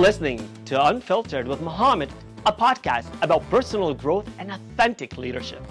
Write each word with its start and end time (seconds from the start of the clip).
listening 0.00 0.48
to 0.64 0.82
Unfiltered 0.86 1.46
with 1.46 1.60
Muhammad, 1.60 2.10
a 2.46 2.52
podcast 2.52 3.04
about 3.20 3.48
personal 3.50 3.92
growth 3.92 4.26
and 4.38 4.50
authentic 4.50 5.18
leadership. 5.18 5.62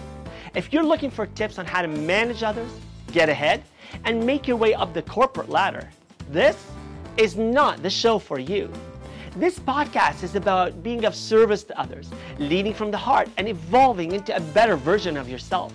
If 0.54 0.72
you're 0.72 0.84
looking 0.84 1.10
for 1.10 1.26
tips 1.26 1.58
on 1.58 1.66
how 1.66 1.82
to 1.82 1.88
manage 1.88 2.44
others, 2.44 2.70
get 3.12 3.28
ahead, 3.28 3.64
and 4.06 4.24
make 4.24 4.48
your 4.48 4.56
way 4.56 4.76
up 4.76 4.94
the 4.94 5.02
corporate 5.02 5.50
ladder, 5.50 5.90
this 6.30 6.64
is 7.18 7.38
not 7.38 7.82
the 7.82 7.90
show 7.90 8.20
for 8.20 8.38
you. 8.38 8.72
This 9.36 9.58
podcast 9.58 10.22
is 10.22 10.36
about 10.36 10.84
being 10.84 11.06
of 11.06 11.16
service 11.16 11.64
to 11.64 11.80
others, 11.80 12.12
leading 12.38 12.76
from 12.76 12.92
the 12.92 12.98
heart, 12.98 13.30
and 13.38 13.48
evolving 13.48 14.12
into 14.12 14.36
a 14.36 14.40
better 14.40 14.76
version 14.76 15.18
of 15.18 15.28
yourself. 15.28 15.74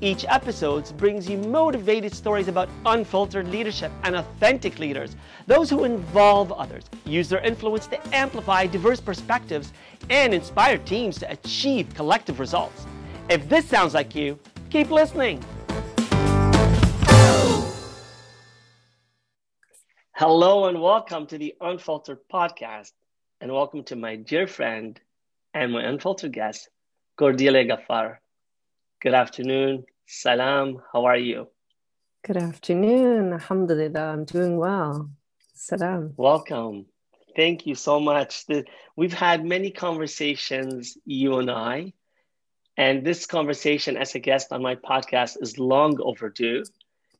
Each 0.00 0.24
episode 0.28 0.96
brings 0.96 1.28
you 1.28 1.38
motivated 1.38 2.14
stories 2.14 2.46
about 2.46 2.68
unfiltered 2.86 3.48
leadership 3.48 3.90
and 4.04 4.14
authentic 4.14 4.78
leaders, 4.78 5.16
those 5.48 5.68
who 5.68 5.82
involve 5.82 6.52
others, 6.52 6.84
use 7.04 7.28
their 7.28 7.40
influence 7.40 7.88
to 7.88 8.14
amplify 8.14 8.68
diverse 8.68 9.00
perspectives, 9.00 9.72
and 10.08 10.32
inspire 10.32 10.78
teams 10.78 11.18
to 11.18 11.28
achieve 11.32 11.92
collective 11.96 12.38
results. 12.38 12.86
If 13.28 13.48
this 13.48 13.66
sounds 13.66 13.92
like 13.92 14.14
you, 14.14 14.38
keep 14.70 14.92
listening. 14.92 15.42
Hello 20.12 20.66
and 20.66 20.80
welcome 20.80 21.26
to 21.26 21.38
the 21.38 21.56
Unfiltered 21.60 22.18
Podcast, 22.32 22.92
and 23.40 23.52
welcome 23.52 23.82
to 23.86 23.96
my 23.96 24.14
dear 24.14 24.46
friend 24.46 25.00
and 25.54 25.72
my 25.72 25.82
unfiltered 25.82 26.32
guest, 26.32 26.68
Cordelia 27.16 27.64
Gaffar. 27.64 28.18
Good 29.00 29.14
afternoon. 29.14 29.84
Salam. 30.08 30.82
How 30.92 31.04
are 31.04 31.16
you? 31.16 31.46
Good 32.26 32.36
afternoon. 32.36 33.32
Alhamdulillah. 33.32 34.00
I'm 34.00 34.24
doing 34.24 34.58
well. 34.58 35.08
Salam. 35.54 36.14
Welcome. 36.16 36.86
Thank 37.36 37.64
you 37.64 37.76
so 37.76 38.00
much. 38.00 38.44
We've 38.96 39.12
had 39.12 39.44
many 39.44 39.70
conversations, 39.70 40.98
you 41.04 41.38
and 41.38 41.48
I, 41.48 41.92
and 42.76 43.04
this 43.04 43.24
conversation 43.24 43.96
as 43.96 44.16
a 44.16 44.18
guest 44.18 44.50
on 44.50 44.62
my 44.62 44.74
podcast 44.74 45.40
is 45.40 45.60
long 45.60 46.00
overdue. 46.02 46.64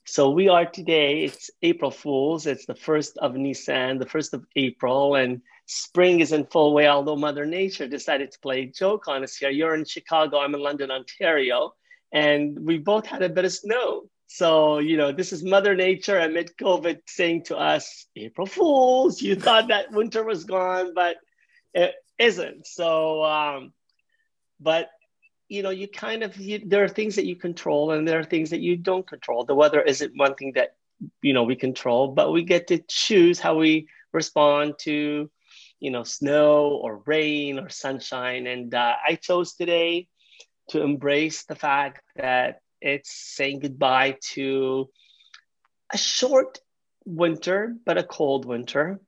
So 0.05 0.31
we 0.31 0.49
are 0.49 0.67
today, 0.67 1.23
it's 1.23 1.49
April 1.63 1.93
Fools. 1.93 2.47
It's 2.47 2.67
the 2.67 2.75
first 2.75 3.19
of 3.19 3.37
Nisan, 3.37 3.99
the 3.99 4.07
first 4.07 4.35
of 4.35 4.45
April, 4.57 5.15
and 5.15 5.43
spring 5.69 6.21
is 6.21 6.33
in 6.33 6.47
full 6.47 6.73
way, 6.73 6.89
although 6.89 7.15
Mother 7.15 7.45
Nature 7.45 7.87
decided 7.87 8.33
to 8.33 8.41
play 8.41 8.63
a 8.63 8.67
joke 8.67 9.07
on 9.07 9.23
us 9.23 9.37
here. 9.37 9.51
You're 9.51 9.75
in 9.75 9.85
Chicago, 9.85 10.41
I'm 10.41 10.55
in 10.55 10.63
London, 10.63 10.91
Ontario, 10.91 11.75
and 12.11 12.59
we 12.59 12.79
both 12.79 13.07
had 13.07 13.23
a 13.23 13.29
bit 13.29 13.45
of 13.45 13.53
snow. 13.53 14.09
So, 14.29 14.79
you 14.79 14.97
know, 14.97 15.13
this 15.13 15.33
is 15.33 15.45
Mother 15.45 15.75
Nature 15.75 16.19
amid 16.19 16.57
COVID 16.57 17.01
saying 17.07 17.45
to 17.45 17.57
us, 17.59 18.07
April 18.17 18.47
Fools, 18.47 19.21
you 19.21 19.37
thought 19.41 19.69
that 19.69 19.93
winter 19.93 20.25
was 20.25 20.45
gone, 20.45 20.95
but 20.95 21.17
it 21.75 21.95
isn't. 22.19 22.67
So, 22.67 23.23
um, 23.25 23.73
but 24.59 24.89
you 25.49 25.63
know, 25.63 25.71
you 25.71 25.89
kind 25.89 26.23
of 26.23 26.37
you, 26.37 26.61
there 26.65 26.85
are 26.85 26.89
things 26.89 27.17
that 27.17 27.27
you 27.27 27.37
control 27.37 27.93
and 27.93 28.09
there 28.09 28.19
are 28.19 28.25
things 28.25 28.51
that 28.51 28.61
you 28.61 28.77
don't 28.77 29.07
control. 29.07 29.45
The 29.45 29.55
weather 29.55 29.81
isn't 29.83 30.13
one 30.17 30.35
thing 30.35 30.53
that 30.55 30.77
you 31.23 31.33
know 31.35 31.45
we 31.45 31.57
control, 31.57 32.09
but 32.09 32.33
we 32.33 32.43
get 32.43 32.67
to 32.69 32.79
choose 32.89 33.39
how 33.39 33.57
we 33.57 33.89
respond 34.13 34.75
to 34.81 35.31
you 35.81 35.91
know 35.91 36.03
snow 36.03 36.79
or 36.83 37.03
rain 37.07 37.59
or 37.59 37.69
sunshine. 37.69 38.47
And 38.47 38.75
uh, 38.75 38.95
I 39.07 39.17
chose 39.17 39.55
today 39.55 40.09
to 40.71 40.83
embrace 40.83 41.45
the 41.45 41.55
fact 41.55 42.03
that 42.17 42.61
it's 42.81 43.11
saying 43.11 43.61
goodbye 43.61 44.17
to 44.33 44.89
a 45.93 45.99
short 45.99 46.61
winter, 47.05 47.75
but 47.85 47.99
a 47.99 48.03
cold 48.05 48.45
winter 48.45 49.01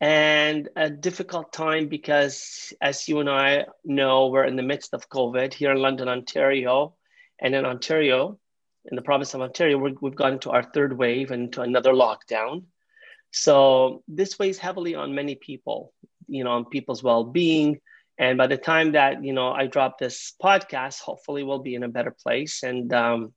and 0.00 0.68
a 0.76 0.88
difficult 0.88 1.52
time 1.52 1.88
because, 1.88 2.72
as 2.80 3.06
you 3.06 3.20
and 3.20 3.28
I 3.28 3.66
know, 3.84 4.28
we're 4.28 4.44
in 4.44 4.56
the 4.56 4.62
midst 4.62 4.94
of 4.94 5.10
COVID 5.10 5.52
here 5.52 5.72
in 5.72 5.78
London, 5.78 6.08
Ontario, 6.08 6.94
and 7.38 7.54
in 7.54 7.66
Ontario, 7.66 8.38
in 8.86 8.96
the 8.96 9.02
province 9.02 9.34
of 9.34 9.42
Ontario, 9.42 9.76
we 9.76 9.94
have 10.02 10.16
gone 10.16 10.34
into 10.34 10.50
our 10.50 10.62
third 10.62 10.96
wave 10.96 11.30
and 11.30 11.44
into 11.44 11.60
another 11.60 11.92
lockdown. 11.92 12.64
So 13.30 14.02
this 14.08 14.38
weighs 14.38 14.58
heavily 14.58 14.94
on 14.94 15.14
many 15.14 15.34
people, 15.34 15.92
you 16.26 16.44
know, 16.44 16.50
on 16.50 16.64
people's 16.64 17.02
well-being. 17.02 17.80
And 18.18 18.36
by 18.36 18.46
the 18.46 18.58
time 18.58 18.92
that 18.92 19.24
you 19.24 19.32
know 19.32 19.52
I 19.52 19.66
drop 19.66 19.98
this 19.98 20.34
podcast, 20.42 21.00
hopefully 21.00 21.42
we'll 21.42 21.60
be 21.60 21.74
in 21.74 21.84
a 21.84 21.88
better 21.88 22.10
place. 22.10 22.62
And 22.62 22.92
um, 22.92 23.32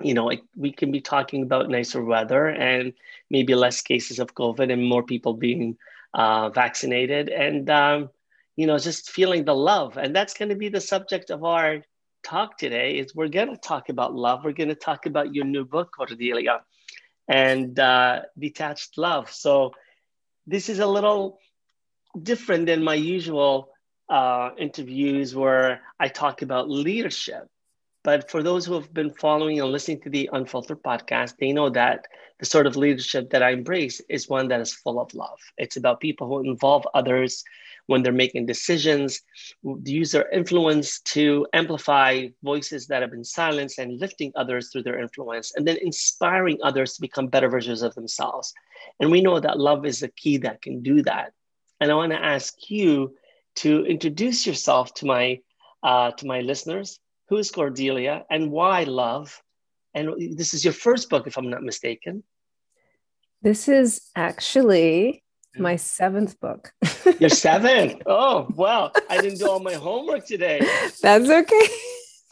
you 0.00 0.14
know, 0.14 0.28
it, 0.28 0.40
we 0.54 0.72
can 0.72 0.90
be 0.90 1.00
talking 1.00 1.42
about 1.42 1.70
nicer 1.70 2.04
weather 2.04 2.48
and 2.48 2.92
maybe 3.30 3.54
less 3.54 3.80
cases 3.80 4.18
of 4.18 4.34
COVID 4.34 4.72
and 4.72 4.84
more 4.84 5.02
people 5.02 5.34
being 5.34 5.76
uh, 6.14 6.50
vaccinated 6.50 7.28
and, 7.28 7.68
um, 7.70 8.10
you 8.56 8.66
know, 8.66 8.78
just 8.78 9.10
feeling 9.10 9.44
the 9.44 9.54
love. 9.54 9.96
And 9.96 10.14
that's 10.14 10.34
going 10.34 10.50
to 10.50 10.54
be 10.54 10.68
the 10.68 10.80
subject 10.80 11.30
of 11.30 11.44
our 11.44 11.82
talk 12.22 12.58
today 12.58 12.98
is 12.98 13.14
we're 13.14 13.28
going 13.28 13.50
to 13.50 13.56
talk 13.56 13.88
about 13.88 14.14
love. 14.14 14.44
We're 14.44 14.52
going 14.52 14.68
to 14.68 14.74
talk 14.74 15.06
about 15.06 15.34
your 15.34 15.44
new 15.44 15.64
book, 15.64 15.90
Cordelia, 15.96 16.60
and 17.28 17.78
uh, 17.78 18.22
detached 18.38 18.98
love. 18.98 19.30
So 19.32 19.72
this 20.46 20.68
is 20.68 20.78
a 20.78 20.86
little 20.86 21.38
different 22.20 22.66
than 22.66 22.82
my 22.84 22.94
usual 22.94 23.70
uh, 24.08 24.50
interviews 24.58 25.34
where 25.34 25.82
I 25.98 26.08
talk 26.08 26.42
about 26.42 26.70
leadership 26.70 27.48
but 28.06 28.30
for 28.30 28.40
those 28.40 28.64
who 28.64 28.74
have 28.74 28.94
been 28.94 29.10
following 29.10 29.60
and 29.60 29.72
listening 29.72 30.00
to 30.02 30.08
the 30.10 30.30
Unfiltered 30.32 30.80
podcast, 30.80 31.34
they 31.40 31.50
know 31.50 31.68
that 31.70 32.06
the 32.38 32.46
sort 32.46 32.68
of 32.68 32.76
leadership 32.76 33.30
that 33.30 33.42
I 33.42 33.50
embrace 33.50 34.00
is 34.08 34.28
one 34.28 34.46
that 34.46 34.60
is 34.60 34.72
full 34.72 35.00
of 35.00 35.12
love. 35.12 35.40
It's 35.58 35.76
about 35.76 35.98
people 35.98 36.28
who 36.28 36.48
involve 36.48 36.86
others 36.94 37.42
when 37.86 38.04
they're 38.04 38.12
making 38.12 38.46
decisions, 38.46 39.22
use 39.82 40.12
their 40.12 40.30
influence 40.30 41.00
to 41.14 41.48
amplify 41.52 42.28
voices 42.44 42.86
that 42.86 43.02
have 43.02 43.10
been 43.10 43.24
silenced 43.24 43.80
and 43.80 43.98
lifting 43.98 44.30
others 44.36 44.70
through 44.70 44.84
their 44.84 45.00
influence, 45.00 45.52
and 45.56 45.66
then 45.66 45.78
inspiring 45.82 46.58
others 46.62 46.94
to 46.94 47.00
become 47.00 47.26
better 47.26 47.48
versions 47.48 47.82
of 47.82 47.92
themselves. 47.96 48.54
And 49.00 49.10
we 49.10 49.20
know 49.20 49.40
that 49.40 49.58
love 49.58 49.84
is 49.84 49.98
the 49.98 50.10
key 50.10 50.36
that 50.38 50.62
can 50.62 50.80
do 50.80 51.02
that. 51.02 51.32
And 51.80 51.90
I 51.90 51.96
want 51.96 52.12
to 52.12 52.24
ask 52.24 52.54
you 52.70 53.16
to 53.56 53.84
introduce 53.84 54.46
yourself 54.46 54.94
to 54.94 55.06
my 55.06 55.40
uh, 55.82 56.12
to 56.12 56.26
my 56.26 56.40
listeners 56.40 57.00
who 57.28 57.36
is 57.36 57.50
Cordelia 57.50 58.24
and 58.30 58.50
why 58.50 58.84
love? 58.84 59.42
And 59.94 60.36
this 60.36 60.54
is 60.54 60.64
your 60.64 60.72
first 60.72 61.08
book, 61.08 61.26
if 61.26 61.36
I'm 61.36 61.50
not 61.50 61.62
mistaken. 61.62 62.22
This 63.42 63.68
is 63.68 64.10
actually 64.14 65.22
my 65.58 65.76
seventh 65.76 66.38
book. 66.40 66.72
your 67.20 67.30
seventh? 67.30 68.02
Oh, 68.06 68.46
well, 68.54 68.92
I 69.08 69.20
didn't 69.20 69.38
do 69.38 69.48
all 69.48 69.60
my 69.60 69.74
homework 69.74 70.26
today. 70.26 70.60
That's 71.02 71.28
okay. 71.28 71.68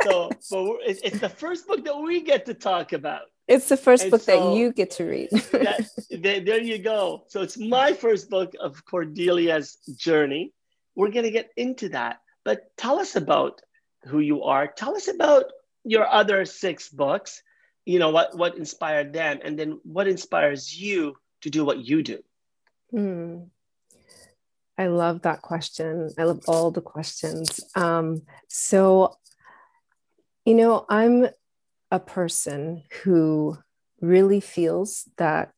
so, 0.03 0.31
but 0.51 0.79
it's 0.85 1.21
the 1.21 1.29
first 1.29 1.67
book 1.67 1.85
that 1.85 1.99
we 1.99 2.21
get 2.23 2.47
to 2.47 2.55
talk 2.55 2.93
about. 2.93 3.23
It's 3.47 3.69
the 3.69 3.77
first 3.77 4.05
and 4.05 4.11
book 4.11 4.23
so 4.23 4.51
that 4.51 4.57
you 4.57 4.73
get 4.73 4.91
to 4.93 5.05
read. 5.05 5.29
that, 5.31 5.89
there 6.11 6.63
you 6.63 6.79
go. 6.79 7.25
So 7.29 7.43
it's 7.43 7.59
my 7.59 7.93
first 7.93 8.31
book 8.31 8.55
of 8.61 8.85
Cordelia's 8.87 9.77
journey. 9.97 10.53
We're 10.97 11.11
going 11.11 11.25
to 11.25 11.31
get 11.31 11.51
into 11.57 11.91
that. 11.91 12.21
But 12.45 12.71
tell 12.77 12.99
us 12.99 13.17
about 13.17 13.61
who 14.07 14.21
you 14.21 14.43
are. 14.45 14.67
Tell 14.67 14.97
us 14.97 15.09
about 15.09 15.45
your 15.85 16.07
other 16.07 16.45
six 16.45 16.89
books. 16.89 17.43
You 17.85 17.99
know 17.99 18.11
what 18.11 18.37
what 18.37 18.57
inspired 18.57 19.13
them, 19.13 19.41
and 19.45 19.59
then 19.59 19.81
what 19.83 20.09
inspires 20.09 20.79
you 20.79 21.17
to 21.43 21.51
do 21.51 21.65
what 21.65 21.79
you 21.79 22.03
do. 22.03 22.23
Hmm. 22.91 23.39
I 24.77 24.89
love 24.89 25.23
that 25.23 25.43
question. 25.43 26.11
I 26.19 26.25
love 26.25 26.41
all 26.49 26.71
the 26.71 26.81
questions. 26.81 27.61
Um, 27.77 28.23
so, 28.49 29.17
you 30.45 30.55
know, 30.55 30.85
I'm 30.89 31.29
a 31.93 32.01
person 32.01 32.83
who 33.03 33.57
really 34.01 34.41
feels 34.41 35.09
that 35.17 35.53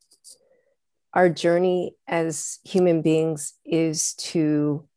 our 1.13 1.29
journey 1.29 1.95
as 2.07 2.59
human 2.63 3.01
beings 3.01 3.53
is 3.65 4.13
to 4.15 4.87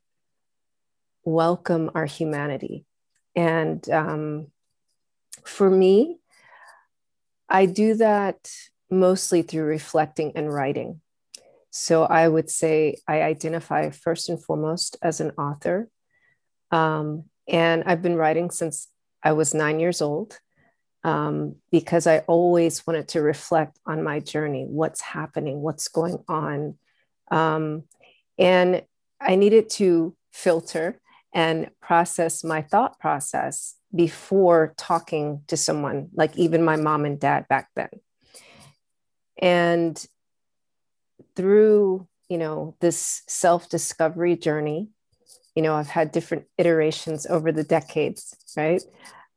welcome 1.24 1.90
our 1.94 2.04
humanity 2.04 2.84
and 3.34 3.88
um, 3.90 4.46
for 5.44 5.70
me, 5.70 6.18
I 7.48 7.66
do 7.66 7.94
that 7.94 8.50
mostly 8.90 9.42
through 9.42 9.64
reflecting 9.64 10.32
and 10.34 10.52
writing. 10.52 11.00
So 11.70 12.04
I 12.04 12.26
would 12.26 12.50
say 12.50 12.96
I 13.06 13.22
identify 13.22 13.90
first 13.90 14.28
and 14.28 14.42
foremost 14.42 14.96
as 15.02 15.20
an 15.20 15.30
author. 15.38 15.88
Um, 16.70 17.24
and 17.48 17.84
I've 17.84 18.02
been 18.02 18.16
writing 18.16 18.50
since 18.50 18.88
I 19.22 19.32
was 19.32 19.54
nine 19.54 19.80
years 19.80 20.02
old 20.02 20.38
um, 21.04 21.56
because 21.70 22.06
I 22.06 22.18
always 22.20 22.86
wanted 22.86 23.08
to 23.08 23.22
reflect 23.22 23.78
on 23.86 24.02
my 24.02 24.20
journey 24.20 24.64
what's 24.68 25.00
happening, 25.00 25.60
what's 25.60 25.88
going 25.88 26.18
on. 26.28 26.76
Um, 27.30 27.84
and 28.38 28.82
I 29.20 29.36
needed 29.36 29.70
to 29.70 30.16
filter 30.32 31.00
and 31.32 31.70
process 31.80 32.42
my 32.42 32.62
thought 32.62 32.98
process 32.98 33.76
before 33.94 34.74
talking 34.76 35.42
to 35.48 35.56
someone, 35.56 36.08
like 36.14 36.36
even 36.36 36.64
my 36.64 36.76
mom 36.76 37.04
and 37.04 37.20
dad 37.20 37.46
back 37.48 37.68
then. 37.74 37.90
And 39.40 40.04
through 41.36 42.08
you 42.30 42.38
know, 42.38 42.76
this 42.80 43.22
self 43.26 43.68
discovery 43.68 44.36
journey. 44.36 44.88
You 45.56 45.62
know, 45.62 45.74
I've 45.74 45.88
had 45.88 46.12
different 46.12 46.46
iterations 46.56 47.26
over 47.26 47.50
the 47.50 47.64
decades, 47.64 48.36
right? 48.56 48.80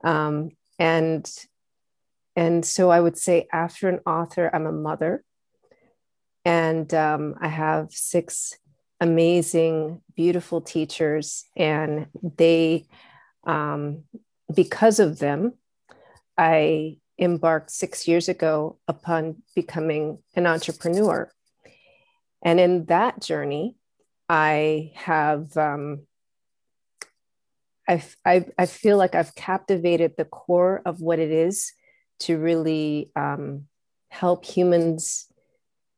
Um, 0.03 0.51
and 0.79 1.29
and 2.35 2.63
so 2.63 2.91
I 2.91 3.01
would 3.01 3.17
say, 3.17 3.47
after 3.51 3.89
an 3.89 3.99
author, 4.05 4.49
I'm 4.53 4.67
a 4.67 4.71
mother, 4.71 5.23
and 6.45 6.93
um, 6.93 7.35
I 7.41 7.47
have 7.47 7.91
six 7.91 8.57
amazing, 9.03 10.01
beautiful 10.15 10.61
teachers, 10.61 11.43
and 11.57 12.07
they, 12.37 12.85
um, 13.45 14.05
because 14.55 14.97
of 14.97 15.19
them, 15.19 15.53
I 16.37 16.99
embarked 17.19 17.69
six 17.69 18.07
years 18.07 18.29
ago 18.29 18.79
upon 18.87 19.43
becoming 19.55 20.19
an 20.35 20.47
entrepreneur. 20.47 21.29
And 22.41 22.61
in 22.61 22.85
that 22.85 23.21
journey, 23.21 23.75
I 24.29 24.93
have, 24.95 25.55
um, 25.57 26.03
I, 27.85 28.01
I, 28.25 28.45
I 28.57 28.65
feel 28.67 28.95
like 28.95 29.15
I've 29.15 29.35
captivated 29.35 30.13
the 30.15 30.25
core 30.25 30.81
of 30.85 31.01
what 31.01 31.19
it 31.19 31.29
is 31.29 31.73
to 32.21 32.37
really 32.37 33.11
um, 33.17 33.65
help 34.07 34.45
humans 34.45 35.27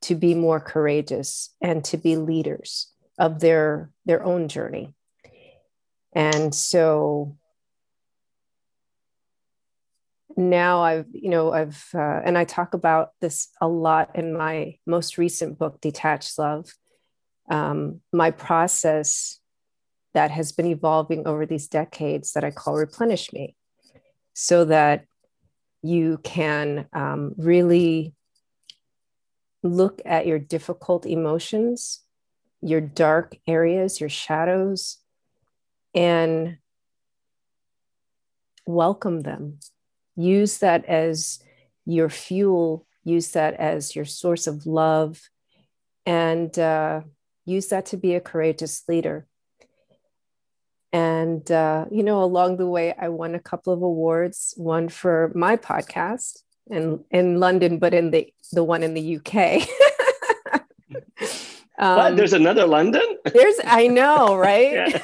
to 0.02 0.16
be 0.16 0.34
more 0.34 0.60
courageous 0.60 1.54
and 1.62 1.84
to 1.86 1.98
be 1.98 2.16
leaders 2.16 2.92
of 3.18 3.40
their 3.40 3.92
their 4.06 4.24
own 4.24 4.48
journey 4.48 4.94
and 6.14 6.56
so 6.56 7.38
now 10.38 10.82
I've, 10.82 11.08
you 11.12 11.30
know, 11.30 11.52
I've, 11.52 11.86
uh, 11.94 12.22
and 12.26 12.38
I 12.38 12.44
talk 12.44 12.74
about 12.74 13.12
this 13.22 13.50
a 13.62 13.68
lot 13.68 14.16
in 14.16 14.36
my 14.36 14.78
most 14.86 15.18
recent 15.18 15.58
book, 15.58 15.80
Detached 15.82 16.38
Love. 16.38 16.74
Um, 17.50 18.02
my 18.12 18.32
process 18.32 19.40
that 20.14 20.32
has 20.32 20.52
been 20.52 20.66
evolving 20.66 21.28
over 21.28 21.46
these 21.46 21.68
decades 21.68 22.34
that 22.34 22.44
I 22.44 22.52
call 22.52 22.76
Replenish 22.76 23.32
Me, 23.34 23.56
so 24.34 24.66
that 24.66 25.06
you 25.84 26.20
can 26.24 26.88
um, 26.94 27.36
really 27.38 28.14
look 29.62 30.02
at 30.06 30.26
your 30.26 30.40
difficult 30.40 31.06
emotions, 31.06 32.02
your 32.66 32.82
dark 32.82 33.38
areas, 33.48 34.00
your 34.00 34.10
shadows, 34.10 34.98
and 35.94 36.58
welcome 38.66 39.22
them 39.22 39.60
use 40.16 40.60
that 40.60 40.86
as 40.86 41.40
your 41.86 42.10
fuel, 42.10 42.86
use 43.04 43.32
that 43.32 43.54
as 43.56 43.96
your 43.96 44.06
source 44.06 44.48
of 44.48 44.66
love, 44.66 45.30
and 46.06 46.58
uh, 46.58 47.02
use 47.46 47.68
that 47.68 47.88
to 47.88 47.98
be 47.98 48.16
a 48.16 48.22
courageous 48.22 48.84
leader. 48.88 49.28
And, 50.92 51.50
uh, 51.52 51.86
you 51.92 52.04
know, 52.04 52.24
along 52.24 52.58
the 52.58 52.68
way, 52.68 52.94
I 52.98 53.10
won 53.10 53.36
a 53.36 53.40
couple 53.40 53.74
of 53.74 53.82
awards, 53.82 54.54
one 54.56 54.88
for 54.88 55.32
my 55.36 55.58
podcast 55.58 56.42
in, 56.68 57.04
in 57.12 57.40
London, 57.40 57.80
but 57.80 57.94
in 57.94 58.12
the, 58.12 58.34
the 58.54 58.64
one 58.64 58.82
in 58.82 58.94
the 58.94 59.18
UK. 59.18 59.68
um, 61.78 61.98
what? 61.98 62.16
There's 62.16 62.34
another 62.34 62.66
London? 62.66 63.18
There's, 63.34 63.60
I 63.66 63.88
know, 63.88 64.36
right? 64.38 65.02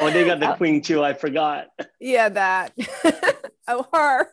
oh, 0.00 0.10
they 0.10 0.24
got 0.24 0.40
the 0.40 0.50
uh, 0.50 0.56
Queen 0.56 0.80
too. 0.80 1.02
I 1.02 1.14
forgot. 1.14 1.68
Yeah, 2.00 2.28
that. 2.30 2.72
oh, 3.68 3.86
her. 3.92 4.28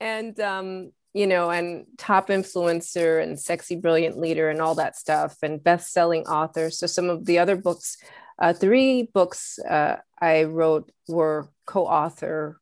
and 0.00 0.38
um, 0.40 0.92
you 1.12 1.26
know, 1.26 1.50
and 1.50 1.86
top 1.96 2.28
influencer 2.28 3.22
and 3.22 3.40
sexy, 3.40 3.74
brilliant 3.74 4.18
leader 4.18 4.50
and 4.50 4.60
all 4.60 4.74
that 4.74 4.96
stuff, 4.96 5.38
and 5.42 5.64
best-selling 5.64 6.26
author. 6.26 6.70
So 6.70 6.86
some 6.86 7.08
of 7.08 7.24
the 7.24 7.38
other 7.38 7.56
books, 7.56 7.96
uh, 8.38 8.52
three 8.52 9.08
books 9.14 9.58
uh, 9.58 9.96
I 10.20 10.44
wrote 10.44 10.92
were 11.08 11.48
co-author 11.66 12.60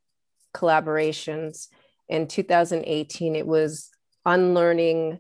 collaborations. 0.55 1.69
In 2.08 2.28
2018, 2.28 3.34
it 3.34 3.46
was 3.46 3.90
unlearning 4.25 5.19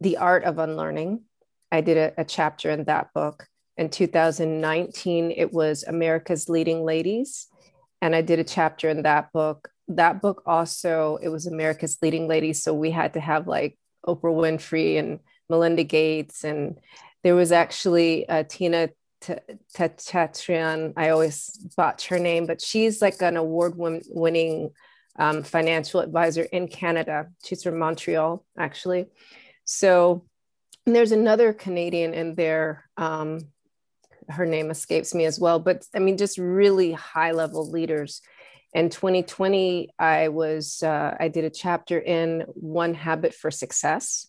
the 0.00 0.18
art 0.18 0.44
of 0.44 0.58
unlearning. 0.58 1.22
I 1.70 1.80
did 1.80 1.96
a, 1.96 2.20
a 2.20 2.24
chapter 2.24 2.70
in 2.70 2.84
that 2.84 3.12
book. 3.14 3.46
In 3.76 3.90
2019, 3.90 5.32
it 5.32 5.52
was 5.52 5.84
America's 5.84 6.48
Leading 6.48 6.84
Ladies 6.84 7.48
and 8.02 8.14
I 8.14 8.22
did 8.22 8.38
a 8.38 8.44
chapter 8.44 8.88
in 8.88 9.02
that 9.02 9.32
book. 9.32 9.68
That 9.88 10.20
book 10.20 10.42
also, 10.46 11.18
it 11.22 11.28
was 11.28 11.46
America's 11.46 11.98
Leading 12.02 12.28
Ladies. 12.28 12.62
So 12.62 12.74
we 12.74 12.90
had 12.90 13.14
to 13.14 13.20
have 13.20 13.46
like 13.46 13.78
Oprah 14.06 14.34
Winfrey 14.34 14.98
and 14.98 15.20
Melinda 15.48 15.84
Gates. 15.84 16.44
And 16.44 16.78
there 17.22 17.34
was 17.34 17.52
actually 17.52 18.28
uh, 18.28 18.44
Tina 18.44 18.90
Tatrian. 19.22 20.92
I 20.96 21.08
always 21.10 21.50
botch 21.76 22.08
her 22.08 22.18
name, 22.18 22.46
but 22.46 22.60
she's 22.60 23.00
like 23.00 23.20
an 23.22 23.36
award 23.36 23.74
winning 23.76 24.70
um, 25.18 25.42
financial 25.42 26.00
advisor 26.00 26.42
in 26.42 26.68
Canada. 26.68 27.28
She's 27.44 27.62
from 27.62 27.78
Montreal, 27.78 28.44
actually. 28.58 29.06
So 29.66 30.24
there's 30.86 31.12
another 31.12 31.52
Canadian 31.52 32.14
in 32.14 32.34
there. 32.34 32.88
Um, 32.96 33.40
her 34.28 34.46
name 34.46 34.70
escapes 34.70 35.14
me 35.14 35.24
as 35.24 35.38
well, 35.38 35.58
but 35.58 35.84
I 35.94 35.98
mean, 35.98 36.16
just 36.16 36.38
really 36.38 36.92
high 36.92 37.32
level 37.32 37.70
leaders. 37.70 38.22
In 38.72 38.90
2020, 38.90 39.90
I 39.98 40.28
was 40.28 40.82
uh, 40.82 41.16
I 41.18 41.28
did 41.28 41.44
a 41.44 41.50
chapter 41.50 41.98
in 41.98 42.44
One 42.54 42.94
Habit 42.94 43.34
for 43.34 43.50
Success, 43.50 44.28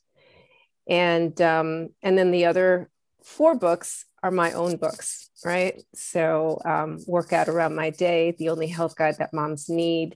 and 0.88 1.40
um, 1.42 1.90
and 2.02 2.18
then 2.18 2.32
the 2.32 2.46
other 2.46 2.90
four 3.24 3.56
books 3.56 4.06
are 4.24 4.32
my 4.32 4.54
own 4.54 4.78
books, 4.78 5.30
right? 5.44 5.82
So 5.94 6.62
um, 6.64 7.00
work 7.08 7.34
out 7.34 7.50
around 7.50 7.76
my 7.76 7.90
day, 7.90 8.36
the 8.38 8.50
only 8.50 8.68
health 8.68 8.96
guide 8.96 9.18
that 9.20 9.34
moms 9.34 9.70
need, 9.70 10.16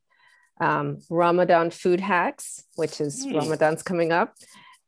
um, 0.59 0.99
Ramadan 1.09 1.71
food 1.71 1.99
hacks, 1.99 2.63
which 2.75 3.01
is 3.01 3.25
mm. 3.25 3.35
Ramadan's 3.35 3.83
coming 3.83 4.11
up, 4.11 4.35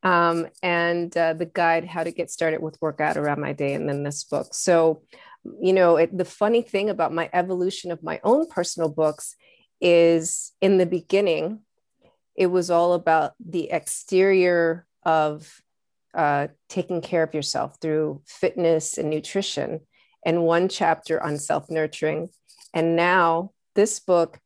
um, 0.04 0.48
and 0.62 1.16
uh, 1.18 1.34
the 1.34 1.46
guide 1.46 1.86
how 1.86 2.04
to 2.04 2.12
get 2.12 2.30
started 2.30 2.62
with 2.62 2.82
workout 2.82 3.18
around 3.18 3.42
my 3.42 3.54
day 3.54 3.74
and 3.74 3.90
then 3.90 4.04
this 4.04 4.24
book. 4.24 4.54
So 4.54 5.02
you 5.62 5.74
know 5.74 5.98
it, 5.98 6.18
the 6.18 6.26
funny 6.26 6.62
thing 6.62 6.90
about 6.90 7.14
my 7.14 7.30
evolution 7.34 7.92
of 7.92 8.04
my 8.04 8.20
own 8.24 8.48
personal 8.48 8.90
books 8.90 9.36
is 9.82 10.54
in 10.62 10.78
the 10.78 10.86
beginning 10.86 11.60
it 12.36 12.48
was 12.48 12.70
all 12.70 12.94
about 12.94 13.34
the 13.46 13.70
exterior 13.70 14.86
of 15.04 15.62
uh, 16.14 16.48
taking 16.70 17.02
care 17.02 17.24
of 17.24 17.34
yourself 17.34 17.78
through 17.82 18.22
fitness 18.26 18.98
and 18.98 19.10
nutrition 19.10 19.82
and 20.26 20.44
one 20.44 20.70
chapter 20.70 21.22
on 21.22 21.38
self-nurturing. 21.38 22.30
And 22.74 22.96
now 22.96 23.52
this 23.76 24.00
book 24.00 24.40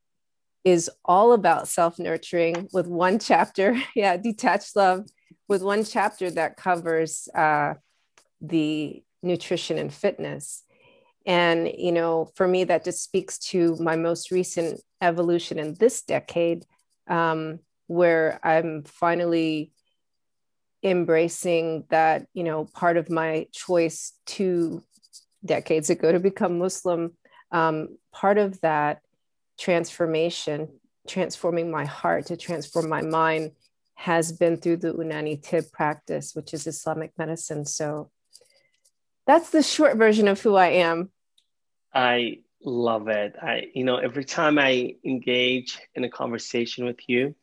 is 0.63 0.89
all 1.05 1.33
about 1.33 1.67
self-nurturing 1.67 2.69
with 2.73 2.87
one 2.87 3.19
chapter. 3.19 3.81
Yeah 3.95 4.17
detached 4.17 4.75
love 4.75 5.07
with 5.47 5.61
one 5.63 5.83
chapter 5.83 6.29
that 6.31 6.57
covers 6.57 7.27
uh, 7.33 7.75
the 8.41 9.03
nutrition 9.23 9.77
and 9.77 9.93
fitness. 9.93 10.63
And, 11.25 11.71
you 11.77 11.91
know, 11.91 12.31
for 12.35 12.47
me, 12.47 12.63
that 12.65 12.85
just 12.85 13.03
speaks 13.03 13.37
to 13.51 13.75
my 13.77 13.95
most 13.95 14.31
recent 14.31 14.79
evolution 15.01 15.59
in 15.59 15.73
this 15.73 16.01
decade, 16.01 16.65
um, 17.07 17.59
where 17.87 18.39
I'm 18.43 18.83
finally 18.83 19.71
embracing 20.83 21.85
that, 21.89 22.27
you 22.33 22.43
know, 22.43 22.65
part 22.65 22.97
of 22.97 23.09
my 23.09 23.47
choice 23.51 24.13
two 24.25 24.83
decades 25.43 25.89
ago 25.89 26.11
to 26.11 26.19
become 26.19 26.59
Muslim, 26.59 27.13
um, 27.51 27.97
part 28.13 28.37
of 28.37 28.59
that 28.61 29.01
transformation, 29.57 30.69
transforming 31.07 31.71
my 31.71 31.85
heart 31.85 32.27
to 32.27 32.37
transform 32.37 32.89
my 32.89 33.01
mind 33.01 33.51
has 33.97 34.31
been 34.31 34.57
through 34.57 34.77
the 34.77 34.93
Unani 34.93 35.41
Tibb 35.41 35.71
practice, 35.71 36.35
which 36.35 36.53
is 36.53 36.67
Islamic 36.67 37.11
medicine. 37.17 37.65
So 37.65 38.11
that's 39.25 39.49
the 39.49 39.63
short 39.63 39.97
version 39.97 40.27
of 40.27 40.39
who 40.39 40.55
I 40.55 40.67
am. 40.67 41.09
I 41.91 42.41
love 42.63 43.07
it. 43.07 43.35
I, 43.41 43.69
you 43.73 43.83
know, 43.83 43.97
every 43.97 44.23
time 44.23 44.59
I 44.59 44.95
engage 45.03 45.79
in 45.95 46.03
a 46.03 46.09
conversation 46.09 46.85
with 46.85 46.99
you, 47.07 47.33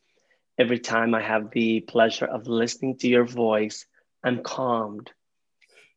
every 0.57 0.79
time 0.79 1.13
I 1.13 1.21
have 1.21 1.51
the 1.51 1.81
pleasure 1.81 2.25
of 2.25 2.47
listening 2.47 2.97
to 2.99 3.09
your 3.09 3.25
voice, 3.25 3.85
I'm 4.23 4.41
calmed 4.41 5.11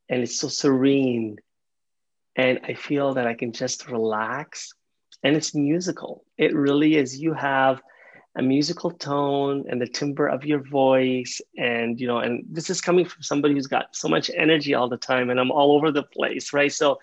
and 0.09 0.23
it's 0.23 0.41
so 0.41 0.49
serene. 0.49 1.39
And 2.35 2.59
I 2.65 2.75
feel 2.75 3.15
that 3.15 3.29
I 3.29 3.35
can 3.35 3.53
just 3.53 3.89
relax 3.89 4.73
and 5.23 5.37
it's 5.37 5.55
musical. 5.55 6.25
It 6.37 6.53
really 6.53 6.97
is. 6.97 7.17
You 7.17 7.33
have 7.35 7.81
a 8.37 8.43
musical 8.43 8.91
tone 8.91 9.65
and 9.69 9.81
the 9.81 9.87
timbre 9.87 10.29
of 10.29 10.45
your 10.45 10.63
voice 10.63 11.41
and 11.57 12.01
you 12.01 12.07
know 12.07 12.19
and 12.19 12.45
this 12.51 12.71
is 12.71 12.81
coming 12.81 13.05
from 13.05 13.23
somebody 13.23 13.55
who's 13.55 13.67
got 13.67 13.95
so 13.97 14.09
much 14.09 14.31
energy 14.37 14.75
all 14.75 14.89
the 14.89 14.97
time 14.97 15.31
and 15.31 15.41
i'm 15.41 15.51
all 15.51 15.73
over 15.73 15.91
the 15.91 16.03
place 16.03 16.53
right 16.53 16.73
so 16.73 16.99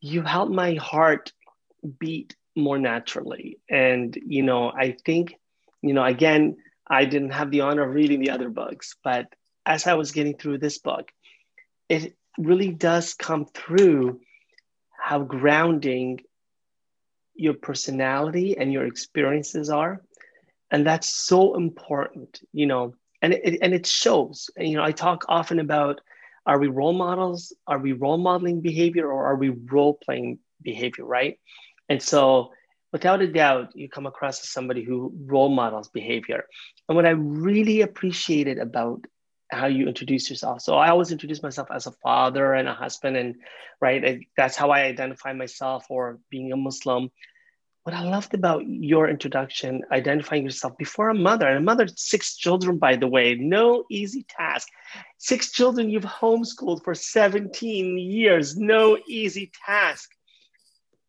you 0.00 0.22
help 0.22 0.50
my 0.50 0.74
heart 0.74 1.32
beat 1.98 2.36
more 2.54 2.78
naturally 2.78 3.58
and 3.68 4.16
you 4.26 4.42
know 4.42 4.70
i 4.70 4.94
think 5.04 5.34
you 5.80 5.94
know 5.94 6.04
again 6.04 6.56
i 6.86 7.04
didn't 7.04 7.30
have 7.30 7.50
the 7.50 7.62
honor 7.62 7.82
of 7.82 7.94
reading 7.94 8.20
the 8.20 8.30
other 8.30 8.48
books 8.50 8.94
but 9.02 9.26
as 9.66 9.86
I 9.86 9.94
was 9.94 10.12
getting 10.12 10.36
through 10.36 10.58
this 10.58 10.78
book, 10.78 11.12
it 11.88 12.16
really 12.38 12.72
does 12.72 13.14
come 13.14 13.46
through 13.46 14.20
how 14.90 15.20
grounding 15.20 16.20
your 17.34 17.54
personality 17.54 18.56
and 18.56 18.72
your 18.72 18.86
experiences 18.86 19.70
are. 19.70 20.02
And 20.72 20.86
that's 20.86 21.14
so 21.14 21.54
important, 21.54 22.40
you 22.52 22.66
know, 22.66 22.94
and 23.20 23.34
it, 23.34 23.58
and 23.62 23.72
it 23.72 23.86
shows. 23.86 24.50
And, 24.56 24.68
you 24.68 24.76
know, 24.76 24.82
I 24.82 24.90
talk 24.90 25.26
often 25.28 25.60
about 25.60 26.00
are 26.46 26.58
we 26.58 26.66
role 26.66 26.94
models? 26.94 27.54
Are 27.68 27.78
we 27.78 27.92
role 27.92 28.18
modeling 28.18 28.62
behavior 28.62 29.06
or 29.06 29.26
are 29.26 29.36
we 29.36 29.50
role 29.50 29.94
playing 30.04 30.40
behavior, 30.60 31.04
right? 31.04 31.38
And 31.88 32.02
so, 32.02 32.50
without 32.92 33.22
a 33.22 33.28
doubt, 33.28 33.76
you 33.76 33.88
come 33.88 34.06
across 34.06 34.40
as 34.40 34.48
somebody 34.48 34.82
who 34.82 35.12
role 35.26 35.48
models 35.48 35.88
behavior. 35.88 36.44
And 36.88 36.96
what 36.96 37.06
I 37.06 37.10
really 37.10 37.82
appreciated 37.82 38.58
about 38.58 39.04
how 39.52 39.66
you 39.66 39.86
introduce 39.86 40.30
yourself. 40.30 40.62
So 40.62 40.74
I 40.74 40.88
always 40.88 41.12
introduce 41.12 41.42
myself 41.42 41.68
as 41.72 41.86
a 41.86 41.92
father 42.02 42.54
and 42.54 42.66
a 42.66 42.74
husband, 42.74 43.16
and 43.16 43.36
right, 43.80 44.20
that's 44.36 44.56
how 44.56 44.70
I 44.70 44.82
identify 44.84 45.32
myself 45.34 45.86
or 45.90 46.18
being 46.30 46.52
a 46.52 46.56
Muslim. 46.56 47.10
What 47.84 47.96
I 47.96 48.02
loved 48.02 48.32
about 48.32 48.66
your 48.66 49.08
introduction, 49.08 49.82
identifying 49.90 50.44
yourself 50.44 50.78
before 50.78 51.08
a 51.08 51.14
mother, 51.14 51.48
and 51.48 51.58
a 51.58 51.60
mother, 51.60 51.88
six 51.96 52.36
children, 52.36 52.78
by 52.78 52.94
the 52.94 53.08
way, 53.08 53.34
no 53.34 53.84
easy 53.90 54.24
task. 54.28 54.68
Six 55.18 55.50
children 55.50 55.90
you've 55.90 56.04
homeschooled 56.04 56.84
for 56.84 56.94
17 56.94 57.98
years, 57.98 58.56
no 58.56 58.98
easy 59.08 59.50
task 59.66 60.10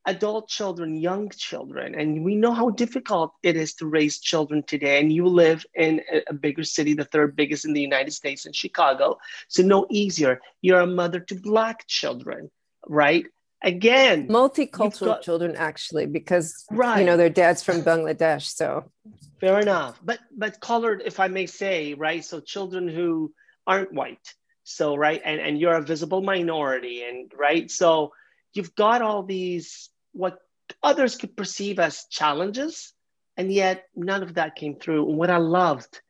adult 0.06 0.50
children, 0.50 0.96
young 0.96 1.30
children. 1.30 1.96
And 1.96 2.24
we 2.24 2.36
know 2.36 2.54
how 2.54 2.70
difficult 2.70 3.34
it 3.42 3.56
is 3.56 3.74
to 3.76 3.88
raise 3.88 4.20
children 4.20 4.64
today. 4.64 5.00
And 5.00 5.12
you 5.12 5.28
live 5.28 5.66
in 5.76 6.02
a 6.28 6.34
bigger 6.34 6.64
city, 6.64 6.94
the 6.94 7.06
third 7.06 7.36
biggest 7.36 7.66
in 7.66 7.74
the 7.74 7.82
United 7.82 8.12
States, 8.12 8.46
in 8.46 8.54
Chicago. 8.54 9.18
So, 9.48 9.64
no 9.64 9.86
easier. 9.90 10.42
You're 10.62 10.82
a 10.82 10.88
mother 10.88 11.20
to 11.22 11.36
Black 11.36 11.88
children, 11.88 12.52
right? 12.88 13.26
Again, 13.64 14.28
multicultural 14.28 15.06
got, 15.06 15.22
children, 15.22 15.56
actually, 15.56 16.06
because 16.06 16.66
right. 16.70 17.00
you 17.00 17.06
know 17.06 17.16
their 17.16 17.30
dad's 17.30 17.64
from 17.64 17.82
Bangladesh. 17.82 18.44
So, 18.44 18.92
fair 19.40 19.60
enough. 19.60 20.00
But 20.04 20.20
but 20.36 20.60
colored, 20.60 21.02
if 21.06 21.22
I 21.22 21.30
may 21.30 21.46
say, 21.46 21.94
right? 21.94 22.26
So 22.26 22.42
children 22.42 22.90
who 22.90 23.34
aren't 23.66 23.94
white. 23.94 24.34
So 24.66 24.96
right, 24.96 25.22
and 25.24 25.40
and 25.40 25.58
you're 25.58 25.76
a 25.76 25.82
visible 25.82 26.22
minority, 26.22 27.04
and 27.04 27.32
right. 27.38 27.72
So 27.72 28.12
you've 28.54 28.76
got 28.76 29.02
all 29.02 29.24
these 29.24 29.90
what 30.12 30.40
others 30.82 31.16
could 31.16 31.38
perceive 31.38 31.80
as 31.80 32.06
challenges, 32.10 32.94
and 33.38 33.52
yet 33.52 33.86
none 33.96 34.24
of 34.24 34.34
that 34.34 34.56
came 34.56 34.76
through. 34.76 35.08
And 35.08 35.18
what 35.18 35.30
I 35.30 35.38
loved 35.38 36.02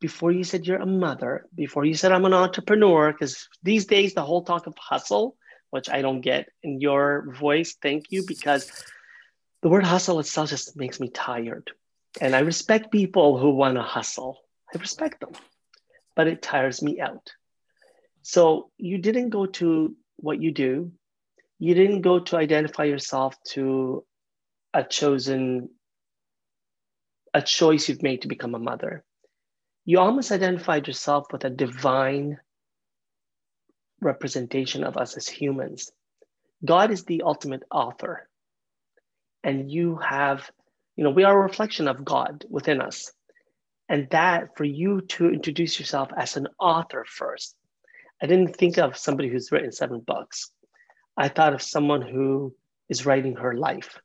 before 0.00 0.32
you 0.32 0.44
said 0.44 0.66
you're 0.66 0.78
a 0.78 0.86
mother, 0.86 1.46
before 1.54 1.84
you 1.84 1.94
said 1.94 2.12
I'm 2.12 2.24
an 2.24 2.34
entrepreneur, 2.34 3.12
because 3.12 3.48
these 3.62 3.86
days 3.86 4.12
the 4.12 4.22
whole 4.22 4.42
talk 4.42 4.66
of 4.66 4.76
hustle, 4.78 5.36
which 5.70 5.88
I 5.88 6.02
don't 6.02 6.20
get 6.20 6.48
in 6.62 6.80
your 6.80 7.34
voice, 7.38 7.76
thank 7.80 8.10
you, 8.10 8.24
because 8.26 8.70
the 9.62 9.68
word 9.68 9.84
hustle 9.84 10.20
itself 10.20 10.50
just 10.50 10.76
makes 10.76 11.00
me 11.00 11.08
tired. 11.08 11.70
And 12.20 12.34
I 12.34 12.40
respect 12.40 12.90
people 12.90 13.38
who 13.38 13.50
want 13.50 13.76
to 13.76 13.82
hustle, 13.82 14.38
I 14.74 14.78
respect 14.78 15.20
them, 15.20 15.32
but 16.16 16.26
it 16.26 16.42
tires 16.42 16.82
me 16.82 17.00
out. 17.00 17.32
So 18.22 18.70
you 18.76 18.98
didn't 18.98 19.30
go 19.30 19.46
to 19.46 19.96
what 20.16 20.40
you 20.40 20.52
do 20.52 20.92
you 21.60 21.74
didn't 21.74 22.00
go 22.00 22.18
to 22.18 22.38
identify 22.38 22.84
yourself 22.84 23.36
to 23.44 24.04
a 24.74 24.82
chosen 24.82 25.68
a 27.32 27.42
choice 27.42 27.88
you've 27.88 28.02
made 28.02 28.22
to 28.22 28.28
become 28.28 28.54
a 28.54 28.58
mother 28.58 29.04
you 29.84 29.98
almost 29.98 30.32
identified 30.32 30.86
yourself 30.86 31.26
with 31.30 31.44
a 31.44 31.50
divine 31.50 32.38
representation 34.00 34.84
of 34.84 34.96
us 34.96 35.16
as 35.16 35.28
humans. 35.28 35.90
God 36.64 36.90
is 36.90 37.04
the 37.04 37.22
ultimate 37.22 37.62
author. 37.70 38.28
And 39.42 39.70
you 39.70 39.96
have 39.96 40.50
you 40.96 41.04
know 41.04 41.10
we 41.10 41.24
are 41.24 41.38
a 41.38 41.42
reflection 41.42 41.88
of 41.88 42.04
god 42.04 42.44
within 42.48 42.80
us. 42.80 43.12
And 43.88 44.08
that 44.10 44.56
for 44.56 44.64
you 44.64 45.00
to 45.00 45.30
introduce 45.30 45.78
yourself 45.80 46.10
as 46.16 46.36
an 46.36 46.46
author 46.58 47.04
first 47.08 47.56
i 48.22 48.26
didn't 48.26 48.56
think 48.56 48.78
of 48.78 48.96
somebody 48.96 49.28
who's 49.28 49.50
written 49.50 49.72
seven 49.72 50.00
books. 50.00 50.50
I 51.16 51.28
thought 51.28 51.54
of 51.54 51.62
someone 51.62 52.02
who 52.02 52.54
is 52.88 53.06
writing 53.06 53.36
her 53.36 53.54
life, 53.54 53.98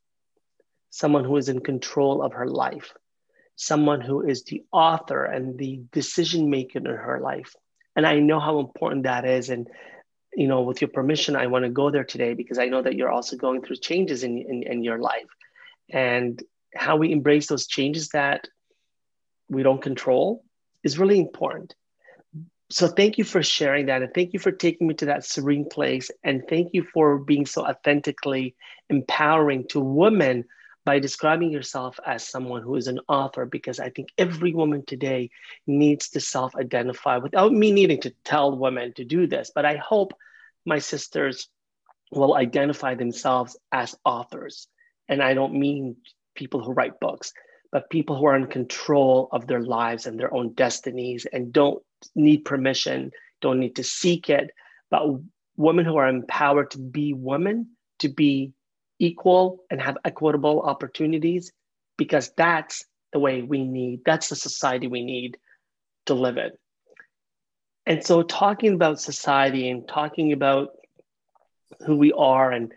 someone 0.90 1.24
who 1.24 1.38
is 1.38 1.50
in 1.50 1.60
control 1.60 2.22
of 2.22 2.34
her 2.34 2.48
life, 2.48 2.94
someone 3.56 4.02
who 4.02 4.22
is 4.22 4.44
the 4.44 4.64
author 4.72 5.25
and 5.25 5.58
the 5.58 5.82
decision 5.92 6.50
maker 6.50 6.80
in 6.80 6.86
her 6.86 7.20
life. 7.22 7.56
And 7.96 8.06
I 8.06 8.20
know 8.20 8.40
how 8.40 8.60
important 8.60 9.04
that 9.04 9.25
is. 9.25 9.50
And, 9.50 9.68
you 10.34 10.48
know, 10.48 10.62
with 10.62 10.82
your 10.82 10.90
permission, 10.90 11.36
I 11.36 11.48
want 11.48 11.64
to 11.66 11.70
go 11.70 11.92
there 11.92 12.04
today 12.04 12.34
because 12.34 12.60
I 12.60 12.66
know 12.66 12.82
that 12.82 12.96
you're 12.96 13.12
also 13.12 13.38
going 13.38 13.62
through 13.62 13.78
changes 13.78 14.24
in, 14.24 14.38
in, 14.38 14.64
in 14.64 14.84
your 14.84 15.00
life. 15.00 15.30
And 15.90 16.42
how 16.74 16.98
we 16.98 17.12
embrace 17.12 17.48
those 17.48 17.68
changes 17.68 18.10
that 18.10 18.48
we 19.50 19.64
don't 19.64 19.82
control 19.82 20.44
is 20.84 21.00
really 21.00 21.20
important 21.20 21.74
so 22.70 22.88
thank 22.88 23.18
you 23.18 23.24
for 23.24 23.44
sharing 23.44 23.86
that 23.88 24.02
and 24.02 24.14
thank 24.14 24.34
you 24.34 24.40
for 24.40 24.52
taking 24.52 24.88
me 24.88 24.94
to 24.96 25.06
that 25.06 25.24
serene 25.24 25.68
place 25.70 26.10
and 26.24 26.44
thank 26.50 26.74
you 26.74 26.84
for 26.94 27.20
being 27.20 27.46
so 27.46 27.66
authentically 27.66 28.56
empowering 28.90 29.68
to 29.68 29.80
women 29.80 30.46
by 30.86 31.00
describing 31.00 31.51
yourself 31.51 32.00
as 32.06 32.27
someone 32.27 32.62
who 32.62 32.75
is 32.75 32.88
an 32.88 33.00
author 33.08 33.46
because 33.46 33.80
i 33.80 33.89
think 33.89 34.10
every 34.18 34.54
woman 34.54 34.84
today 34.86 35.30
needs 35.68 36.10
to 36.10 36.20
self-identify 36.20 37.18
without 37.18 37.51
me 37.51 37.72
needing 37.72 38.00
to 38.01 38.13
tell 38.24 38.58
women 38.58 38.94
to 38.94 39.04
do 39.04 39.27
this 39.27 39.51
but 39.54 39.65
i 39.65 39.75
hope 39.75 40.13
my 40.65 40.80
sisters 40.80 41.50
will 42.12 42.36
identify 42.36 42.96
themselves 42.96 43.58
as 43.72 43.96
authors. 44.06 44.68
And 45.10 45.22
i 45.22 45.34
don't 45.34 45.54
mean 45.54 45.98
people 46.36 46.63
who 46.63 46.72
write 46.72 47.00
books 47.00 47.34
but 47.75 47.89
people 47.89 48.15
who 48.15 48.25
are 48.25 48.38
in 48.38 48.48
control 48.48 49.27
of 49.34 49.48
their 49.48 49.62
lives 49.62 50.06
and 50.06 50.18
their 50.18 50.34
own 50.34 50.54
destinies 50.54 51.27
and 51.34 51.51
don't 51.51 51.84
need 52.15 52.46
permission, 52.46 53.12
don't 53.42 53.60
need 53.60 53.75
to 53.75 53.84
seek 53.84 54.30
it, 54.30 54.51
but 54.89 55.04
women 55.58 55.84
who 55.84 55.98
are 55.98 56.08
empowered 56.08 56.72
to 56.72 56.77
be 56.77 57.12
women, 57.12 57.68
to 58.00 58.08
be 58.08 58.54
equal 59.00 59.64
and 59.70 59.82
have 59.82 59.98
equitable 60.06 60.62
opportunities, 60.62 61.52
because 61.98 62.32
that's 62.38 62.86
the 63.14 63.20
way 63.20 63.42
we 63.42 63.64
need, 63.64 64.02
that's 64.06 64.30
the 64.30 64.36
society 64.36 64.88
we 64.88 65.04
need 65.04 65.38
to 66.06 66.14
live 66.14 66.38
in. 66.38 66.52
And 67.86 68.04
so, 68.04 68.24
talking 68.24 68.74
about 68.74 69.00
society 69.00 69.70
and 69.70 69.88
talking 69.88 70.34
about 70.34 70.70
who 71.86 71.96
we 71.98 72.12
are 72.14 72.52
and 72.52 72.74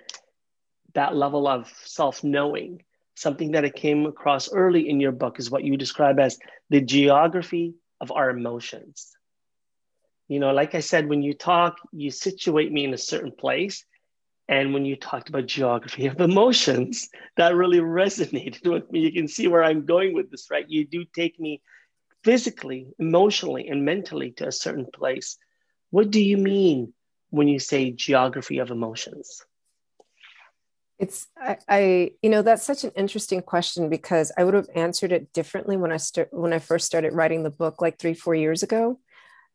that 0.94 1.14
level 1.14 1.46
of 1.46 1.72
self 1.84 2.22
knowing, 2.22 2.82
something 3.14 3.52
that 3.52 3.64
I 3.64 3.70
came 3.70 4.06
across 4.06 4.52
early 4.52 4.88
in 4.88 5.00
your 5.00 5.12
book 5.12 5.38
is 5.38 5.50
what 5.50 5.64
you 5.64 5.76
describe 5.76 6.18
as 6.18 6.38
the 6.68 6.80
geography 6.80 7.74
of 8.00 8.12
our 8.12 8.30
emotions 8.30 9.16
you 10.28 10.40
know, 10.40 10.52
like 10.52 10.74
I 10.74 10.80
said, 10.80 11.08
when 11.08 11.22
you 11.22 11.32
talk, 11.32 11.78
you 11.90 12.10
situate 12.10 12.70
me 12.70 12.84
in 12.84 12.92
a 12.92 12.98
certain 12.98 13.32
place. 13.32 13.84
And 14.48 14.72
when 14.72 14.86
you 14.86 14.96
talked 14.96 15.28
about 15.28 15.46
geography 15.46 16.06
of 16.06 16.20
emotions, 16.20 17.10
that 17.36 17.54
really 17.54 17.80
resonated 17.80 18.66
with 18.66 18.90
me. 18.90 19.00
You 19.00 19.12
can 19.12 19.28
see 19.28 19.46
where 19.46 19.62
I'm 19.62 19.84
going 19.84 20.14
with 20.14 20.30
this, 20.30 20.48
right? 20.50 20.68
You 20.68 20.86
do 20.86 21.04
take 21.14 21.38
me 21.38 21.60
physically, 22.24 22.88
emotionally, 22.98 23.68
and 23.68 23.84
mentally 23.84 24.30
to 24.32 24.48
a 24.48 24.52
certain 24.52 24.86
place. 24.92 25.36
What 25.90 26.10
do 26.10 26.22
you 26.22 26.38
mean 26.38 26.94
when 27.30 27.48
you 27.48 27.58
say 27.58 27.90
geography 27.90 28.58
of 28.58 28.70
emotions? 28.70 29.44
It's 30.98 31.28
I, 31.36 31.58
I, 31.68 32.10
you 32.22 32.30
know 32.30 32.42
that's 32.42 32.64
such 32.64 32.82
an 32.82 32.90
interesting 32.96 33.40
question 33.40 33.88
because 33.88 34.32
I 34.36 34.42
would 34.42 34.54
have 34.54 34.68
answered 34.74 35.12
it 35.12 35.32
differently 35.32 35.76
when 35.76 35.92
I 35.92 35.96
start 35.96 36.30
when 36.32 36.52
I 36.52 36.58
first 36.58 36.86
started 36.86 37.12
writing 37.12 37.44
the 37.44 37.50
book 37.50 37.80
like 37.80 37.98
three 37.98 38.14
four 38.14 38.34
years 38.34 38.64
ago 38.64 38.98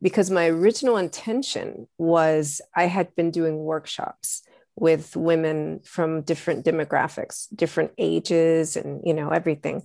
because 0.02 0.32
my 0.32 0.48
original 0.48 0.96
intention 0.96 1.88
was 1.98 2.62
I 2.74 2.86
had 2.86 3.14
been 3.16 3.30
doing 3.30 3.58
workshops 3.58 4.44
with 4.76 5.16
women 5.16 5.80
from 5.84 6.22
different 6.22 6.66
demographics, 6.66 7.48
different 7.56 7.92
ages, 7.98 8.76
and 8.76 9.02
you 9.06 9.14
know 9.14 9.30
everything. 9.30 9.84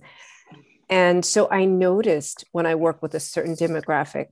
And 0.89 1.23
so 1.23 1.47
I 1.51 1.65
noticed 1.65 2.45
when 2.51 2.65
I 2.65 2.75
work 2.75 3.01
with 3.01 3.13
a 3.13 3.19
certain 3.19 3.55
demographic, 3.55 4.27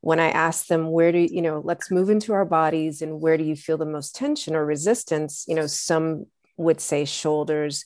when 0.00 0.18
I 0.20 0.30
asked 0.30 0.68
them, 0.68 0.90
where 0.90 1.12
do 1.12 1.18
you 1.18 1.40
know, 1.40 1.62
let's 1.64 1.90
move 1.90 2.10
into 2.10 2.32
our 2.32 2.44
bodies 2.44 3.00
and 3.00 3.20
where 3.20 3.38
do 3.38 3.44
you 3.44 3.56
feel 3.56 3.78
the 3.78 3.86
most 3.86 4.14
tension 4.14 4.54
or 4.54 4.66
resistance? 4.66 5.44
You 5.46 5.54
know, 5.54 5.66
some 5.66 6.26
would 6.56 6.80
say 6.80 7.04
shoulders, 7.04 7.84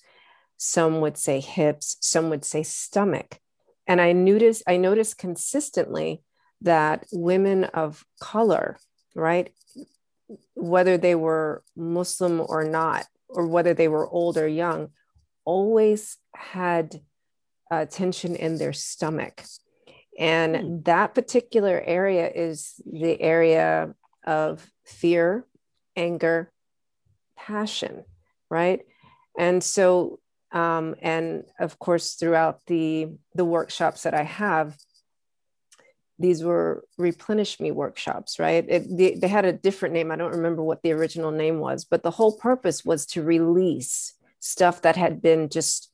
some 0.57 1.01
would 1.01 1.17
say 1.17 1.41
hips, 1.41 1.97
some 2.01 2.31
would 2.31 2.45
say 2.45 2.63
stomach. 2.63 3.39
And 3.87 4.01
I 4.01 4.13
noticed, 4.13 4.63
I 4.67 4.79
noticed 4.79 5.19
consistently 5.19 6.23
that 6.63 7.07
women 7.13 7.65
of 7.65 8.05
color, 8.21 8.79
right, 9.15 9.53
whether 10.55 10.99
they 10.99 11.15
were 11.15 11.63
Muslim 11.77 12.41
or 12.41 12.65
not, 12.65 13.07
or 13.29 13.47
whether 13.47 13.75
they 13.75 13.89
were 13.89 14.09
old 14.09 14.37
or 14.37 14.49
young, 14.49 14.91
always 15.45 16.17
had 16.35 17.01
uh, 17.71 17.85
tension 17.87 18.37
in 18.37 18.59
their 18.59 18.73
stomach. 18.73 19.43
And 20.19 20.55
mm. 20.55 20.85
that 20.85 21.15
particular 21.15 21.81
area 21.81 22.31
is 22.35 22.75
the 22.85 23.21
area 23.21 23.95
of 24.27 24.67
fear, 24.85 25.47
anger, 25.97 26.51
passion, 27.37 28.05
right? 28.51 28.81
And 29.39 29.63
so, 29.63 30.19
um, 30.51 30.97
and 31.01 31.45
of 31.61 31.79
course, 31.79 32.15
throughout 32.15 32.61
the 32.67 33.09
the 33.35 33.45
workshops 33.45 34.03
that 34.03 34.15
I 34.15 34.25
have, 34.25 34.77
these 36.19 36.43
were 36.43 36.85
replenish 36.97 37.61
me 37.61 37.71
workshops, 37.71 38.39
right? 38.39 38.65
It, 38.69 38.97
they, 38.97 39.15
they 39.15 39.29
had 39.29 39.45
a 39.45 39.53
different 39.53 39.95
name. 39.95 40.11
I 40.11 40.17
don't 40.17 40.35
remember 40.35 40.63
what 40.63 40.83
the 40.83 40.93
original 40.93 41.31
name 41.31 41.61
was, 41.61 41.85
but 41.85 42.03
the 42.03 42.11
whole 42.11 42.37
purpose 42.37 42.85
was 42.85 43.07
to 43.07 43.23
release 43.23 44.15
stuff 44.41 44.83
that 44.83 44.97
had 44.97 45.23
been 45.23 45.49
just 45.49 45.91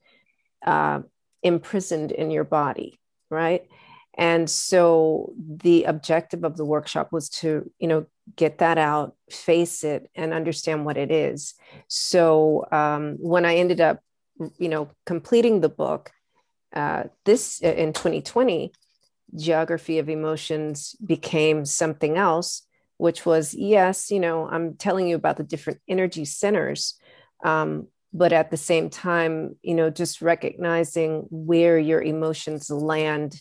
uh, 0.64 1.00
imprisoned 1.42 2.10
in 2.10 2.30
your 2.30 2.44
body, 2.44 2.98
right? 3.30 3.66
And 4.16 4.48
so 4.48 5.32
the 5.38 5.84
objective 5.84 6.44
of 6.44 6.56
the 6.56 6.64
workshop 6.64 7.12
was 7.12 7.28
to, 7.30 7.70
you 7.78 7.88
know, 7.88 8.06
get 8.36 8.58
that 8.58 8.78
out, 8.78 9.16
face 9.30 9.84
it, 9.84 10.08
and 10.14 10.32
understand 10.32 10.84
what 10.84 10.96
it 10.96 11.10
is. 11.10 11.54
So 11.88 12.66
um, 12.70 13.16
when 13.18 13.44
I 13.44 13.56
ended 13.56 13.80
up, 13.80 14.00
you 14.58 14.68
know, 14.68 14.88
completing 15.04 15.60
the 15.60 15.68
book, 15.68 16.12
uh, 16.74 17.04
this 17.24 17.60
uh, 17.62 17.68
in 17.68 17.92
2020, 17.92 18.72
geography 19.36 19.98
of 19.98 20.08
emotions 20.08 20.96
became 21.04 21.64
something 21.64 22.16
else, 22.16 22.62
which 22.96 23.26
was 23.26 23.54
yes, 23.54 24.10
you 24.10 24.20
know, 24.20 24.48
I'm 24.48 24.74
telling 24.74 25.08
you 25.08 25.16
about 25.16 25.36
the 25.36 25.44
different 25.44 25.80
energy 25.88 26.24
centers. 26.24 26.98
Um, 27.44 27.88
but 28.12 28.32
at 28.32 28.50
the 28.50 28.56
same 28.56 28.90
time, 28.90 29.56
you 29.62 29.74
know, 29.74 29.90
just 29.90 30.22
recognizing 30.22 31.26
where 31.30 31.78
your 31.78 32.00
emotions 32.00 32.70
land 32.70 33.40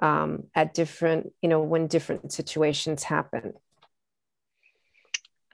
um, 0.00 0.44
at 0.54 0.74
different, 0.74 1.32
you 1.40 1.48
know, 1.48 1.60
when 1.62 1.86
different 1.86 2.32
situations 2.32 3.02
happen. 3.02 3.54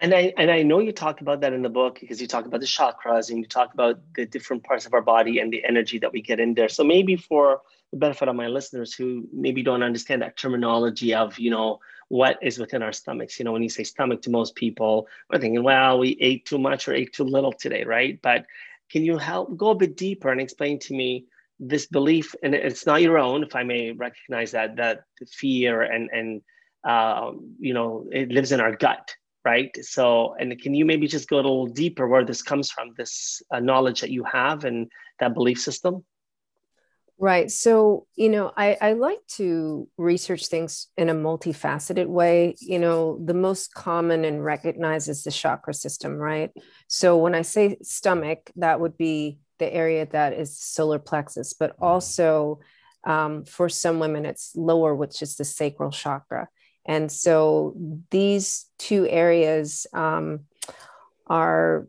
And 0.00 0.12
I 0.12 0.32
and 0.36 0.50
I 0.50 0.62
know 0.62 0.78
you 0.80 0.92
talk 0.92 1.22
about 1.22 1.40
that 1.40 1.54
in 1.54 1.62
the 1.62 1.70
book 1.70 1.98
because 2.00 2.20
you 2.20 2.26
talk 2.26 2.44
about 2.44 2.60
the 2.60 2.66
chakras 2.66 3.30
and 3.30 3.38
you 3.38 3.46
talk 3.46 3.72
about 3.72 3.98
the 4.14 4.26
different 4.26 4.62
parts 4.62 4.84
of 4.84 4.92
our 4.92 5.00
body 5.00 5.38
and 5.38 5.50
the 5.50 5.64
energy 5.64 5.98
that 6.00 6.12
we 6.12 6.20
get 6.20 6.38
in 6.38 6.52
there. 6.52 6.68
So 6.68 6.84
maybe 6.84 7.16
for 7.16 7.62
the 7.92 7.98
benefit 7.98 8.28
of 8.28 8.36
my 8.36 8.48
listeners 8.48 8.92
who 8.92 9.26
maybe 9.32 9.62
don't 9.62 9.82
understand 9.82 10.20
that 10.20 10.36
terminology 10.36 11.14
of 11.14 11.38
you 11.38 11.50
know 11.50 11.80
what 12.08 12.38
is 12.42 12.58
within 12.58 12.82
our 12.82 12.92
stomachs. 12.92 13.38
You 13.38 13.46
know, 13.46 13.52
when 13.52 13.62
you 13.62 13.70
say 13.70 13.84
stomach 13.84 14.20
to 14.22 14.30
most 14.30 14.54
people, 14.54 15.08
we're 15.30 15.38
thinking, 15.38 15.62
well, 15.62 15.98
we 15.98 16.16
ate 16.20 16.44
too 16.44 16.58
much 16.58 16.86
or 16.88 16.94
ate 16.94 17.14
too 17.14 17.24
little 17.24 17.52
today, 17.52 17.84
right? 17.84 18.20
But 18.20 18.44
can 18.90 19.02
you 19.02 19.16
help 19.16 19.56
go 19.56 19.70
a 19.70 19.74
bit 19.74 19.96
deeper 19.96 20.30
and 20.30 20.40
explain 20.40 20.78
to 20.80 20.94
me 20.94 21.24
this 21.58 21.86
belief? 21.86 22.34
And 22.42 22.54
it's 22.54 22.84
not 22.84 23.00
your 23.00 23.18
own, 23.18 23.42
if 23.42 23.56
I 23.56 23.62
may 23.62 23.92
recognize 23.92 24.52
that 24.52 24.76
that 24.76 25.04
fear 25.26 25.80
and 25.80 26.10
and 26.12 26.42
uh, 26.84 27.32
you 27.58 27.72
know 27.72 28.06
it 28.12 28.28
lives 28.28 28.52
in 28.52 28.60
our 28.60 28.76
gut 28.76 29.16
right? 29.46 29.70
So, 29.84 30.34
and 30.40 30.60
can 30.60 30.74
you 30.74 30.84
maybe 30.84 31.06
just 31.06 31.28
go 31.28 31.36
a 31.36 31.44
little 31.46 31.66
deeper 31.66 32.08
where 32.08 32.24
this 32.24 32.42
comes 32.42 32.68
from, 32.68 32.94
this 32.96 33.40
uh, 33.52 33.60
knowledge 33.60 34.00
that 34.00 34.10
you 34.10 34.24
have 34.24 34.64
and 34.64 34.90
that 35.20 35.34
belief 35.34 35.60
system? 35.60 36.04
Right. 37.16 37.48
So, 37.48 38.08
you 38.16 38.28
know, 38.28 38.52
I, 38.56 38.76
I 38.80 38.92
like 38.94 39.24
to 39.36 39.88
research 39.96 40.48
things 40.48 40.88
in 40.96 41.08
a 41.08 41.14
multifaceted 41.14 42.06
way. 42.06 42.56
You 42.58 42.80
know, 42.80 43.20
the 43.24 43.34
most 43.34 43.72
common 43.72 44.24
and 44.24 44.44
recognized 44.44 45.08
is 45.08 45.22
the 45.22 45.30
chakra 45.30 45.74
system, 45.74 46.16
right? 46.16 46.50
So, 46.88 47.16
when 47.16 47.34
I 47.36 47.42
say 47.42 47.76
stomach, 47.82 48.50
that 48.56 48.80
would 48.80 48.98
be 48.98 49.38
the 49.60 49.72
area 49.72 50.06
that 50.06 50.32
is 50.32 50.58
solar 50.58 50.98
plexus, 50.98 51.54
but 51.54 51.76
also 51.80 52.58
um, 53.06 53.44
for 53.44 53.68
some 53.68 54.00
women, 54.00 54.26
it's 54.26 54.56
lower, 54.56 54.92
which 54.92 55.22
is 55.22 55.36
the 55.36 55.44
sacral 55.44 55.92
chakra. 55.92 56.48
And 56.86 57.10
so 57.10 57.74
these 58.10 58.66
two 58.78 59.06
areas 59.08 59.86
um, 59.92 60.40
are, 61.26 61.88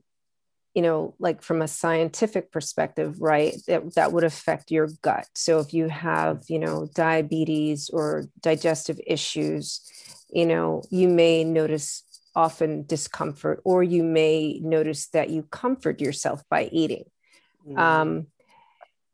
you 0.73 0.81
know, 0.81 1.13
like 1.19 1.41
from 1.41 1.61
a 1.61 1.67
scientific 1.67 2.51
perspective, 2.51 3.21
right, 3.21 3.55
that, 3.67 3.93
that 3.95 4.11
would 4.11 4.23
affect 4.23 4.71
your 4.71 4.89
gut. 5.01 5.27
So 5.35 5.59
if 5.59 5.73
you 5.73 5.87
have, 5.87 6.43
you 6.49 6.59
know, 6.59 6.89
diabetes 6.93 7.89
or 7.89 8.25
digestive 8.41 8.99
issues, 9.05 9.81
you 10.31 10.45
know, 10.45 10.83
you 10.89 11.07
may 11.07 11.43
notice 11.43 12.03
often 12.35 12.85
discomfort, 12.85 13.61
or 13.63 13.81
you 13.83 14.03
may 14.03 14.59
notice 14.63 15.07
that 15.07 15.29
you 15.29 15.41
comfort 15.43 15.99
yourself 15.99 16.43
by 16.49 16.69
eating. 16.71 17.03
Mm. 17.67 17.79
Um, 17.79 18.27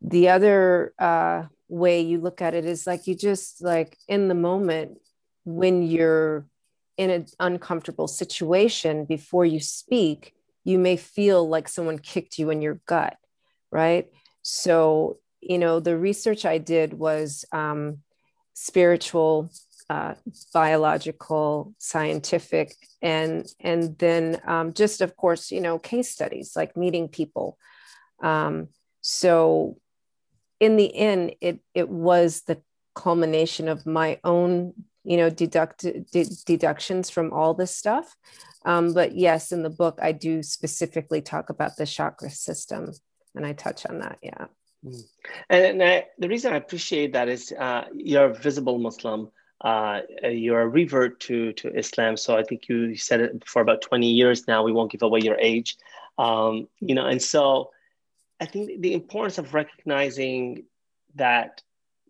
the 0.02 0.28
other 0.28 0.92
uh, 0.98 1.44
way 1.68 2.02
you 2.02 2.20
look 2.20 2.42
at 2.42 2.54
it 2.54 2.66
is 2.66 2.86
like 2.86 3.06
you 3.06 3.14
just 3.14 3.62
like 3.62 3.96
in 4.08 4.28
the 4.28 4.34
moment 4.34 4.98
when 5.44 5.82
you're 5.82 6.46
in 6.96 7.10
an 7.10 7.26
uncomfortable 7.40 8.08
situation 8.08 9.04
before 9.04 9.44
you 9.44 9.60
speak, 9.60 10.34
you 10.64 10.78
may 10.78 10.96
feel 10.96 11.46
like 11.48 11.68
someone 11.68 11.98
kicked 11.98 12.38
you 12.38 12.50
in 12.50 12.62
your 12.62 12.80
gut, 12.86 13.16
right? 13.70 14.08
So, 14.42 15.18
you 15.40 15.58
know, 15.58 15.80
the 15.80 15.96
research 15.96 16.44
I 16.44 16.58
did 16.58 16.94
was 16.94 17.44
um, 17.52 17.98
spiritual, 18.54 19.50
uh, 19.90 20.14
biological, 20.52 21.74
scientific, 21.78 22.74
and 23.02 23.46
and 23.60 23.98
then 23.98 24.40
um, 24.46 24.72
just 24.72 25.02
of 25.02 25.16
course, 25.16 25.50
you 25.50 25.60
know, 25.60 25.78
case 25.78 26.10
studies 26.10 26.52
like 26.56 26.76
meeting 26.76 27.08
people. 27.08 27.58
Um, 28.22 28.68
so, 29.02 29.76
in 30.60 30.76
the 30.76 30.94
end, 30.96 31.34
it 31.42 31.60
it 31.74 31.90
was 31.90 32.42
the 32.42 32.62
culmination 32.94 33.68
of 33.68 33.84
my 33.84 34.20
own 34.24 34.72
you 35.04 35.16
know 35.16 35.30
deduct 35.30 35.86
deductions 36.46 37.10
from 37.10 37.32
all 37.32 37.54
this 37.54 37.74
stuff. 37.74 38.16
Um, 38.64 38.94
but 38.94 39.14
yes 39.14 39.52
in 39.52 39.62
the 39.62 39.70
book 39.70 39.98
i 40.00 40.10
do 40.12 40.42
specifically 40.42 41.20
talk 41.20 41.50
about 41.50 41.76
the 41.76 41.84
chakra 41.84 42.30
system 42.30 42.92
and 43.34 43.44
i 43.44 43.52
touch 43.52 43.84
on 43.86 43.98
that 43.98 44.18
yeah. 44.22 44.46
Mm. 44.84 45.04
and, 45.50 45.82
I, 45.82 46.06
the 46.18 46.28
reason 46.28 46.54
i 46.54 46.56
appreciate 46.56 47.12
that 47.12 47.28
is 47.28 47.52
uh, 47.52 47.84
you're 47.94 48.30
a 48.30 48.34
visible 48.34 48.78
muslim 48.78 49.30
uh, 49.60 50.00
you're 50.22 50.62
a 50.62 50.68
revert 50.68 51.20
to 51.20 51.52
to 51.54 51.76
islam 51.76 52.16
so 52.16 52.36
i 52.38 52.42
think 52.42 52.68
you 52.68 52.96
said 52.96 53.20
it 53.20 53.42
for 53.46 53.60
about 53.60 53.82
20 53.82 54.10
years 54.10 54.48
now 54.48 54.62
we 54.62 54.72
won't 54.72 54.90
give 54.90 55.02
away 55.02 55.20
your 55.20 55.38
age. 55.38 55.76
Um, 56.16 56.68
you 56.80 56.94
know 56.94 57.06
and 57.06 57.20
so 57.20 57.70
i 58.40 58.46
think 58.46 58.80
the 58.80 58.94
importance 58.94 59.36
of 59.36 59.52
recognizing 59.52 60.64
that 61.16 61.62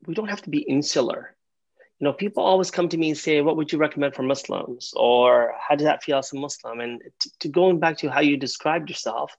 we 0.06 0.14
don't 0.14 0.28
have 0.28 0.42
to 0.42 0.50
be 0.50 0.58
insular 0.58 1.34
you 2.00 2.04
know, 2.04 2.12
people 2.12 2.42
always 2.42 2.70
come 2.70 2.88
to 2.88 2.98
me 2.98 3.10
and 3.10 3.18
say, 3.18 3.40
"What 3.40 3.56
would 3.56 3.72
you 3.72 3.78
recommend 3.78 4.14
for 4.14 4.22
Muslims?" 4.22 4.92
or 4.96 5.54
"How 5.58 5.76
does 5.76 5.84
that 5.84 6.02
feel 6.02 6.18
as 6.18 6.32
a 6.32 6.36
Muslim?" 6.36 6.80
And 6.80 7.00
to, 7.20 7.30
to 7.40 7.48
going 7.48 7.78
back 7.78 7.98
to 7.98 8.10
how 8.10 8.20
you 8.20 8.36
described 8.36 8.88
yourself, 8.88 9.36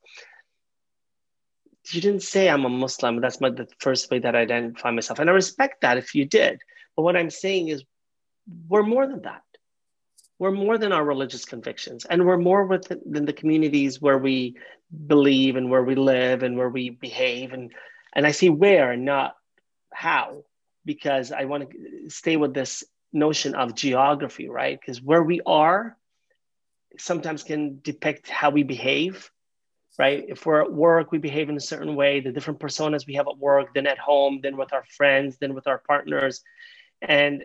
you 1.92 2.02
didn't 2.02 2.24
say 2.24 2.50
I'm 2.50 2.66
a 2.66 2.70
Muslim. 2.70 3.20
That's 3.20 3.42
my 3.42 3.50
the 3.50 3.68
first 3.80 4.10
way 4.10 4.20
that 4.20 4.36
I 4.36 4.42
identify 4.42 4.92
myself, 4.92 5.20
and 5.20 5.30
I 5.30 5.34
respect 5.34 5.82
that 5.82 5.98
if 5.98 6.16
you 6.16 6.26
did. 6.26 6.62
But 6.96 7.04
what 7.04 7.18
I'm 7.18 7.30
saying 7.30 7.68
is, 7.68 7.84
we're 8.70 8.84
more 8.84 9.06
than 9.06 9.24
that. 9.24 9.44
We're 10.40 10.52
more 10.52 10.78
than 10.78 10.94
our 10.94 11.04
religious 11.04 11.46
convictions, 11.46 12.06
and 12.06 12.26
we're 12.26 12.38
more 12.38 12.80
than 13.06 13.26
the 13.26 13.34
communities 13.34 14.02
where 14.02 14.18
we 14.18 14.56
believe 15.08 15.58
and 15.58 15.70
where 15.70 15.84
we 15.84 15.96
live 15.96 16.42
and 16.44 16.58
where 16.58 16.70
we 16.70 16.90
behave. 16.90 17.52
And 17.52 17.74
and 18.14 18.26
I 18.26 18.32
see 18.32 18.50
where 18.50 18.92
and 18.92 19.04
not 19.04 19.36
how 19.94 20.46
because 20.86 21.32
I 21.32 21.46
want 21.46 21.70
to 21.70 22.10
stay 22.10 22.38
with 22.38 22.54
this 22.54 22.84
notion 23.12 23.56
of 23.56 23.76
geography, 23.76 24.50
right? 24.50 24.80
Because 24.80 25.02
where 25.02 25.24
we 25.24 25.42
are 25.46 25.98
sometimes 26.98 27.44
can 27.44 27.80
depict 27.82 28.30
how 28.30 28.50
we 28.50 28.64
behave, 28.64 29.32
right? 29.98 30.26
If 30.28 30.46
we're 30.46 30.62
at 30.62 30.72
work, 30.72 31.12
we 31.12 31.18
behave 31.18 31.50
in 31.50 31.58
a 31.58 31.62
certain 31.62 31.96
way, 31.96 32.20
the 32.20 32.32
different 32.32 32.60
personas 32.60 33.08
we 33.08 33.16
have 33.16 33.28
at 33.28 33.38
work, 33.38 33.74
then 33.74 33.88
at 33.88 33.98
home, 33.98 34.40
then 34.44 34.58
with 34.58 34.74
our 34.74 34.86
friends, 34.98 35.38
then 35.38 35.54
with 35.54 35.68
our 35.68 35.80
partners. 35.80 36.42
And 37.02 37.44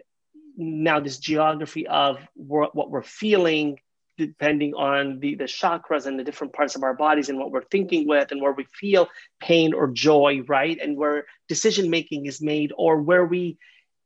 now 0.57 1.01
this 1.01 1.19
geography 1.19 1.87
of 1.87 2.19
what 2.35 2.91
we're 2.91 3.03
feeling 3.03 3.79
depending 4.27 4.75
on 4.75 5.19
the, 5.21 5.35
the 5.35 5.45
chakras 5.45 6.07
and 6.07 6.19
the 6.19 6.25
different 6.25 6.53
parts 6.53 6.77
of 6.77 6.83
our 6.83 6.95
bodies 6.95 7.29
and 7.29 7.39
what 7.39 7.51
we're 7.51 7.65
thinking 7.65 8.07
with 8.07 8.31
and 8.33 8.41
where 8.41 8.53
we 8.53 8.65
feel 8.65 9.09
pain 9.41 9.73
or 9.73 9.89
joy, 9.89 10.43
right? 10.47 10.79
And 10.81 10.97
where 10.97 11.27
decision 11.49 11.91
making 11.91 12.27
is 12.27 12.41
made 12.43 12.73
or 12.77 13.01
where 13.01 13.25
we 13.25 13.59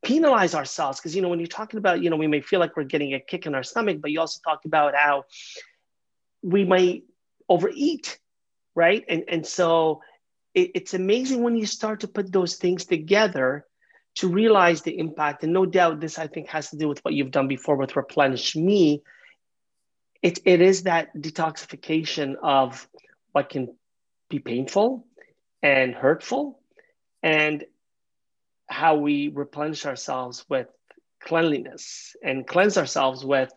penalize 0.03 0.55
ourselves. 0.55 0.99
Because, 0.99 1.15
you 1.15 1.21
know, 1.21 1.29
when 1.29 1.39
you're 1.39 1.47
talking 1.47 1.77
about, 1.77 2.01
you 2.01 2.09
know, 2.09 2.15
we 2.15 2.27
may 2.27 2.41
feel 2.41 2.59
like 2.59 2.77
we're 2.77 2.83
getting 2.83 3.13
a 3.13 3.19
kick 3.19 3.45
in 3.45 3.55
our 3.55 3.63
stomach, 3.63 3.97
but 4.01 4.11
you 4.11 4.19
also 4.19 4.39
talk 4.43 4.65
about 4.65 4.95
how 4.95 5.25
we 6.41 6.63
might 6.63 7.03
overeat, 7.49 8.17
right? 8.73 9.03
And, 9.09 9.23
and 9.27 9.45
so 9.45 10.01
it, 10.53 10.71
it's 10.75 10.93
amazing 10.93 11.43
when 11.43 11.55
you 11.55 11.65
start 11.65 11.99
to 12.01 12.07
put 12.07 12.31
those 12.31 12.55
things 12.55 12.85
together 12.85 13.65
to 14.15 14.29
realize 14.29 14.81
the 14.81 14.97
impact. 14.97 15.43
And 15.43 15.51
no 15.51 15.65
doubt 15.65 15.99
this, 15.99 16.17
I 16.17 16.27
think, 16.27 16.47
has 16.47 16.69
to 16.69 16.77
do 16.77 16.87
with 16.87 17.03
what 17.03 17.13
you've 17.13 17.31
done 17.31 17.49
before 17.49 17.75
with 17.75 17.97
Replenish 17.97 18.55
Me 18.55 19.03
it, 20.25 20.39
it 20.43 20.59
is 20.59 20.83
that 20.83 21.15
detoxification 21.15 22.33
of 22.41 22.89
what 23.31 23.49
can 23.49 23.75
be 24.27 24.39
painful 24.39 25.05
and 25.61 25.93
hurtful. 25.93 26.59
And 27.21 27.63
how 28.67 28.95
we 28.95 29.27
replenish 29.27 29.85
ourselves 29.85 30.43
with 30.49 30.67
cleanliness 31.21 32.15
and 32.23 32.47
cleanse 32.47 32.75
ourselves 32.75 33.23
with 33.23 33.53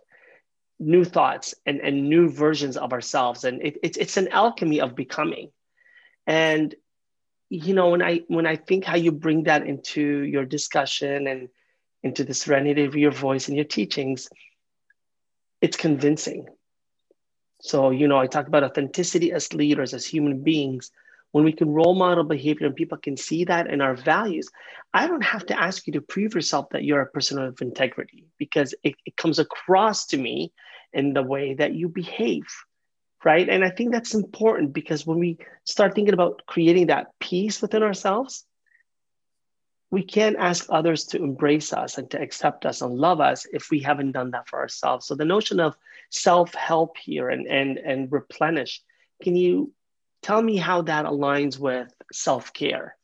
new 0.79 1.05
thoughts 1.05 1.55
and, 1.65 1.81
and 1.81 2.11
new 2.11 2.29
versions 2.29 2.77
of 2.77 2.93
ourselves 2.93 3.45
and 3.45 3.63
it, 3.63 3.79
it's, 3.83 3.97
it's 3.97 4.19
an 4.19 4.29
alchemy 4.29 4.81
of 4.81 4.95
becoming 4.95 5.51
and 6.27 6.75
you 7.49 7.75
know 7.75 7.91
when 7.91 8.03
i 8.03 8.21
when 8.29 8.47
i 8.47 8.55
think 8.55 8.85
how 8.85 8.95
you 8.95 9.11
bring 9.11 9.43
that 9.45 9.67
into 9.67 10.21
your 10.21 10.45
discussion 10.45 11.27
and 11.27 11.49
into 12.05 12.23
the 12.23 12.33
serenity 12.33 12.85
of 12.85 12.95
your 12.95 13.11
voice 13.11 13.49
and 13.49 13.57
your 13.57 13.65
teachings 13.65 14.29
it's 15.61 15.77
convincing 15.77 16.47
so 17.61 17.91
you 17.91 18.09
know 18.09 18.19
i 18.19 18.27
talk 18.27 18.47
about 18.47 18.65
authenticity 18.65 19.33
as 19.33 19.53
leaders 19.53 19.95
as 19.95 20.07
human 20.07 20.43
beings 20.43 20.91
when 21.33 21.45
we 21.45 21.53
can 21.53 21.71
role 21.71 21.95
model 21.95 22.25
behavior 22.25 22.67
and 22.67 22.77
people 22.77 22.99
can 22.99 23.17
see 23.17 23.45
that 23.45 23.69
in 23.69 23.81
our 23.81 23.95
values, 23.95 24.49
I 24.95 25.07
don't 25.07 25.25
have 25.25 25.45
to 25.47 25.61
ask 25.61 25.87
you 25.87 25.93
to 25.95 26.01
prove 26.01 26.35
yourself 26.35 26.71
that 26.71 26.85
you're 26.85 27.03
a 27.03 27.07
person 27.07 27.39
of 27.39 27.61
integrity 27.61 28.25
because 28.39 28.75
it, 28.83 28.95
it 29.05 29.17
comes 29.17 29.39
across 29.39 30.07
to 30.07 30.17
me 30.17 30.53
in 30.93 31.13
the 31.13 31.23
way 31.23 31.55
that 31.55 31.75
you 31.75 31.89
behave. 31.89 32.47
Right. 33.25 33.49
And 33.49 33.65
I 33.65 33.71
think 33.71 33.93
that's 33.93 34.15
important 34.15 34.73
because 34.73 35.05
when 35.05 35.19
we 35.19 35.39
start 35.65 35.95
thinking 35.95 36.15
about 36.15 36.43
creating 36.47 36.87
that 36.87 37.09
peace 37.19 37.61
within 37.61 37.83
ourselves, 37.83 38.45
we 39.91 40.03
can't 40.03 40.37
ask 40.37 40.67
others 40.69 41.05
to 41.07 41.23
embrace 41.23 41.73
us 41.73 41.99
and 41.99 42.11
to 42.11 42.21
accept 42.21 42.67
us 42.67 42.83
and 42.83 42.95
love 42.95 43.21
us 43.21 43.47
if 43.53 43.71
we 43.71 43.81
haven't 43.81 44.13
done 44.13 44.31
that 44.33 44.49
for 44.49 44.59
ourselves. 44.59 45.07
So 45.07 45.15
the 45.15 45.25
notion 45.25 45.61
of 45.61 45.77
self-help 46.11 46.97
here 46.97 47.29
and 47.29 47.47
and 47.47 47.79
and 47.79 48.13
replenish, 48.13 48.83
can 49.23 49.35
you 49.37 49.73
Tell 50.23 50.43
me 50.43 50.57
how 50.57 50.83
that 50.83 51.05
aligns 51.05 51.59
with 51.59 51.93
self 52.13 52.53
care. 52.53 52.97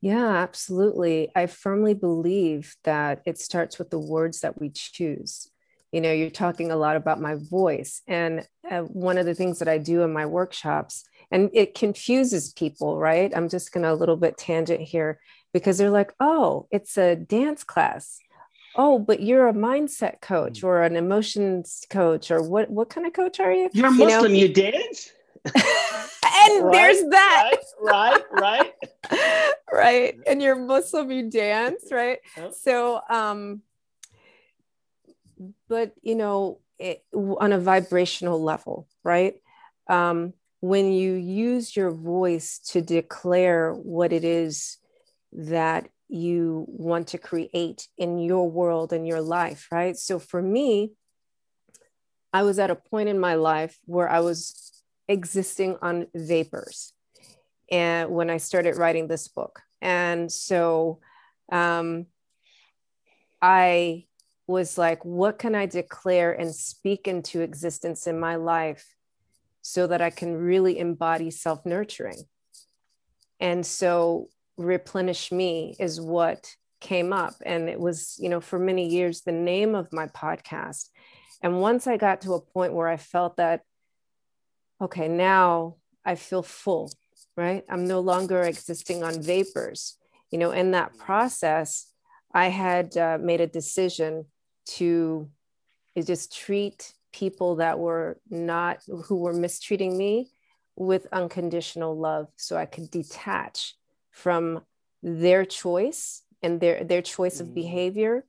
Yeah, 0.00 0.28
absolutely. 0.28 1.30
I 1.34 1.46
firmly 1.46 1.94
believe 1.94 2.76
that 2.84 3.22
it 3.24 3.38
starts 3.38 3.78
with 3.78 3.90
the 3.90 3.98
words 3.98 4.40
that 4.40 4.60
we 4.60 4.70
choose. 4.70 5.50
You 5.92 6.00
know, 6.00 6.12
you're 6.12 6.30
talking 6.30 6.70
a 6.70 6.76
lot 6.76 6.96
about 6.96 7.20
my 7.20 7.36
voice. 7.36 8.02
And 8.06 8.46
uh, 8.68 8.80
one 8.80 9.18
of 9.18 9.26
the 9.26 9.34
things 9.34 9.58
that 9.60 9.68
I 9.68 9.78
do 9.78 10.02
in 10.02 10.12
my 10.12 10.26
workshops, 10.26 11.04
and 11.30 11.50
it 11.52 11.74
confuses 11.74 12.52
people, 12.52 12.98
right? 12.98 13.32
I'm 13.34 13.48
just 13.48 13.72
going 13.72 13.84
to 13.84 13.92
a 13.92 13.94
little 13.94 14.16
bit 14.16 14.36
tangent 14.36 14.80
here 14.80 15.20
because 15.52 15.78
they're 15.78 15.90
like, 15.90 16.12
oh, 16.20 16.66
it's 16.70 16.98
a 16.98 17.16
dance 17.16 17.64
class. 17.64 18.18
Oh, 18.74 18.98
but 18.98 19.22
you're 19.22 19.48
a 19.48 19.54
mindset 19.54 20.20
coach 20.20 20.62
or 20.62 20.82
an 20.82 20.96
emotions 20.96 21.86
coach, 21.88 22.30
or 22.30 22.42
what? 22.42 22.68
What 22.68 22.90
kind 22.90 23.06
of 23.06 23.14
coach 23.14 23.40
are 23.40 23.52
you? 23.52 23.70
You're 23.72 23.90
Muslim. 23.90 24.34
You, 24.34 24.48
know? 24.48 24.48
you 24.48 24.52
dance. 24.52 25.12
and 25.54 26.64
right, 26.64 26.72
there's 26.72 27.02
that. 27.10 27.56
Right, 27.80 28.22
right, 28.32 28.72
right. 29.10 29.52
right. 29.72 30.18
And 30.26 30.42
you're 30.42 30.56
Muslim, 30.56 31.10
you 31.10 31.30
dance, 31.30 31.84
right? 31.90 32.18
So, 32.52 33.00
um, 33.08 33.62
but 35.68 35.92
you 36.02 36.14
know, 36.14 36.60
it, 36.78 37.04
on 37.12 37.52
a 37.52 37.58
vibrational 37.58 38.42
level, 38.42 38.88
right? 39.02 39.34
Um, 39.88 40.34
when 40.60 40.92
you 40.92 41.12
use 41.14 41.76
your 41.76 41.90
voice 41.90 42.58
to 42.70 42.80
declare 42.80 43.72
what 43.72 44.12
it 44.12 44.24
is 44.24 44.78
that 45.32 45.88
you 46.08 46.64
want 46.68 47.08
to 47.08 47.18
create 47.18 47.88
in 47.98 48.18
your 48.18 48.50
world 48.50 48.92
and 48.92 49.06
your 49.06 49.20
life, 49.20 49.68
right? 49.70 49.96
So 49.96 50.18
for 50.18 50.40
me, 50.40 50.92
I 52.32 52.42
was 52.42 52.58
at 52.58 52.70
a 52.70 52.76
point 52.76 53.08
in 53.08 53.18
my 53.18 53.34
life 53.34 53.78
where 53.84 54.08
I 54.08 54.20
was 54.20 54.82
existing 55.08 55.76
on 55.82 56.06
vapors 56.14 56.92
and 57.70 58.10
when 58.10 58.30
i 58.30 58.36
started 58.36 58.76
writing 58.76 59.08
this 59.08 59.28
book 59.28 59.60
and 59.80 60.30
so 60.30 61.00
um, 61.52 62.06
i 63.40 64.04
was 64.46 64.78
like 64.78 65.04
what 65.04 65.38
can 65.38 65.54
i 65.54 65.66
declare 65.66 66.32
and 66.32 66.54
speak 66.54 67.08
into 67.08 67.40
existence 67.40 68.06
in 68.06 68.18
my 68.18 68.36
life 68.36 68.94
so 69.62 69.86
that 69.86 70.00
i 70.00 70.10
can 70.10 70.36
really 70.36 70.78
embody 70.78 71.30
self-nurturing 71.30 72.22
and 73.40 73.66
so 73.66 74.28
replenish 74.56 75.30
me 75.30 75.74
is 75.78 76.00
what 76.00 76.54
came 76.80 77.12
up 77.12 77.34
and 77.44 77.68
it 77.68 77.80
was 77.80 78.16
you 78.20 78.28
know 78.28 78.40
for 78.40 78.58
many 78.58 78.88
years 78.88 79.22
the 79.22 79.32
name 79.32 79.74
of 79.74 79.92
my 79.92 80.06
podcast 80.08 80.88
and 81.42 81.60
once 81.60 81.86
i 81.86 81.96
got 81.96 82.20
to 82.20 82.34
a 82.34 82.40
point 82.40 82.72
where 82.72 82.88
i 82.88 82.96
felt 82.96 83.36
that 83.36 83.62
okay, 84.80 85.08
now 85.08 85.76
I 86.04 86.14
feel 86.14 86.42
full, 86.42 86.92
right? 87.36 87.64
I'm 87.68 87.86
no 87.86 88.00
longer 88.00 88.42
existing 88.42 89.02
on 89.02 89.22
vapors. 89.22 89.96
You 90.30 90.38
know, 90.38 90.50
in 90.50 90.72
that 90.72 90.96
process, 90.98 91.90
I 92.32 92.48
had 92.48 92.96
uh, 92.96 93.18
made 93.20 93.40
a 93.40 93.46
decision 93.46 94.26
to 94.66 95.28
just 96.04 96.36
treat 96.36 96.92
people 97.12 97.56
that 97.56 97.78
were 97.78 98.18
not, 98.28 98.80
who 99.06 99.16
were 99.16 99.32
mistreating 99.32 99.96
me 99.96 100.30
with 100.76 101.06
unconditional 101.12 101.96
love 101.96 102.28
so 102.36 102.56
I 102.56 102.66
could 102.66 102.90
detach 102.90 103.74
from 104.10 104.62
their 105.02 105.44
choice 105.44 106.22
and 106.42 106.60
their, 106.60 106.84
their 106.84 107.02
choice 107.02 107.40
of 107.40 107.48
mm. 107.48 107.54
behavior 107.54 108.24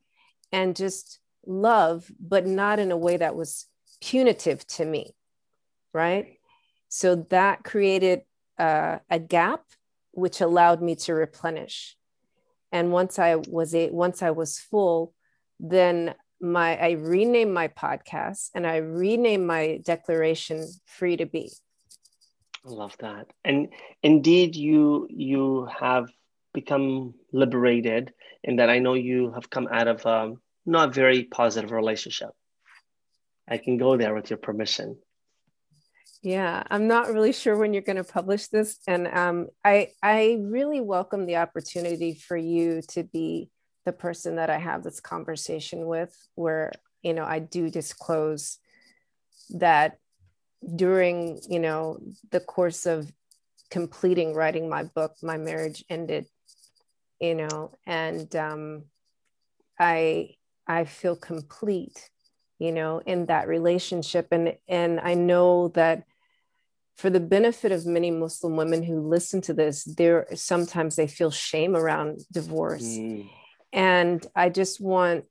and 0.51 0.75
just 0.75 1.19
love, 1.45 2.09
but 2.19 2.47
not 2.47 2.79
in 2.79 2.91
a 2.91 2.97
way 2.97 3.17
that 3.17 3.35
was 3.35 3.65
punitive 4.01 4.65
to 4.67 4.85
me, 4.85 5.13
right? 5.93 6.37
So 6.89 7.15
that 7.29 7.63
created 7.63 8.21
uh, 8.57 8.99
a 9.09 9.19
gap, 9.19 9.63
which 10.11 10.41
allowed 10.41 10.81
me 10.81 10.95
to 10.95 11.13
replenish. 11.13 11.95
And 12.71 12.91
once 12.91 13.19
I 13.19 13.35
was 13.35 13.73
a 13.75 13.89
once 13.89 14.21
I 14.21 14.31
was 14.31 14.59
full, 14.59 15.13
then 15.59 16.15
my 16.41 16.77
I 16.77 16.91
renamed 16.91 17.53
my 17.53 17.67
podcast 17.67 18.51
and 18.53 18.65
I 18.65 18.77
renamed 18.77 19.45
my 19.45 19.79
declaration 19.83 20.67
"Free 20.85 21.17
to 21.17 21.25
Be." 21.25 21.51
I 22.65 22.69
love 22.69 22.95
that, 22.99 23.27
and 23.45 23.69
indeed, 24.03 24.55
you 24.55 25.07
you 25.09 25.67
have 25.79 26.09
become 26.53 27.13
liberated, 27.31 28.13
in 28.43 28.57
that 28.57 28.69
I 28.69 28.79
know 28.79 28.93
you 28.93 29.31
have 29.33 29.49
come 29.49 29.67
out 29.71 29.87
of 29.87 30.05
a 30.05 30.33
not 30.65 30.93
very 30.93 31.23
positive 31.23 31.71
relationship. 31.71 32.29
I 33.47 33.57
can 33.57 33.77
go 33.77 33.95
there 33.97 34.13
with 34.13 34.29
your 34.29 34.37
permission. 34.37 34.97
Yeah, 36.21 36.63
I'm 36.69 36.87
not 36.87 37.13
really 37.13 37.31
sure 37.31 37.55
when 37.55 37.73
you're 37.73 37.83
going 37.83 37.97
to 37.97 38.03
publish 38.03 38.47
this, 38.47 38.79
and 38.87 39.07
um, 39.07 39.47
I 39.63 39.89
I 40.01 40.39
really 40.41 40.81
welcome 40.81 41.25
the 41.25 41.37
opportunity 41.37 42.15
for 42.15 42.35
you 42.35 42.81
to 42.89 43.03
be 43.03 43.49
the 43.87 43.93
person 43.93 44.35
that 44.35 44.51
I 44.51 44.59
have 44.59 44.83
this 44.83 44.99
conversation 44.99 45.87
with, 45.87 46.13
where 46.35 46.73
you 47.01 47.13
know 47.13 47.23
I 47.25 47.39
do 47.39 47.71
disclose 47.71 48.59
that 49.51 49.97
during 50.75 51.39
you 51.49 51.59
know 51.59 51.97
the 52.29 52.41
course 52.41 52.85
of 52.85 53.09
completing 53.71 54.35
writing 54.35 54.67
my 54.69 54.83
book, 54.83 55.15
my 55.23 55.37
marriage 55.37 55.83
ended, 55.89 56.27
you 57.19 57.35
know, 57.35 57.71
and 57.85 58.35
um, 58.35 58.83
I 59.79 60.35
I 60.67 60.83
feel 60.83 61.15
complete 61.15 62.09
you 62.59 62.71
know 62.71 63.01
in 63.05 63.25
that 63.27 63.47
relationship 63.47 64.27
and 64.31 64.55
and 64.67 64.99
i 64.99 65.13
know 65.13 65.69
that 65.69 66.03
for 66.95 67.09
the 67.09 67.19
benefit 67.19 67.71
of 67.71 67.85
many 67.85 68.11
muslim 68.11 68.55
women 68.55 68.83
who 68.83 68.99
listen 68.99 69.41
to 69.41 69.53
this 69.53 69.83
there 69.83 70.25
sometimes 70.33 70.95
they 70.95 71.07
feel 71.07 71.31
shame 71.31 71.75
around 71.75 72.21
divorce 72.31 72.97
mm. 72.97 73.29
And 73.73 74.25
i 74.35 74.49
just 74.49 74.79
want 74.79 75.25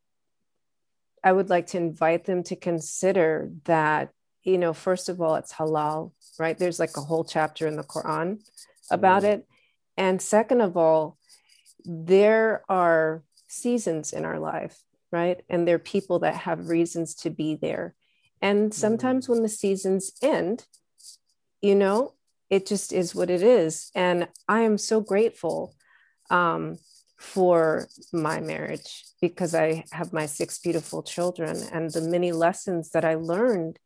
i 1.24 1.32
would 1.32 1.50
like 1.50 1.68
to 1.68 1.76
invite 1.76 2.24
them 2.24 2.42
to 2.42 2.56
consider 2.56 3.50
that 3.64 4.10
you 4.42 4.58
know 4.58 4.72
first 4.72 5.08
of 5.08 5.20
all 5.20 5.36
it's 5.36 5.52
halal 5.54 6.12
right 6.38 6.58
there's 6.58 6.78
like 6.78 6.96
a 6.96 7.00
whole 7.00 7.24
chapter 7.24 7.66
in 7.66 7.76
the 7.76 7.84
quran 7.84 8.38
about 8.90 9.22
mm. 9.22 9.32
it 9.32 9.46
and 9.96 10.20
second 10.20 10.60
of 10.60 10.76
all 10.76 11.16
there 11.84 12.62
are 12.68 13.22
seasons 13.48 14.12
in 14.12 14.24
our 14.24 14.38
life 14.38 14.78
right? 15.12 15.40
And 15.48 15.66
there 15.66 15.76
are 15.76 15.80
people 15.96 16.20
that 16.20 16.34
have 16.34 16.68
reasons 16.68 17.14
to 17.16 17.30
be 17.30 17.54
there. 17.54 17.94
And 18.42 18.72
sometimes 18.72 19.24
mm-hmm. 19.24 19.34
when 19.34 19.42
the 19.42 19.48
seasons 19.48 20.12
end, 20.22 20.66
you 21.62 21.74
know, 21.74 22.12
it 22.50 22.66
just 22.66 22.92
is 22.92 23.14
what 23.14 23.30
it 23.30 23.42
is. 23.42 23.90
And 23.94 24.28
I 24.48 24.60
am 24.60 24.78
so 24.78 25.00
grateful 25.00 25.74
um, 26.30 26.78
for 27.18 27.88
my 28.12 28.40
marriage 28.40 29.04
because 29.20 29.54
I 29.54 29.84
have 29.92 30.12
my 30.12 30.26
six 30.26 30.58
beautiful 30.58 31.02
children 31.02 31.56
and 31.72 31.90
the 31.90 32.02
many 32.02 32.32
lessons 32.32 32.90
that 32.90 33.04
I 33.04 33.14
learned 33.14 33.78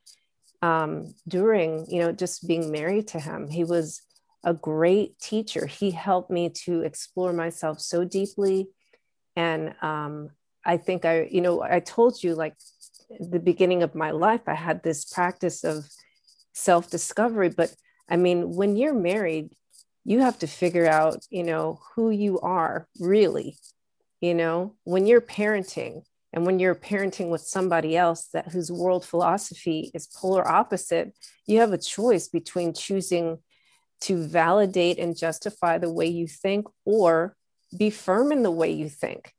um, 0.62 1.14
during, 1.28 1.86
you 1.88 2.00
know, 2.00 2.12
just 2.12 2.46
being 2.46 2.70
married 2.70 3.08
to 3.08 3.20
him. 3.20 3.48
He 3.48 3.64
was 3.64 4.02
a 4.44 4.52
great 4.52 5.18
teacher. 5.20 5.66
He 5.66 5.92
helped 5.92 6.30
me 6.30 6.50
to 6.64 6.82
explore 6.82 7.32
myself 7.32 7.80
so 7.80 8.04
deeply 8.04 8.68
and 9.36 9.74
um, 9.80 10.30
I 10.64 10.76
think 10.76 11.04
I, 11.04 11.28
you 11.30 11.40
know, 11.40 11.62
I 11.62 11.80
told 11.80 12.22
you 12.22 12.34
like 12.34 12.54
the 13.18 13.38
beginning 13.38 13.82
of 13.82 13.94
my 13.94 14.10
life, 14.10 14.42
I 14.46 14.54
had 14.54 14.82
this 14.82 15.04
practice 15.04 15.64
of 15.64 15.88
self 16.52 16.90
discovery. 16.90 17.48
But 17.48 17.74
I 18.08 18.16
mean, 18.16 18.54
when 18.54 18.76
you're 18.76 18.94
married, 18.94 19.54
you 20.10 20.18
have 20.18 20.40
to 20.40 20.48
figure 20.48 20.88
out, 20.88 21.24
you 21.30 21.44
know, 21.44 21.78
who 21.94 22.10
you 22.10 22.40
are 22.40 22.88
really. 22.98 23.56
You 24.20 24.34
know, 24.34 24.74
when 24.82 25.06
you're 25.06 25.20
parenting 25.20 26.02
and 26.32 26.44
when 26.44 26.58
you're 26.58 26.74
parenting 26.74 27.30
with 27.30 27.42
somebody 27.42 27.96
else 27.96 28.26
that 28.32 28.48
whose 28.48 28.72
world 28.72 29.04
philosophy 29.04 29.92
is 29.94 30.08
polar 30.08 30.46
opposite, 30.46 31.14
you 31.46 31.60
have 31.60 31.72
a 31.72 31.78
choice 31.78 32.26
between 32.26 32.74
choosing 32.74 33.38
to 34.00 34.20
validate 34.20 34.98
and 34.98 35.16
justify 35.16 35.78
the 35.78 35.92
way 35.92 36.06
you 36.06 36.26
think 36.26 36.66
or 36.84 37.36
be 37.78 37.88
firm 37.88 38.32
in 38.32 38.42
the 38.42 38.50
way 38.50 38.72
you 38.72 38.88
think. 38.88 39.32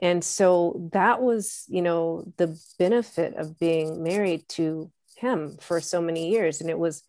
And 0.00 0.24
so 0.24 0.88
that 0.94 1.20
was, 1.20 1.64
you 1.68 1.82
know, 1.82 2.24
the 2.38 2.58
benefit 2.78 3.34
of 3.36 3.58
being 3.58 4.02
married 4.02 4.48
to 4.50 4.90
him 5.18 5.58
for 5.60 5.78
so 5.82 6.00
many 6.00 6.30
years. 6.30 6.62
And 6.62 6.70
it 6.70 6.78
was, 6.78 7.02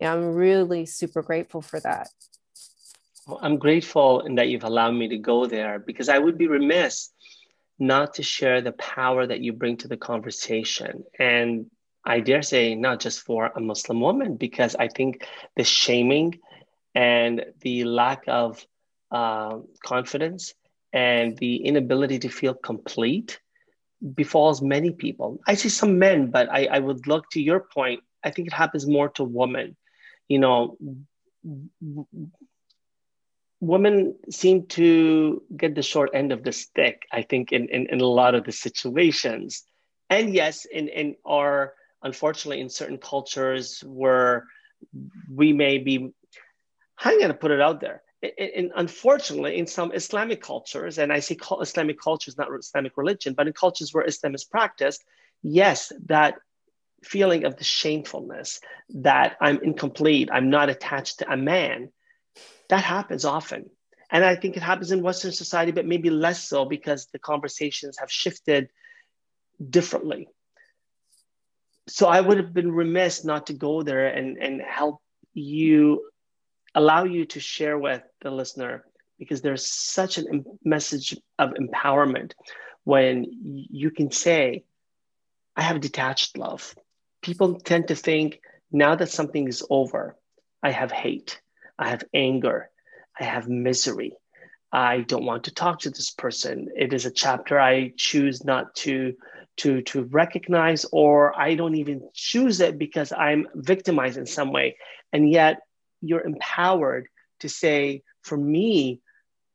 I'm 0.00 0.34
really 0.34 0.86
super 0.86 1.20
grateful 1.20 1.60
for 1.60 1.80
that. 1.80 2.10
I'm 3.40 3.58
grateful 3.58 4.20
in 4.20 4.34
that 4.36 4.48
you've 4.48 4.64
allowed 4.64 4.92
me 4.92 5.08
to 5.08 5.18
go 5.18 5.46
there 5.46 5.78
because 5.78 6.08
I 6.08 6.18
would 6.18 6.36
be 6.36 6.46
remiss 6.46 7.10
not 7.78 8.14
to 8.14 8.22
share 8.22 8.60
the 8.60 8.72
power 8.72 9.26
that 9.26 9.40
you 9.40 9.52
bring 9.52 9.76
to 9.78 9.88
the 9.88 9.96
conversation. 9.96 11.04
And 11.18 11.66
I 12.04 12.20
dare 12.20 12.42
say, 12.42 12.74
not 12.74 13.00
just 13.00 13.22
for 13.22 13.46
a 13.46 13.60
Muslim 13.60 14.00
woman, 14.00 14.36
because 14.36 14.76
I 14.76 14.88
think 14.88 15.26
the 15.56 15.64
shaming 15.64 16.38
and 16.94 17.44
the 17.62 17.84
lack 17.84 18.24
of 18.28 18.64
uh, 19.10 19.58
confidence 19.84 20.54
and 20.92 21.36
the 21.38 21.56
inability 21.56 22.18
to 22.20 22.28
feel 22.28 22.54
complete 22.54 23.40
befalls 24.14 24.60
many 24.60 24.90
people. 24.90 25.40
I 25.46 25.54
see 25.54 25.70
some 25.70 25.98
men, 25.98 26.30
but 26.30 26.50
I, 26.50 26.66
I 26.66 26.78
would 26.78 27.06
look 27.06 27.30
to 27.30 27.40
your 27.42 27.60
point. 27.60 28.00
I 28.22 28.30
think 28.30 28.48
it 28.48 28.54
happens 28.54 28.86
more 28.86 29.08
to 29.10 29.24
women. 29.24 29.76
You 30.28 30.38
know, 30.38 30.76
women 33.66 34.16
seem 34.30 34.66
to 34.66 35.42
get 35.56 35.74
the 35.74 35.82
short 35.82 36.10
end 36.14 36.32
of 36.32 36.42
the 36.42 36.52
stick, 36.52 37.02
I 37.10 37.22
think, 37.22 37.52
in, 37.52 37.68
in, 37.68 37.86
in 37.90 38.00
a 38.00 38.06
lot 38.06 38.34
of 38.34 38.44
the 38.44 38.52
situations. 38.52 39.64
And 40.10 40.34
yes, 40.34 40.64
in, 40.64 40.88
in 40.88 41.16
our, 41.24 41.74
unfortunately, 42.02 42.60
in 42.60 42.68
certain 42.68 42.98
cultures 42.98 43.82
where 43.86 44.44
we 45.32 45.52
may 45.52 45.78
be, 45.78 46.12
I'm 46.98 47.18
going 47.18 47.28
to 47.28 47.34
put 47.34 47.50
it 47.50 47.60
out 47.60 47.80
there. 47.80 48.02
And 48.38 48.72
unfortunately, 48.74 49.58
in 49.58 49.66
some 49.66 49.92
Islamic 49.92 50.40
cultures, 50.42 50.98
and 50.98 51.12
I 51.12 51.20
say 51.20 51.36
Islamic 51.60 52.00
cultures, 52.00 52.38
not 52.38 52.48
Islamic 52.58 52.96
religion, 52.96 53.34
but 53.34 53.46
in 53.46 53.52
cultures 53.52 53.92
where 53.92 54.04
Islam 54.04 54.34
is 54.34 54.44
practiced, 54.44 55.04
yes, 55.42 55.92
that 56.06 56.36
feeling 57.02 57.44
of 57.44 57.56
the 57.56 57.64
shamefulness 57.64 58.60
that 58.88 59.36
I'm 59.40 59.58
incomplete, 59.62 60.30
I'm 60.32 60.48
not 60.48 60.70
attached 60.70 61.18
to 61.18 61.30
a 61.30 61.36
man, 61.36 61.90
that 62.68 62.82
happens 62.84 63.24
often. 63.24 63.70
And 64.10 64.24
I 64.24 64.36
think 64.36 64.56
it 64.56 64.62
happens 64.62 64.92
in 64.92 65.02
Western 65.02 65.32
society, 65.32 65.72
but 65.72 65.86
maybe 65.86 66.10
less 66.10 66.48
so 66.48 66.64
because 66.64 67.06
the 67.12 67.18
conversations 67.18 67.98
have 67.98 68.10
shifted 68.10 68.68
differently. 69.70 70.28
So 71.88 72.06
I 72.06 72.20
would 72.20 72.38
have 72.38 72.54
been 72.54 72.72
remiss 72.72 73.24
not 73.24 73.46
to 73.48 73.54
go 73.54 73.82
there 73.82 74.06
and, 74.06 74.38
and 74.38 74.62
help 74.62 75.00
you, 75.32 76.08
allow 76.74 77.04
you 77.04 77.26
to 77.26 77.40
share 77.40 77.78
with 77.78 78.02
the 78.22 78.30
listener, 78.30 78.84
because 79.18 79.42
there's 79.42 79.66
such 79.66 80.18
a 80.18 80.24
message 80.64 81.16
of 81.38 81.50
empowerment 81.54 82.32
when 82.84 83.26
you 83.30 83.90
can 83.90 84.10
say, 84.10 84.64
I 85.56 85.62
have 85.62 85.80
detached 85.80 86.36
love. 86.36 86.74
People 87.22 87.60
tend 87.60 87.88
to 87.88 87.94
think 87.94 88.40
now 88.70 88.94
that 88.96 89.10
something 89.10 89.48
is 89.48 89.64
over, 89.70 90.16
I 90.62 90.70
have 90.70 90.90
hate. 90.90 91.40
I 91.78 91.90
have 91.90 92.04
anger, 92.12 92.70
I 93.18 93.24
have 93.24 93.48
misery. 93.48 94.16
I 94.72 95.02
don't 95.02 95.24
want 95.24 95.44
to 95.44 95.54
talk 95.54 95.80
to 95.80 95.90
this 95.90 96.10
person. 96.10 96.68
It 96.76 96.92
is 96.92 97.06
a 97.06 97.10
chapter 97.10 97.60
I 97.60 97.92
choose 97.96 98.44
not 98.44 98.74
to 98.76 99.14
to 99.58 99.82
to 99.82 100.02
recognize 100.04 100.84
or 100.90 101.38
I 101.38 101.54
don't 101.54 101.76
even 101.76 102.08
choose 102.12 102.60
it 102.60 102.76
because 102.76 103.12
I'm 103.12 103.46
victimized 103.54 104.18
in 104.18 104.26
some 104.26 104.52
way. 104.52 104.76
And 105.12 105.30
yet 105.30 105.60
you're 106.00 106.26
empowered 106.26 107.06
to 107.40 107.48
say 107.48 108.02
for 108.22 108.36
me 108.36 109.00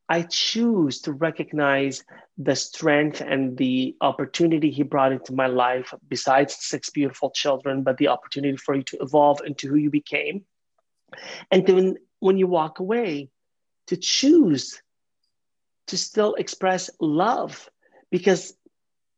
I 0.08 0.23
choose 0.23 1.01
to 1.01 1.13
recognize 1.13 2.03
the 2.38 2.55
strength 2.55 3.21
and 3.21 3.55
the 3.55 3.95
opportunity 4.01 4.71
he 4.71 4.82
brought 4.82 5.12
into 5.12 5.34
my 5.34 5.45
life, 5.45 5.93
besides 6.08 6.58
six 6.60 6.89
beautiful 6.89 7.29
children, 7.29 7.84
but 7.84 7.97
the 7.97 8.08
opportunity 8.08 8.58
for 8.58 8.73
you 8.73 8.82
to 8.84 8.97
evolve 9.01 9.41
into 9.45 9.67
who 9.67 9.75
you 9.75 9.91
became. 9.91 10.45
And 11.51 11.67
to 11.67 11.97
when 12.19 12.38
you 12.38 12.47
walk 12.47 12.79
away 12.79 13.29
to 13.88 13.97
choose 13.97 14.82
to 15.88 15.97
still 15.97 16.36
express 16.36 16.89
love. 16.99 17.69
Because 18.12 18.53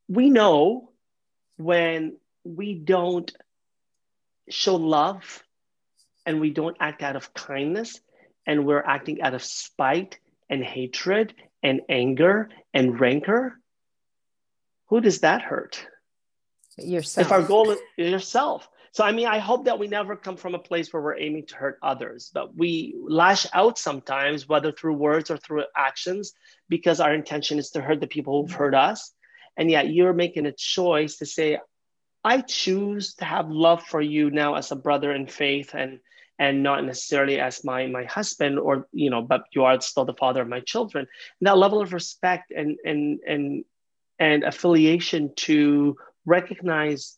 we 0.08 0.30
know 0.30 0.92
when 1.58 2.18
we 2.44 2.74
don't 2.74 3.32
show 4.50 4.76
love 4.76 5.44
and 6.26 6.40
we 6.40 6.50
don't 6.50 6.78
act 6.80 7.04
out 7.04 7.16
of 7.16 7.34
kindness 7.34 8.00
and 8.46 8.66
we're 8.66 8.84
acting 8.84 9.22
out 9.22 9.34
of 9.34 9.44
spite 9.44 10.20
and 10.50 10.64
hatred 10.64 11.34
and 11.64 11.82
anger 11.90 12.50
and 12.74 13.00
rancor 13.00 13.62
who 14.92 15.00
does 15.00 15.20
that 15.20 15.42
hurt? 15.42 15.88
Yourself. 16.78 17.26
If 17.26 17.32
our 17.32 17.42
goal 17.42 17.72
is 17.72 17.80
yourself 17.96 18.68
so, 18.94 19.06
I 19.06 19.14
mean, 19.14 19.28
I 19.28 19.40
hope 19.40 19.66
that 19.66 19.80
we 19.80 19.88
never 19.88 20.18
come 20.18 20.36
from 20.36 20.54
a 20.54 20.60
place 20.60 20.92
where 20.92 21.02
we're 21.02 21.18
aiming 21.18 21.46
to 21.48 21.56
hurt 21.56 21.80
others, 21.82 22.30
but 22.34 22.56
we 22.58 22.94
lash 23.02 23.48
out 23.54 23.78
sometimes, 23.78 24.50
whether 24.50 24.74
through 24.74 24.96
words 24.96 25.32
or 25.32 25.38
through 25.38 25.64
actions, 25.78 26.34
because 26.68 27.00
our 27.00 27.14
intention 27.14 27.58
is 27.58 27.70
to 27.72 27.82
hurt 27.82 28.02
the 28.02 28.08
people 28.08 28.42
who've 28.42 28.52
hurt 28.52 28.76
us. 28.76 29.14
And 29.56 29.72
yet 29.72 29.90
you're 29.90 30.14
making 30.14 30.46
a 30.46 30.52
choice 30.52 31.18
to 31.18 31.26
say, 31.26 31.60
I 32.24 32.42
choose 32.42 33.16
to 33.16 33.26
have 33.26 33.50
love 33.50 33.82
for 33.84 34.02
you 34.02 34.30
now 34.30 34.56
as 34.56 34.72
a 34.72 34.76
brother 34.76 35.14
in 35.14 35.26
faith 35.26 35.74
and 35.74 36.00
and 36.38 36.64
not 36.64 36.84
necessarily 36.84 37.40
as 37.40 37.64
my 37.64 37.88
my 37.88 38.04
husband 38.06 38.58
or 38.60 38.88
you 38.92 39.10
know 39.10 39.22
but 39.22 39.44
you 39.54 39.64
are 39.64 39.80
still 39.82 40.06
the 40.06 40.14
father 40.14 40.42
of 40.42 40.48
my 40.48 40.60
children 40.60 41.06
and 41.40 41.48
that 41.48 41.58
level 41.58 41.82
of 41.82 41.94
respect 41.94 42.52
and 42.52 42.78
and 42.84 43.20
and 43.28 43.64
and 44.20 44.44
affiliation 44.44 45.34
to 45.36 45.96
recognize 46.26 47.18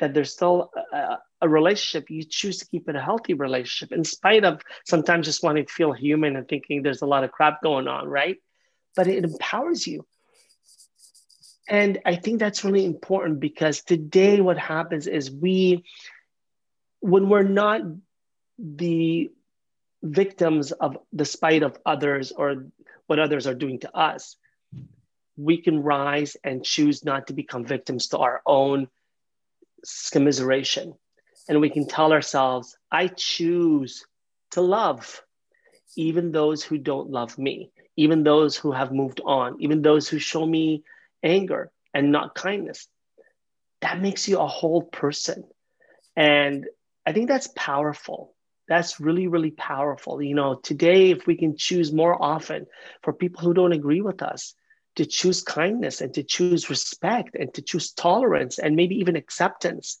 that 0.00 0.12
there's 0.14 0.32
still 0.32 0.70
a, 0.92 1.18
a, 1.42 1.48
relationship, 1.48 2.10
you 2.10 2.24
choose 2.24 2.58
to 2.58 2.66
keep 2.66 2.88
it 2.88 2.96
a 2.96 3.00
healthy 3.00 3.34
relationship 3.34 3.96
in 3.96 4.02
spite 4.04 4.44
of 4.44 4.60
sometimes 4.84 5.26
just 5.26 5.42
wanting 5.42 5.66
to 5.66 5.72
feel 5.72 5.92
human 5.92 6.36
and 6.36 6.48
thinking 6.48 6.82
there's 6.82 7.02
a 7.02 7.06
lot 7.06 7.22
of 7.22 7.30
crap 7.30 7.62
going 7.62 7.86
on, 7.86 8.08
right? 8.08 8.38
But 8.96 9.06
it 9.06 9.24
empowers 9.24 9.86
you. 9.86 10.04
And 11.68 12.00
I 12.04 12.16
think 12.16 12.40
that's 12.40 12.64
really 12.64 12.84
important 12.84 13.38
because 13.38 13.82
today 13.82 14.40
what 14.40 14.58
happens 14.58 15.06
is 15.06 15.30
we, 15.30 15.84
when 16.98 17.28
we're 17.28 17.44
not 17.44 17.82
the 18.58 19.30
victims 20.02 20.72
of 20.72 20.96
the 21.12 21.24
spite 21.24 21.62
of 21.62 21.78
others 21.86 22.32
or 22.32 22.66
what 23.06 23.18
others 23.18 23.46
are 23.46 23.54
doing 23.54 23.78
to 23.80 23.96
us, 23.96 24.36
we 25.36 25.58
can 25.58 25.82
rise 25.82 26.36
and 26.42 26.64
choose 26.64 27.04
not 27.04 27.28
to 27.28 27.32
become 27.32 27.64
victims 27.64 28.08
to 28.08 28.18
our 28.18 28.42
own 28.44 28.88
commiseration. 30.10 30.94
And 31.48 31.60
we 31.60 31.70
can 31.70 31.86
tell 31.86 32.12
ourselves, 32.12 32.76
I 32.90 33.08
choose 33.08 34.06
to 34.52 34.60
love 34.60 35.22
even 35.96 36.32
those 36.32 36.62
who 36.62 36.78
don't 36.78 37.10
love 37.10 37.38
me, 37.38 37.70
even 37.96 38.22
those 38.22 38.56
who 38.56 38.72
have 38.72 38.92
moved 38.92 39.20
on, 39.24 39.56
even 39.60 39.82
those 39.82 40.08
who 40.08 40.18
show 40.18 40.46
me 40.46 40.84
anger 41.22 41.70
and 41.92 42.12
not 42.12 42.34
kindness. 42.34 42.88
That 43.80 44.00
makes 44.00 44.28
you 44.28 44.38
a 44.38 44.46
whole 44.46 44.82
person. 44.82 45.44
And 46.16 46.66
I 47.06 47.12
think 47.12 47.28
that's 47.28 47.48
powerful. 47.56 48.34
That's 48.68 49.00
really, 49.00 49.26
really 49.26 49.50
powerful. 49.50 50.22
You 50.22 50.34
know, 50.34 50.54
today, 50.54 51.10
if 51.10 51.26
we 51.26 51.36
can 51.36 51.56
choose 51.56 51.92
more 51.92 52.20
often 52.22 52.66
for 53.02 53.12
people 53.12 53.42
who 53.42 53.54
don't 53.54 53.72
agree 53.72 54.00
with 54.00 54.22
us, 54.22 54.54
to 54.96 55.06
choose 55.06 55.42
kindness 55.42 56.00
and 56.00 56.14
to 56.14 56.22
choose 56.22 56.68
respect 56.68 57.34
and 57.34 57.52
to 57.54 57.62
choose 57.62 57.92
tolerance 57.92 58.58
and 58.58 58.76
maybe 58.76 58.96
even 58.96 59.16
acceptance 59.16 60.00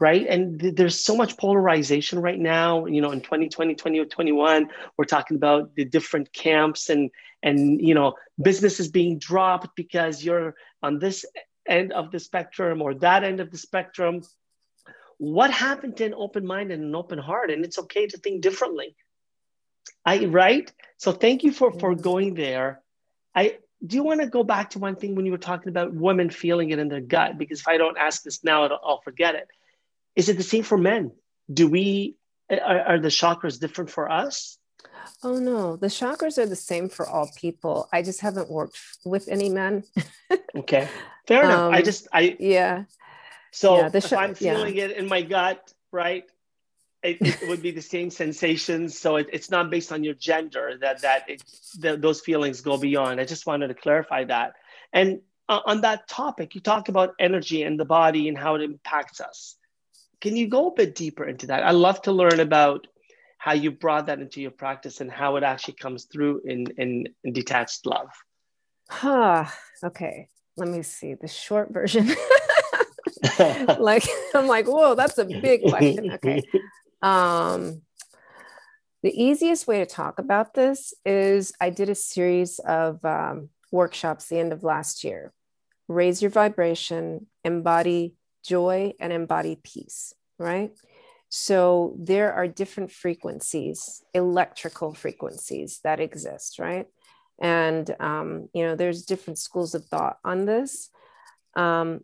right? 0.00 0.28
And 0.28 0.60
th- 0.60 0.76
there's 0.76 1.04
so 1.04 1.16
much 1.16 1.36
polarization 1.36 2.20
right 2.20 2.38
now 2.38 2.86
you 2.86 3.00
know 3.00 3.10
in 3.10 3.20
2020 3.20 3.74
2021 3.74 4.68
we're 4.96 5.04
talking 5.04 5.36
about 5.36 5.74
the 5.74 5.84
different 5.84 6.32
camps 6.32 6.88
and 6.88 7.10
and 7.42 7.80
you 7.80 7.94
know 7.94 8.14
businesses 8.40 8.88
being 8.88 9.18
dropped 9.18 9.74
because 9.74 10.24
you're 10.24 10.54
on 10.82 10.98
this 10.98 11.24
end 11.68 11.92
of 11.92 12.10
the 12.10 12.18
spectrum 12.18 12.82
or 12.82 12.94
that 12.94 13.24
end 13.24 13.40
of 13.40 13.50
the 13.50 13.58
spectrum. 13.58 14.22
What 15.18 15.50
happened 15.50 15.96
to 15.98 16.04
an 16.04 16.14
open 16.14 16.46
mind 16.46 16.72
and 16.72 16.82
an 16.82 16.94
open 16.94 17.18
heart? 17.18 17.50
And 17.50 17.64
it's 17.64 17.78
okay 17.78 18.06
to 18.06 18.18
think 18.18 18.40
differently. 18.40 18.96
I 20.04 20.26
right? 20.26 20.72
So 20.96 21.12
thank 21.12 21.44
you 21.44 21.52
for 21.52 21.72
for 21.72 21.94
going 21.94 22.34
there. 22.34 22.80
I 23.34 23.58
do 23.84 23.96
you 23.96 24.02
want 24.02 24.20
to 24.20 24.26
go 24.26 24.42
back 24.42 24.70
to 24.70 24.78
one 24.78 24.96
thing 24.96 25.14
when 25.14 25.24
you 25.24 25.32
were 25.32 25.38
talking 25.38 25.68
about 25.68 25.94
women 25.94 26.30
feeling 26.30 26.70
it 26.70 26.78
in 26.78 26.88
their 26.88 27.00
gut? 27.00 27.38
Because 27.38 27.60
if 27.60 27.68
I 27.68 27.76
don't 27.76 27.96
ask 27.96 28.22
this 28.22 28.42
now, 28.42 28.64
I'll 28.64 29.00
forget 29.02 29.34
it. 29.34 29.48
Is 30.16 30.28
it 30.28 30.36
the 30.36 30.42
same 30.42 30.64
for 30.64 30.76
men? 30.76 31.12
Do 31.52 31.68
we 31.68 32.16
are, 32.50 32.80
are 32.80 32.98
the 32.98 33.08
chakras 33.08 33.60
different 33.60 33.90
for 33.90 34.10
us? 34.10 34.58
Oh 35.22 35.38
no, 35.38 35.76
the 35.76 35.86
chakras 35.86 36.38
are 36.38 36.46
the 36.46 36.56
same 36.56 36.88
for 36.88 37.06
all 37.06 37.30
people. 37.36 37.88
I 37.92 38.02
just 38.02 38.20
haven't 38.20 38.50
worked 38.50 38.78
with 39.04 39.28
any 39.28 39.48
men. 39.48 39.84
okay, 40.56 40.88
fair 41.26 41.44
enough. 41.44 41.60
Um, 41.60 41.74
I 41.74 41.82
just 41.82 42.08
I 42.12 42.36
yeah. 42.38 42.84
So 43.52 43.78
yeah, 43.78 43.90
if 43.92 44.12
I'm 44.12 44.34
feeling 44.34 44.76
yeah. 44.76 44.84
it 44.84 44.96
in 44.96 45.08
my 45.08 45.22
gut, 45.22 45.72
right? 45.92 46.24
It, 47.02 47.18
it 47.20 47.48
would 47.48 47.62
be 47.62 47.70
the 47.70 47.82
same 47.82 48.10
sensations. 48.10 48.98
So 48.98 49.16
it, 49.16 49.28
it's 49.32 49.50
not 49.50 49.70
based 49.70 49.92
on 49.92 50.02
your 50.02 50.14
gender 50.14 50.76
that 50.80 51.02
that 51.02 51.28
it, 51.28 51.42
the, 51.78 51.96
those 51.96 52.20
feelings 52.20 52.60
go 52.60 52.76
beyond. 52.76 53.20
I 53.20 53.24
just 53.24 53.46
wanted 53.46 53.68
to 53.68 53.74
clarify 53.74 54.24
that. 54.24 54.54
And 54.92 55.20
uh, 55.48 55.60
on 55.64 55.82
that 55.82 56.08
topic, 56.08 56.54
you 56.54 56.60
talk 56.60 56.88
about 56.88 57.14
energy 57.18 57.62
and 57.62 57.78
the 57.78 57.84
body 57.84 58.28
and 58.28 58.36
how 58.36 58.56
it 58.56 58.62
impacts 58.62 59.20
us. 59.20 59.56
Can 60.20 60.36
you 60.36 60.48
go 60.48 60.68
a 60.68 60.74
bit 60.74 60.94
deeper 60.94 61.24
into 61.24 61.46
that? 61.46 61.62
I 61.62 61.70
love 61.70 62.02
to 62.02 62.12
learn 62.12 62.40
about 62.40 62.86
how 63.38 63.52
you 63.52 63.70
brought 63.70 64.06
that 64.06 64.18
into 64.18 64.40
your 64.40 64.50
practice 64.50 65.00
and 65.00 65.10
how 65.10 65.36
it 65.36 65.44
actually 65.44 65.74
comes 65.74 66.04
through 66.04 66.42
in, 66.44 66.66
in, 66.76 67.06
in 67.22 67.32
detached 67.32 67.86
love. 67.86 68.10
Huh. 68.90 69.46
Okay. 69.84 70.28
Let 70.56 70.68
me 70.68 70.82
see 70.82 71.14
the 71.14 71.28
short 71.28 71.72
version. 71.72 72.08
like 73.78 74.04
I'm 74.34 74.48
like, 74.48 74.66
whoa, 74.66 74.96
that's 74.96 75.18
a 75.18 75.24
big 75.24 75.62
question. 75.62 76.12
Okay. 76.12 76.42
Um, 77.02 77.82
the 79.02 79.22
easiest 79.22 79.66
way 79.66 79.78
to 79.78 79.86
talk 79.86 80.18
about 80.18 80.54
this 80.54 80.92
is 81.04 81.52
I 81.60 81.70
did 81.70 81.88
a 81.88 81.94
series 81.94 82.58
of 82.58 83.04
um, 83.04 83.50
workshops 83.70 84.26
the 84.26 84.38
end 84.38 84.52
of 84.52 84.64
last 84.64 85.04
year. 85.04 85.32
Raise 85.86 86.20
your 86.20 86.30
vibration, 86.30 87.26
embody 87.44 88.14
joy, 88.44 88.92
and 89.00 89.12
embody 89.12 89.56
peace. 89.62 90.12
Right. 90.38 90.72
So 91.28 91.94
there 91.98 92.32
are 92.32 92.48
different 92.48 92.90
frequencies, 92.90 94.02
electrical 94.14 94.94
frequencies 94.94 95.80
that 95.84 96.00
exist, 96.00 96.58
right? 96.58 96.86
And 97.40 97.94
um, 98.00 98.48
you 98.52 98.64
know, 98.64 98.74
there's 98.74 99.04
different 99.04 99.38
schools 99.38 99.74
of 99.74 99.84
thought 99.84 100.18
on 100.24 100.46
this. 100.46 100.90
Um, 101.54 102.00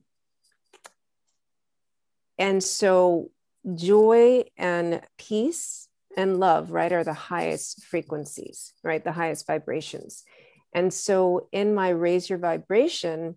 and 2.39 2.63
so 2.63 3.31
joy 3.75 4.45
and 4.57 5.01
peace 5.19 5.89
and 6.17 6.39
love, 6.39 6.71
right, 6.71 6.93
are 6.93 7.05
the 7.05 7.13
highest 7.13 7.85
frequencies, 7.85 8.73
right? 8.83 9.03
The 9.03 9.13
highest 9.13 9.47
vibrations. 9.47 10.23
And 10.73 10.93
so 10.93 11.49
in 11.53 11.75
my 11.75 11.91
raise 11.91 12.29
your 12.29 12.39
vibration 12.39 13.37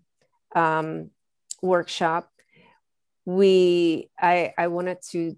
um, 0.54 1.10
workshop, 1.62 2.30
we 3.24 4.10
I, 4.18 4.54
I 4.56 4.68
wanted 4.68 4.98
to 5.10 5.36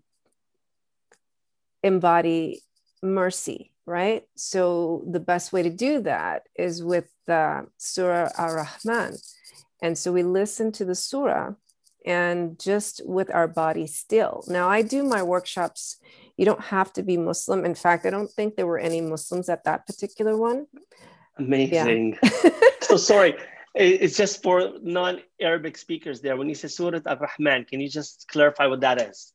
embody 1.83 2.62
mercy, 3.03 3.72
right? 3.87 4.24
So 4.37 5.05
the 5.11 5.20
best 5.20 5.53
way 5.53 5.62
to 5.62 5.70
do 5.70 6.00
that 6.03 6.42
is 6.55 6.83
with 6.83 7.09
the 7.26 7.66
Surah 7.79 8.31
Ar 8.38 8.68
Rahman. 8.85 9.16
And 9.83 9.96
so 9.96 10.12
we 10.12 10.22
listen 10.22 10.72
to 10.72 10.85
the 10.85 10.94
Surah 10.94 11.55
and 12.05 12.59
just 12.59 13.03
with 13.05 13.33
our 13.35 13.49
body 13.49 13.87
still. 13.87 14.45
Now, 14.49 14.69
I 14.69 14.83
do 14.83 15.03
my 15.03 15.23
workshops, 15.23 15.97
you 16.37 16.45
don't 16.45 16.61
have 16.63 16.93
to 16.95 17.03
be 17.03 17.17
Muslim. 17.17 17.65
In 17.65 17.75
fact, 17.75 18.07
I 18.07 18.11
don't 18.11 18.31
think 18.31 18.57
there 18.57 18.67
were 18.67 18.79
any 18.79 19.01
Muslims 19.01 19.49
at 19.49 19.65
that 19.65 19.87
particular 19.87 20.37
one. 20.37 20.67
Amazing. 21.39 22.19
Yeah. 22.23 22.51
so 22.83 22.97
sorry. 22.97 23.37
It's 23.75 24.17
just 24.17 24.43
for 24.43 24.73
non 24.83 25.21
Arabic 25.41 25.79
speakers 25.79 26.21
there. 26.21 26.37
When 26.37 26.49
you 26.49 26.55
say 26.55 26.69
Surah 26.69 27.01
Ar 27.07 27.19
Rahman, 27.39 27.65
can 27.65 27.81
you 27.81 27.89
just 27.89 28.27
clarify 28.29 28.67
what 28.67 28.81
that 28.81 29.01
is? 29.01 29.33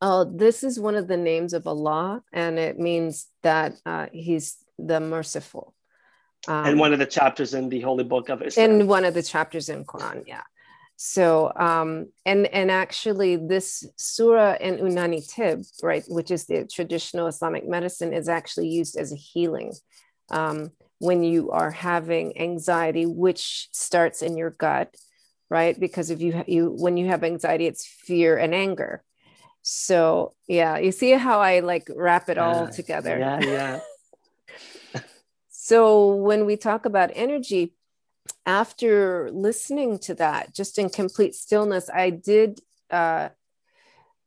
Oh, 0.00 0.24
this 0.24 0.64
is 0.64 0.80
one 0.80 0.96
of 0.96 1.06
the 1.06 1.16
names 1.16 1.52
of 1.52 1.66
Allah, 1.68 2.24
and 2.32 2.58
it 2.58 2.76
means 2.78 3.28
that 3.42 3.74
uh, 3.86 4.06
He's 4.12 4.56
the 4.78 4.98
merciful. 4.98 5.74
Um, 6.48 6.66
and 6.66 6.80
one 6.80 6.92
of 6.92 6.98
the 6.98 7.06
chapters 7.06 7.54
in 7.54 7.68
the 7.68 7.80
Holy 7.80 8.02
Book 8.02 8.28
of 8.28 8.42
Islam. 8.42 8.80
In 8.80 8.86
one 8.88 9.04
of 9.04 9.14
the 9.14 9.22
chapters 9.22 9.68
in 9.68 9.84
Quran, 9.84 10.24
yeah. 10.26 10.42
So, 10.96 11.52
um, 11.56 12.12
and 12.24 12.46
and 12.46 12.70
actually, 12.70 13.36
this 13.36 13.84
surah 13.96 14.56
in 14.60 14.78
Unani 14.78 15.26
Tibb, 15.26 15.64
right, 15.82 16.04
which 16.08 16.30
is 16.30 16.46
the 16.46 16.64
traditional 16.64 17.26
Islamic 17.26 17.68
medicine, 17.68 18.12
is 18.12 18.28
actually 18.28 18.68
used 18.68 18.96
as 18.96 19.12
a 19.12 19.16
healing 19.16 19.72
um, 20.30 20.70
when 20.98 21.24
you 21.24 21.50
are 21.50 21.70
having 21.70 22.38
anxiety, 22.38 23.04
which 23.06 23.68
starts 23.72 24.22
in 24.22 24.36
your 24.36 24.50
gut, 24.50 24.94
right? 25.50 25.78
Because 25.78 26.10
if 26.10 26.20
you 26.20 26.44
you 26.46 26.70
when 26.70 26.96
you 26.96 27.08
have 27.08 27.24
anxiety, 27.24 27.66
it's 27.66 27.86
fear 27.86 28.36
and 28.38 28.54
anger 28.54 29.02
so 29.62 30.34
yeah, 30.48 30.78
you 30.78 30.90
see 30.90 31.12
how 31.12 31.40
I 31.40 31.60
like 31.60 31.88
wrap 31.94 32.28
it 32.28 32.36
all 32.36 32.64
uh, 32.64 32.70
together. 32.70 33.18
Yeah, 33.18 33.80
yeah. 34.94 35.00
so 35.50 36.16
when 36.16 36.44
we 36.44 36.56
talk 36.56 36.84
about 36.84 37.10
energy, 37.14 37.72
after 38.46 39.30
listening 39.32 39.98
to 40.00 40.14
that, 40.16 40.54
just 40.54 40.78
in 40.78 40.90
complete 40.90 41.34
stillness, 41.34 41.88
I 41.88 42.10
did 42.10 42.60
uh, 42.90 43.30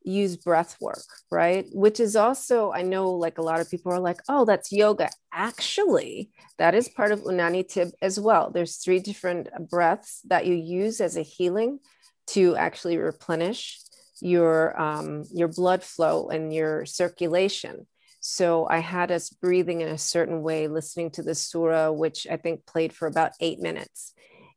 use 0.03 0.37
breath 0.37 0.77
work, 0.79 1.03
right? 1.31 1.65
Which 1.71 1.99
is 1.99 2.15
also, 2.15 2.71
I 2.71 2.83
know 2.83 3.11
like 3.11 3.37
a 3.37 3.41
lot 3.41 3.59
of 3.59 3.69
people 3.69 3.91
are 3.91 3.99
like, 3.99 4.21
oh, 4.29 4.45
that's 4.45 4.71
yoga. 4.71 5.09
Actually, 5.33 6.29
that 6.57 6.75
is 6.75 6.87
part 6.87 7.11
of 7.11 7.23
Unani 7.23 7.67
Tibb 7.67 7.89
as 8.01 8.19
well. 8.19 8.51
There's 8.51 8.77
three 8.77 8.99
different 8.99 9.49
breaths 9.69 10.21
that 10.25 10.45
you 10.45 10.55
use 10.55 11.01
as 11.01 11.17
a 11.17 11.21
healing 11.21 11.79
to 12.27 12.55
actually 12.55 12.97
replenish 12.97 13.79
your 14.21 14.79
um, 14.79 15.25
your 15.33 15.49
blood 15.49 15.83
flow 15.83 16.29
and 16.29 16.53
your 16.53 16.85
circulation. 16.85 17.85
So 18.27 18.67
I 18.67 18.79
had 18.79 19.11
us 19.11 19.29
breathing 19.29 19.81
in 19.81 19.87
a 19.87 19.99
certain 19.99 20.41
way, 20.41 20.67
listening 20.67 21.11
to 21.11 21.21
the 21.21 21.35
surah, 21.35 21.91
which 21.91 22.25
I 22.25 22.37
think 22.37 22.65
played 22.65 22.91
for 22.91 23.07
about 23.07 23.33
eight 23.39 23.59
minutes, 23.59 24.15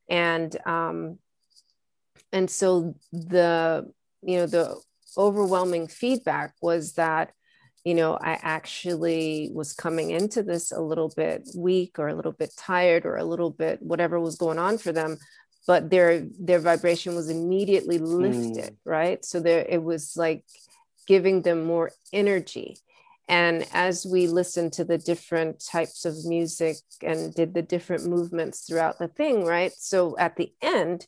and 0.08 0.56
um, 0.66 1.18
and 2.32 2.50
so 2.50 2.94
the 3.12 3.92
you 4.22 4.38
know 4.38 4.46
the 4.46 4.74
overwhelming 5.18 5.86
feedback 5.86 6.54
was 6.62 6.94
that 6.94 7.32
you 7.84 7.94
know 7.94 8.14
I 8.14 8.38
actually 8.40 9.50
was 9.52 9.74
coming 9.74 10.12
into 10.12 10.42
this 10.42 10.72
a 10.72 10.80
little 10.80 11.12
bit 11.14 11.46
weak 11.54 11.98
or 11.98 12.08
a 12.08 12.14
little 12.14 12.32
bit 12.32 12.54
tired 12.56 13.04
or 13.04 13.16
a 13.16 13.24
little 13.24 13.50
bit 13.50 13.82
whatever 13.82 14.18
was 14.18 14.36
going 14.36 14.58
on 14.58 14.78
for 14.78 14.92
them 14.92 15.18
but 15.66 15.90
their 15.90 16.26
their 16.40 16.58
vibration 16.58 17.14
was 17.14 17.28
immediately 17.28 17.98
lifted 17.98 18.72
mm. 18.72 18.76
right? 18.86 19.24
So 19.26 19.40
there 19.40 19.66
it 19.68 19.82
was 19.82 20.16
like 20.16 20.42
giving 21.06 21.42
them 21.42 21.64
more 21.64 21.90
energy 22.14 22.78
and 23.28 23.66
as 23.72 24.06
we 24.06 24.26
listened 24.26 24.72
to 24.72 24.84
the 24.84 24.98
different 24.98 25.62
types 25.64 26.04
of 26.04 26.14
music 26.24 26.76
and 27.02 27.34
did 27.34 27.54
the 27.54 27.62
different 27.62 28.06
movements 28.06 28.60
throughout 28.60 28.98
the 28.98 29.08
thing 29.08 29.44
right 29.44 29.72
so 29.72 30.16
at 30.18 30.36
the 30.36 30.52
end 30.62 31.06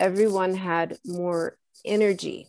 everyone 0.00 0.54
had 0.54 0.98
more 1.04 1.56
energy 1.84 2.48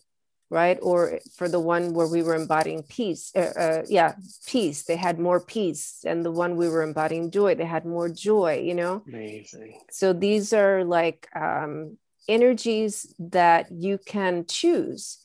right? 0.49 0.77
Or 0.81 1.19
for 1.35 1.49
the 1.49 1.59
one 1.59 1.93
where 1.93 2.07
we 2.07 2.21
were 2.21 2.35
embodying 2.35 2.83
peace, 2.83 3.31
uh, 3.35 3.53
uh, 3.57 3.81
yeah, 3.87 4.15
peace, 4.45 4.83
they 4.83 4.95
had 4.95 5.19
more 5.19 5.39
peace. 5.39 6.03
And 6.05 6.23
the 6.23 6.31
one 6.31 6.55
we 6.55 6.69
were 6.69 6.83
embodying 6.83 7.31
joy, 7.31 7.55
they 7.55 7.65
had 7.65 7.85
more 7.85 8.09
joy, 8.09 8.61
you 8.63 8.73
know? 8.73 9.03
Amazing. 9.07 9.79
So 9.91 10.13
these 10.13 10.53
are 10.53 10.83
like 10.83 11.27
um, 11.35 11.97
energies 12.27 13.13
that 13.19 13.71
you 13.71 13.97
can 13.97 14.45
choose. 14.47 15.17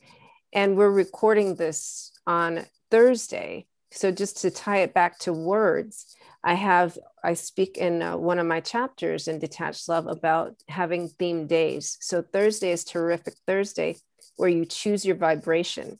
And 0.53 0.75
we're 0.75 0.91
recording 0.91 1.55
this 1.55 2.11
on 2.27 2.65
Thursday. 2.91 3.65
So 3.91 4.11
just 4.11 4.41
to 4.41 4.51
tie 4.51 4.79
it 4.79 4.93
back 4.93 5.19
to 5.19 5.33
words, 5.33 6.15
I 6.43 6.53
have, 6.53 6.97
I 7.23 7.33
speak 7.33 7.77
in 7.77 8.01
uh, 8.01 8.17
one 8.17 8.39
of 8.39 8.45
my 8.45 8.59
chapters 8.59 9.27
in 9.27 9.39
Detached 9.39 9.89
Love 9.89 10.07
about 10.07 10.55
having 10.67 11.09
theme 11.09 11.47
days. 11.47 11.97
So 12.01 12.21
Thursday 12.21 12.71
is 12.71 12.83
Terrific 12.83 13.35
Thursday 13.47 13.97
where 14.37 14.49
you 14.49 14.65
choose 14.65 15.05
your 15.05 15.15
vibration. 15.15 15.99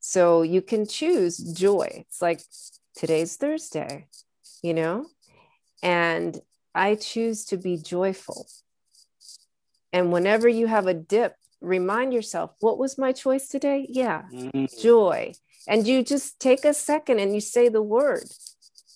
So 0.00 0.42
you 0.42 0.62
can 0.62 0.86
choose 0.86 1.36
joy. 1.36 2.04
It's 2.08 2.22
like 2.22 2.40
today's 2.96 3.36
Thursday, 3.36 4.06
you 4.62 4.74
know? 4.74 5.06
And 5.82 6.40
I 6.74 6.94
choose 6.94 7.44
to 7.46 7.56
be 7.56 7.76
joyful. 7.76 8.46
And 9.92 10.12
whenever 10.12 10.48
you 10.48 10.66
have 10.66 10.86
a 10.86 10.94
dip, 10.94 11.34
remind 11.60 12.12
yourself, 12.12 12.52
what 12.60 12.78
was 12.78 12.98
my 12.98 13.12
choice 13.12 13.48
today? 13.48 13.86
Yeah, 13.88 14.22
mm-hmm. 14.32 14.66
joy. 14.80 15.32
And 15.68 15.86
you 15.86 16.02
just 16.02 16.40
take 16.40 16.64
a 16.64 16.74
second 16.74 17.20
and 17.20 17.34
you 17.34 17.40
say 17.40 17.68
the 17.68 17.82
word, 17.82 18.24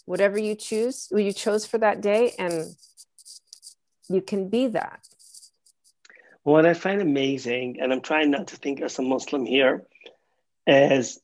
whatever 0.07 0.39
you 0.39 0.55
choose, 0.55 1.07
what 1.11 1.23
you 1.23 1.33
chose 1.33 1.67
for 1.67 1.79
that 1.79 2.01
day, 2.01 2.35
and 2.39 2.75
you 4.09 4.21
can 4.21 4.49
be 4.49 4.69
that. 4.69 5.01
What 6.43 6.67
I 6.67 6.75
find 6.75 7.01
amazing, 7.01 7.79
and 7.81 7.93
I'm 7.93 8.03
trying 8.03 8.31
not 8.31 8.49
to 8.49 8.57
think 8.57 8.83
as 8.83 8.99
a 8.99 9.03
Muslim 9.03 9.47
here, 9.47 9.85
is 10.67 11.21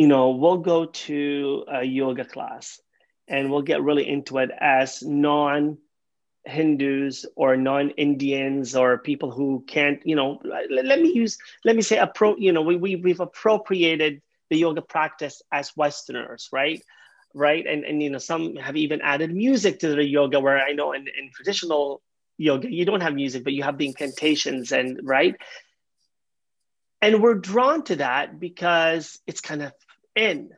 you 0.00 0.06
know, 0.06 0.30
we'll 0.30 0.56
go 0.56 0.86
to 0.86 1.64
a 1.68 1.84
yoga 1.84 2.24
class 2.24 2.80
and 3.28 3.50
we'll 3.50 3.60
get 3.60 3.82
really 3.82 4.08
into 4.08 4.38
it 4.38 4.50
as 4.58 5.02
non 5.02 5.76
Hindus 6.46 7.26
or 7.36 7.54
non 7.58 7.90
Indians 7.90 8.74
or 8.74 8.96
people 8.96 9.30
who 9.30 9.62
can't, 9.66 10.00
you 10.06 10.16
know, 10.16 10.40
let, 10.42 10.86
let, 10.86 11.02
me 11.02 11.12
use, 11.12 11.36
let 11.66 11.76
me 11.76 11.82
say, 11.82 11.98
appro, 11.98 12.34
you 12.38 12.50
know, 12.50 12.62
we, 12.62 12.76
we, 12.76 12.96
we've 12.96 13.20
appropriated 13.20 14.22
the 14.50 14.56
yoga 14.56 14.82
practice 14.82 15.40
as 15.52 15.72
Westerners, 15.76 16.48
right? 16.52 16.82
right? 17.34 17.66
And 17.66 17.84
and 17.84 18.02
you 18.02 18.10
know, 18.10 18.18
some 18.18 18.56
have 18.56 18.76
even 18.76 19.00
added 19.02 19.34
music 19.34 19.80
to 19.80 19.94
the 19.94 20.04
yoga, 20.04 20.40
where 20.40 20.58
I 20.58 20.72
know 20.72 20.92
in, 20.92 21.02
in 21.02 21.30
traditional 21.34 22.02
yoga 22.36 22.72
you 22.72 22.84
don't 22.84 23.02
have 23.02 23.14
music, 23.14 23.44
but 23.44 23.52
you 23.52 23.62
have 23.62 23.78
the 23.78 23.86
incantations 23.86 24.72
and 24.72 25.00
right. 25.02 25.36
And 27.02 27.22
we're 27.22 27.34
drawn 27.34 27.82
to 27.84 27.96
that 27.96 28.38
because 28.38 29.18
it's 29.26 29.40
kind 29.40 29.62
of 29.62 29.72
in. 30.14 30.50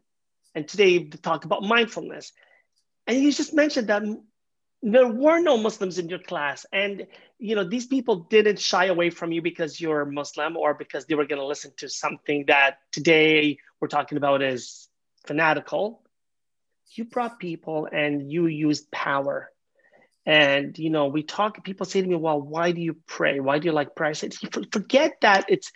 And 0.55 0.67
today 0.67 1.05
to 1.05 1.19
talk 1.19 1.45
about 1.45 1.63
mindfulness. 1.63 2.33
And 3.07 3.19
you 3.19 3.33
just 3.33 3.55
mentioned 3.55 3.89
that 3.89 4.03
there 4.83 5.07
were 5.07 5.41
no 5.41 5.57
Muslims 5.57 5.99
in 5.99 6.09
your 6.09 6.19
class. 6.19 6.67
And 6.73 7.07
you 7.39 7.55
know, 7.55 7.65
these 7.65 7.87
people 7.87 8.17
didn't 8.31 8.59
shy 8.59 8.87
away 8.87 9.11
from 9.11 9.33
you 9.33 9.43
because 9.43 9.81
you're 9.81 10.05
Muslim 10.05 10.57
or 10.57 10.75
because 10.75 11.07
they 11.07 11.15
were 11.15 11.27
going 11.27 11.41
to 11.41 11.47
listen 11.47 11.73
to 11.79 11.89
something 11.89 12.45
that 12.47 12.79
today 12.91 13.59
we're 13.81 13.89
talking 13.89 14.19
about 14.19 14.43
as 14.43 14.89
fanatical. 15.27 16.03
You 16.95 17.05
brought 17.05 17.39
people 17.39 17.89
and 17.91 18.31
you 18.31 18.47
used 18.47 18.91
power. 18.91 19.51
And 20.27 20.79
you 20.79 20.91
know, 20.91 21.07
we 21.07 21.23
talk. 21.23 21.65
People 21.65 21.87
say 21.87 22.01
to 22.01 22.07
me, 22.07 22.15
"Well, 22.15 22.41
why 22.41 22.73
do 22.73 22.81
you 22.81 22.97
pray? 23.07 23.41
Why 23.41 23.59
do 23.59 23.67
you 23.67 23.73
like 23.73 23.97
prayer?" 23.97 24.11
I 24.11 24.13
said, 24.13 24.35
"Forget 24.35 25.21
that. 25.23 25.47
It's 25.49 25.73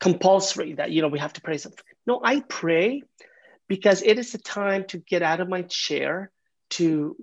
compulsory 0.00 0.74
that 0.74 0.90
you 0.90 1.02
know 1.02 1.08
we 1.08 1.20
have 1.20 1.34
to 1.34 1.40
pray." 1.40 1.56
Something. 1.56 1.84
No, 2.04 2.20
I 2.22 2.40
pray 2.40 3.02
because 3.68 4.02
it 4.02 4.18
is 4.18 4.34
a 4.34 4.38
time 4.38 4.84
to 4.88 4.98
get 4.98 5.22
out 5.22 5.38
of 5.38 5.48
my 5.48 5.62
chair, 5.62 6.32
to 6.70 7.14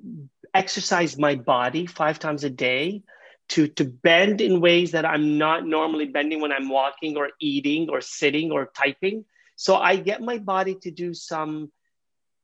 exercise 0.58 1.18
my 1.18 1.36
body 1.36 1.86
five 1.86 2.20
times 2.20 2.44
a 2.44 2.50
day, 2.50 3.04
to 3.50 3.68
to 3.68 3.86
bend 3.86 4.42
in 4.42 4.60
ways 4.60 4.92
that 4.92 5.06
I'm 5.06 5.38
not 5.38 5.66
normally 5.66 6.06
bending 6.06 6.42
when 6.42 6.52
I'm 6.52 6.70
walking 6.70 7.18
or 7.18 7.30
eating 7.40 7.90
or 7.90 8.02
sitting 8.02 8.52
or 8.52 8.72
typing. 8.76 9.26
So 9.56 9.76
I 9.76 9.96
get 9.96 10.22
my 10.22 10.38
body 10.38 10.76
to 10.84 10.92
do 10.92 11.14
some 11.14 11.72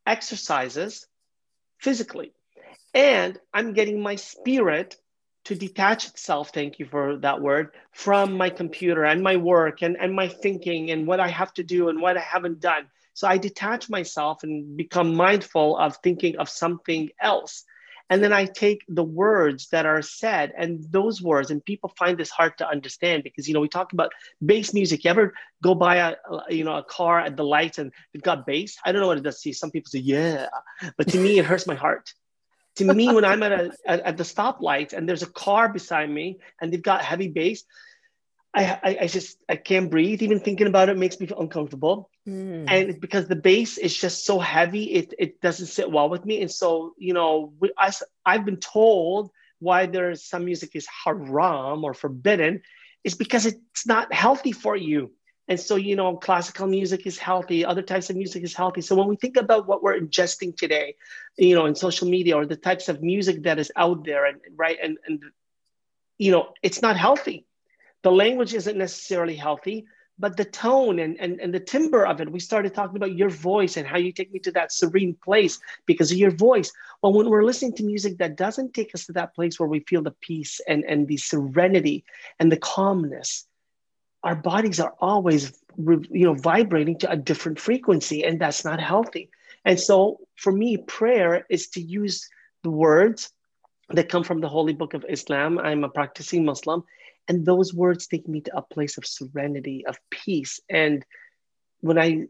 exercises 0.06 1.06
physically. 1.80 2.34
And 2.94 3.40
I'm 3.54 3.74
getting 3.74 4.02
my 4.02 4.16
spirit 4.16 4.96
to 5.46 5.56
detach 5.56 6.08
itself, 6.08 6.52
thank 6.54 6.80
you 6.80 6.86
for 6.86 7.18
that 7.18 7.42
word, 7.42 7.72
from 7.92 8.38
my 8.38 8.50
computer 8.50 9.04
and 9.04 9.22
my 9.22 9.36
work 9.36 9.82
and, 9.82 9.98
and 10.00 10.14
my 10.16 10.30
thinking 10.30 10.92
and 10.92 11.06
what 11.06 11.20
I 11.20 11.28
have 11.28 11.54
to 11.56 11.64
do 11.64 11.90
and 11.90 12.02
what 12.02 12.18
I 12.18 12.22
haven't 12.22 12.62
done. 12.62 12.88
So 13.14 13.28
I 13.28 13.38
detach 13.38 13.90
myself 13.90 14.44
and 14.44 14.78
become 14.78 15.16
mindful 15.16 15.78
of 15.78 15.98
thinking 15.98 16.38
of 16.38 16.48
something 16.48 17.10
else. 17.20 17.66
And 18.10 18.24
then 18.24 18.34
I 18.34 18.46
take 18.46 18.84
the 18.88 19.04
words 19.04 19.70
that 19.70 19.86
are 19.86 20.02
said 20.02 20.54
and 20.58 20.84
those 20.92 21.22
words, 21.22 21.52
and 21.52 21.64
people 21.64 21.94
find 21.98 22.18
this 22.18 22.30
hard 22.30 22.58
to 22.58 22.68
understand 22.68 23.24
because, 23.24 23.48
you 23.48 23.54
know, 23.54 23.62
we 23.62 23.70
talk 23.70 23.94
about 23.94 24.12
bass 24.46 24.74
music. 24.74 25.04
You 25.04 25.10
ever 25.10 25.34
go 25.64 25.74
by 25.74 25.96
a, 25.96 26.16
you 26.50 26.64
know, 26.64 26.76
a 26.76 26.84
car 26.84 27.20
at 27.20 27.38
the 27.38 27.46
lights 27.46 27.78
and 27.80 27.92
they've 28.14 28.22
got 28.22 28.46
bass? 28.46 28.78
I 28.86 28.92
don't 28.92 29.02
know 29.02 29.08
what 29.08 29.18
it 29.18 29.24
does 29.24 29.42
to 29.42 29.50
you. 29.50 29.54
Some 29.54 29.72
people 29.72 29.90
say, 29.90 30.00
yeah, 30.00 30.48
but 30.98 31.08
to 31.10 31.18
me, 31.18 31.40
it 31.40 31.46
hurts 31.46 31.66
my 31.66 31.76
heart. 31.76 32.14
To 32.78 32.94
me, 32.94 33.14
when 33.14 33.24
I'm 33.24 33.44
at, 33.44 33.52
a, 33.52 33.72
at, 33.86 34.00
at 34.02 34.18
the 34.18 34.24
stoplight 34.24 34.94
and 34.94 35.08
there's 35.08 35.24
a 35.24 35.28
car 35.28 35.70
beside 35.70 36.10
me 36.10 36.40
and 36.60 36.74
they've 36.74 36.82
got 36.82 37.04
heavy 37.04 37.28
bass, 37.30 37.64
I, 38.54 38.80
I, 38.84 38.98
I, 39.02 39.08
just 39.08 39.38
I 39.50 39.56
can't 39.56 39.90
breathe. 39.90 40.22
Even 40.22 40.40
thinking 40.40 40.68
about 40.68 40.90
it 40.90 40.98
makes 40.98 41.20
me 41.20 41.26
feel 41.26 41.40
uncomfortable. 41.40 42.10
Mm. 42.28 42.66
And 42.70 43.02
because 43.02 43.28
the 43.28 43.36
bass 43.36 43.78
is 43.78 43.98
just 43.98 44.26
so 44.26 44.40
heavy, 44.40 44.84
it, 44.94 45.14
it 45.18 45.42
doesn't 45.42 45.68
sit 45.68 45.92
well 45.92 46.10
with 46.10 46.24
me. 46.24 46.42
And 46.42 46.52
so, 46.52 46.94
you 46.98 47.14
know, 47.14 47.54
we, 47.60 47.72
I, 47.78 47.92
I've 48.26 48.46
been 48.46 48.58
told 48.58 49.32
why 49.60 49.88
there's 49.88 50.24
some 50.24 50.46
music 50.46 50.76
is 50.76 50.88
haram 51.04 51.84
or 51.84 51.94
forbidden 51.94 52.62
is 53.04 53.16
because 53.16 53.46
it's 53.46 53.88
not 53.88 54.14
healthy 54.14 54.52
for 54.52 54.76
you. 54.76 55.12
And 55.48 55.60
so, 55.60 55.76
you 55.76 55.96
know, 55.96 56.16
classical 56.16 56.68
music 56.68 57.06
is 57.06 57.18
healthy, 57.18 57.66
other 57.66 57.82
types 57.82 58.10
of 58.10 58.16
music 58.16 58.44
is 58.44 58.54
healthy. 58.54 58.82
So 58.82 58.96
when 58.96 59.08
we 59.08 59.18
think 59.18 59.36
about 59.36 59.68
what 59.68 59.84
we're 59.84 60.00
ingesting 60.00 60.56
today, 60.56 60.96
you 61.38 61.56
know, 61.56 61.66
in 61.66 61.76
social 61.76 62.08
media 62.08 62.38
or 62.38 62.46
the 62.46 62.56
types 62.56 62.88
of 62.88 63.02
music 63.02 63.44
that 63.44 63.60
is 63.60 63.72
out 63.76 64.06
there 64.06 64.26
and 64.26 64.40
right 64.56 64.78
and 64.82 64.98
and 65.08 65.22
you 66.20 66.32
know, 66.32 66.54
it's 66.62 66.82
not 66.82 66.96
healthy 66.96 67.46
the 68.04 68.12
language 68.12 68.54
isn't 68.54 68.78
necessarily 68.78 69.36
healthy 69.36 69.86
but 70.20 70.38
the 70.38 70.46
tone 70.46 71.00
and, 71.00 71.20
and, 71.20 71.40
and 71.40 71.54
the 71.54 71.60
timbre 71.60 72.06
of 72.06 72.22
it 72.22 72.32
we 72.32 72.40
started 72.40 72.74
talking 72.74 72.98
about 72.98 73.16
your 73.16 73.30
voice 73.30 73.78
and 73.78 73.88
how 73.88 73.98
you 73.98 74.12
take 74.12 74.32
me 74.32 74.40
to 74.40 74.52
that 74.52 74.72
serene 74.72 75.16
place 75.16 75.60
because 75.86 76.12
of 76.12 76.18
your 76.18 76.32
voice. 76.32 76.72
Well 77.02 77.14
when 77.14 77.30
we're 77.30 77.44
listening 77.44 77.74
to 77.78 77.84
music 77.84 78.20
that 78.20 78.38
doesn't 78.38 78.74
take 78.74 78.94
us 78.94 79.08
to 79.08 79.14
that 79.14 79.34
place 79.34 79.60
where 79.60 79.70
we 79.70 79.80
feel 79.80 80.04
the 80.04 80.12
peace 80.12 80.62
and, 80.68 80.84
and 80.86 81.08
the 81.08 81.18
serenity 81.18 82.06
and 82.40 82.52
the 82.52 82.58
calmness 82.58 83.48
our 84.24 84.36
bodies 84.36 84.80
are 84.80 84.94
always 85.00 85.52
you 85.78 86.26
know 86.26 86.36
vibrating 86.36 86.98
to 87.00 87.12
a 87.12 87.18
different 87.18 87.60
frequency 87.60 88.24
and 88.24 88.40
that's 88.40 88.64
not 88.64 88.80
healthy. 88.80 89.30
And 89.66 89.80
so 89.80 90.20
for 90.36 90.52
me 90.52 90.78
prayer 90.78 91.46
is 91.50 91.70
to 91.70 91.82
use 91.82 92.30
the 92.64 92.70
words 92.70 93.32
that 93.90 94.10
come 94.10 94.24
from 94.24 94.40
the 94.40 94.48
holy 94.48 94.74
book 94.74 94.94
of 94.94 95.06
islam. 95.10 95.60
I'm 95.60 95.84
a 95.84 95.90
practicing 95.90 96.46
muslim 96.46 96.84
and 97.28 97.46
those 97.46 97.74
words 97.74 98.08
take 98.08 98.28
me 98.28 98.42
to 98.42 98.58
a 98.58 98.62
place 98.62 98.98
of 98.98 99.06
serenity, 99.06 99.86
of 99.86 99.98
peace. 100.10 100.60
And 100.70 101.06
when 101.82 101.98
I 101.98 102.28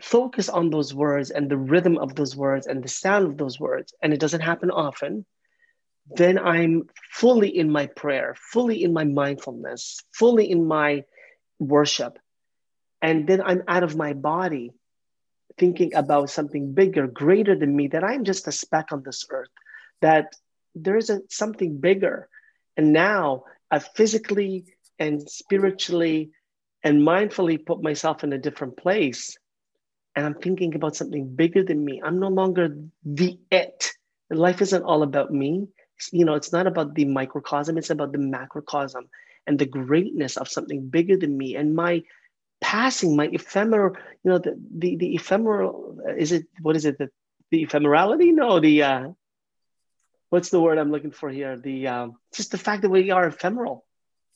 focus 0.00 0.48
on 0.48 0.70
those 0.70 0.92
words 0.94 1.30
and 1.30 1.50
the 1.50 1.56
rhythm 1.56 1.96
of 1.96 2.14
those 2.14 2.36
words 2.36 2.66
and 2.66 2.82
the 2.82 2.88
sound 2.88 3.26
of 3.26 3.38
those 3.38 3.58
words, 3.58 3.94
and 4.02 4.12
it 4.12 4.20
doesn't 4.20 4.42
happen 4.42 4.70
often, 4.70 5.24
then 6.14 6.38
I'm 6.38 6.88
fully 7.12 7.56
in 7.56 7.70
my 7.70 7.86
prayer, 7.86 8.36
fully 8.38 8.82
in 8.82 8.92
my 8.92 9.04
mindfulness, 9.04 10.00
fully 10.12 10.50
in 10.50 10.66
my 10.66 11.04
worship. 11.58 12.18
And 13.02 13.26
then 13.26 13.42
I'm 13.42 13.62
out 13.66 13.82
of 13.82 13.96
my 13.96 14.12
body 14.12 14.72
thinking 15.58 15.94
about 15.94 16.30
something 16.30 16.74
bigger, 16.74 17.06
greater 17.06 17.56
than 17.56 17.74
me, 17.74 17.88
that 17.88 18.04
I'm 18.04 18.24
just 18.24 18.46
a 18.46 18.52
speck 18.52 18.92
on 18.92 19.02
this 19.02 19.26
earth, 19.30 19.48
that 20.02 20.36
there 20.74 20.96
is 20.96 21.08
a, 21.10 21.22
something 21.28 21.78
bigger. 21.78 22.28
And 22.76 22.92
now 22.92 23.44
I 23.70 23.78
physically 23.78 24.64
and 24.98 25.28
spiritually 25.28 26.30
and 26.82 27.02
mindfully 27.02 27.64
put 27.64 27.82
myself 27.82 28.24
in 28.24 28.32
a 28.32 28.38
different 28.38 28.76
place. 28.76 29.36
And 30.14 30.24
I'm 30.24 30.34
thinking 30.34 30.74
about 30.74 30.96
something 30.96 31.34
bigger 31.34 31.62
than 31.62 31.84
me. 31.84 32.00
I'm 32.04 32.18
no 32.20 32.28
longer 32.28 32.76
the 33.04 33.38
it. 33.50 33.92
Life 34.30 34.62
isn't 34.62 34.82
all 34.82 35.02
about 35.02 35.32
me. 35.32 35.66
You 36.12 36.24
know, 36.24 36.34
it's 36.34 36.52
not 36.52 36.66
about 36.66 36.94
the 36.94 37.04
microcosm, 37.04 37.78
it's 37.78 37.90
about 37.90 38.12
the 38.12 38.18
macrocosm 38.18 39.08
and 39.46 39.58
the 39.58 39.66
greatness 39.66 40.36
of 40.36 40.48
something 40.48 40.88
bigger 40.88 41.16
than 41.16 41.36
me. 41.36 41.56
And 41.56 41.74
my 41.74 42.02
passing, 42.60 43.16
my 43.16 43.26
ephemeral, 43.26 43.96
you 44.24 44.30
know, 44.30 44.38
the 44.38 44.58
the, 44.78 44.96
the 44.96 45.14
ephemeral, 45.14 45.98
is 46.16 46.32
it, 46.32 46.46
what 46.60 46.76
is 46.76 46.84
it? 46.84 46.98
The, 46.98 47.10
the 47.50 47.66
ephemerality? 47.66 48.34
No, 48.34 48.60
the, 48.60 48.82
uh, 48.82 49.08
what's 50.30 50.50
the 50.50 50.60
word 50.60 50.78
I'm 50.78 50.90
looking 50.90 51.10
for 51.10 51.30
here? 51.30 51.56
The 51.56 51.88
um, 51.88 52.16
just 52.34 52.50
the 52.50 52.58
fact 52.58 52.82
that 52.82 52.90
we 52.90 53.10
are 53.10 53.26
ephemeral, 53.26 53.84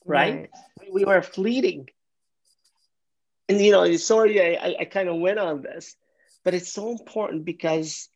right? 0.05 0.49
right. 0.79 0.93
We, 0.93 1.05
are 1.05 1.21
fleeting. 1.21 1.89
And 3.49 3.59
you 3.59 3.71
know, 3.71 3.95
sorry, 3.97 4.57
I, 4.57 4.75
I 4.79 4.85
kind 4.85 5.09
of 5.09 5.17
went 5.17 5.39
on 5.39 5.61
this, 5.61 5.95
but 6.43 6.53
it's 6.53 6.71
so 6.71 6.91
important 6.91 7.45
because 7.45 8.09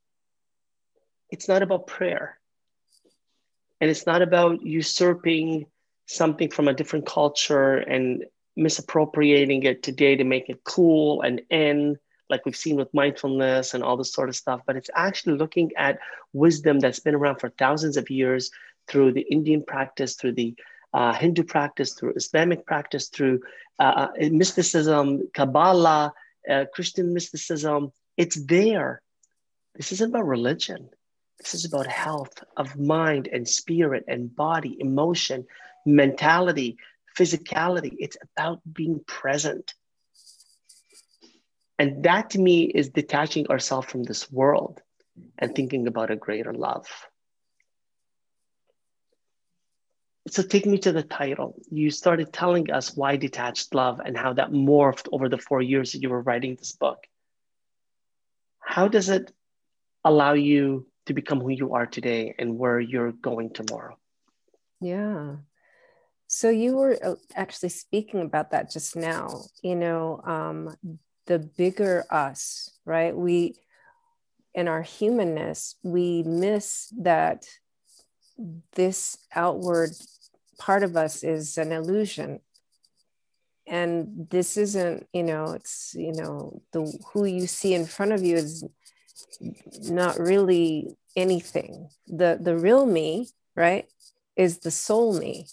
it's 1.30 1.48
not 1.48 1.62
about 1.62 1.88
prayer, 1.88 2.40
and 3.82 3.90
it's 3.90 4.06
not 4.06 4.22
about 4.22 4.66
usurping 4.66 5.66
something 6.08 6.50
from 6.50 6.68
a 6.68 6.74
different 6.74 7.06
culture 7.06 7.76
and 7.76 8.26
misappropriating 8.56 9.64
it 9.64 9.84
today 9.84 10.16
to 10.16 10.24
make 10.24 10.50
it 10.50 10.64
cool 10.64 11.22
and 11.22 11.42
in 11.50 11.98
like 12.30 12.46
we've 12.46 12.56
seen 12.56 12.76
with 12.76 12.94
mindfulness 12.94 13.74
and 13.74 13.84
all 13.84 13.98
this 13.98 14.14
sort 14.14 14.30
of 14.30 14.36
stuff, 14.36 14.62
but 14.66 14.76
it's 14.76 14.90
actually 14.96 15.38
looking 15.38 15.72
at 15.78 16.00
wisdom 16.34 16.80
that's 16.80 17.00
been 17.00 17.16
around 17.16 17.40
for 17.40 17.50
thousands 17.50 17.98
of 17.98 18.10
years 18.10 18.52
through 18.88 19.12
the 19.12 19.22
Indian 19.22 19.64
practice, 19.64 20.16
through 20.16 20.34
the 20.34 20.56
uh, 20.94 21.14
Hindu 21.14 21.44
practice, 21.44 21.94
through 21.94 22.14
Islamic 22.16 22.66
practice, 22.66 23.10
through 23.10 23.42
uh, 23.80 24.08
uh 24.20 24.30
mysticism, 24.32 25.28
Kabbalah, 25.34 26.14
uh, 26.50 26.66
Christian 26.74 27.14
mysticism. 27.14 27.92
It's 28.18 28.42
there. 28.46 29.02
This 29.76 29.92
isn't 29.92 30.10
about 30.10 30.28
religion. 30.28 30.90
This 31.40 31.54
is 31.54 31.66
about 31.66 31.88
health 31.88 32.44
of 32.56 32.80
mind 32.80 33.28
and 33.28 33.48
spirit 33.48 34.06
and 34.08 34.34
body, 34.34 34.78
emotion, 34.80 35.46
mentality, 35.86 36.78
physicality. 37.18 37.94
It's 38.00 38.18
about 38.24 38.62
being 38.72 39.02
present. 39.06 39.74
And 41.78 42.04
that 42.04 42.32
to 42.32 42.40
me 42.40 42.64
is 42.66 42.90
detaching 42.90 43.48
ourselves 43.48 43.88
from 43.88 44.04
this 44.04 44.32
world 44.32 44.82
and 45.38 45.54
thinking 45.54 45.88
about 45.88 46.12
a 46.12 46.16
greater 46.16 46.54
love. 46.54 46.88
So 50.28 50.42
take 50.42 50.66
me 50.66 50.80
to 50.80 50.92
the 50.92 51.04
title. 51.04 51.56
You 51.70 51.92
started 51.92 52.34
telling 52.34 52.72
us 52.72 52.96
why 52.96 53.16
detached 53.16 53.76
love 53.76 54.00
and 54.04 54.18
how 54.18 54.34
that 54.34 54.52
morphed 54.52 55.08
over 55.12 55.30
the 55.30 55.38
four 55.38 55.62
years 55.62 55.92
that 55.92 56.02
you 56.02 56.10
were 56.10 56.22
writing 56.22 56.56
this 56.56 56.72
book. 56.72 57.06
How 58.60 58.88
does 58.88 59.10
it 59.10 59.32
allow 60.04 60.34
you 60.34 60.88
to 61.06 61.14
become 61.14 61.40
who 61.40 61.50
you 61.50 61.74
are 61.74 61.86
today 61.86 62.34
and 62.40 62.58
where 62.58 62.80
you're 62.80 63.12
going 63.12 63.52
tomorrow? 63.52 63.98
Yeah. 64.82 65.36
So 66.28 66.50
you 66.50 66.76
were 66.76 66.98
uh, 67.04 67.16
actually 67.36 67.70
speaking 67.70 68.22
about 68.22 68.52
that 68.52 68.72
just 68.72 68.96
now. 68.96 69.42
You 69.62 69.76
know, 69.76 70.22
um, 70.26 70.76
the 71.28 71.40
bigger 71.40 72.06
us, 72.10 72.72
right? 72.86 73.16
We 73.16 73.56
in 74.54 74.68
our 74.70 74.82
humanness, 74.82 75.76
we 75.84 76.24
miss 76.24 76.92
that 76.98 77.46
this 78.74 79.18
outward 79.36 79.92
part 80.58 80.84
of 80.84 80.96
us 80.96 81.24
is 81.24 81.58
an 81.58 81.72
illusion. 81.72 82.40
And 83.68 84.28
this 84.30 84.58
isn't, 84.58 85.08
you 85.12 85.24
know, 85.24 85.52
it's, 85.52 85.94
you 85.96 86.14
know, 86.14 86.62
the 86.72 86.92
who 87.12 87.26
you 87.26 87.48
see 87.48 87.74
in 87.74 87.86
front 87.86 88.14
of 88.14 88.24
you 88.24 88.38
is 88.38 88.64
not 89.90 90.20
really 90.20 90.96
anything. 91.16 91.90
The 92.08 92.38
the 92.40 92.58
real 92.58 92.86
me, 92.86 93.30
right, 93.56 93.88
is 94.36 94.60
the 94.60 94.72
soul 94.72 95.18
me. 95.18 95.48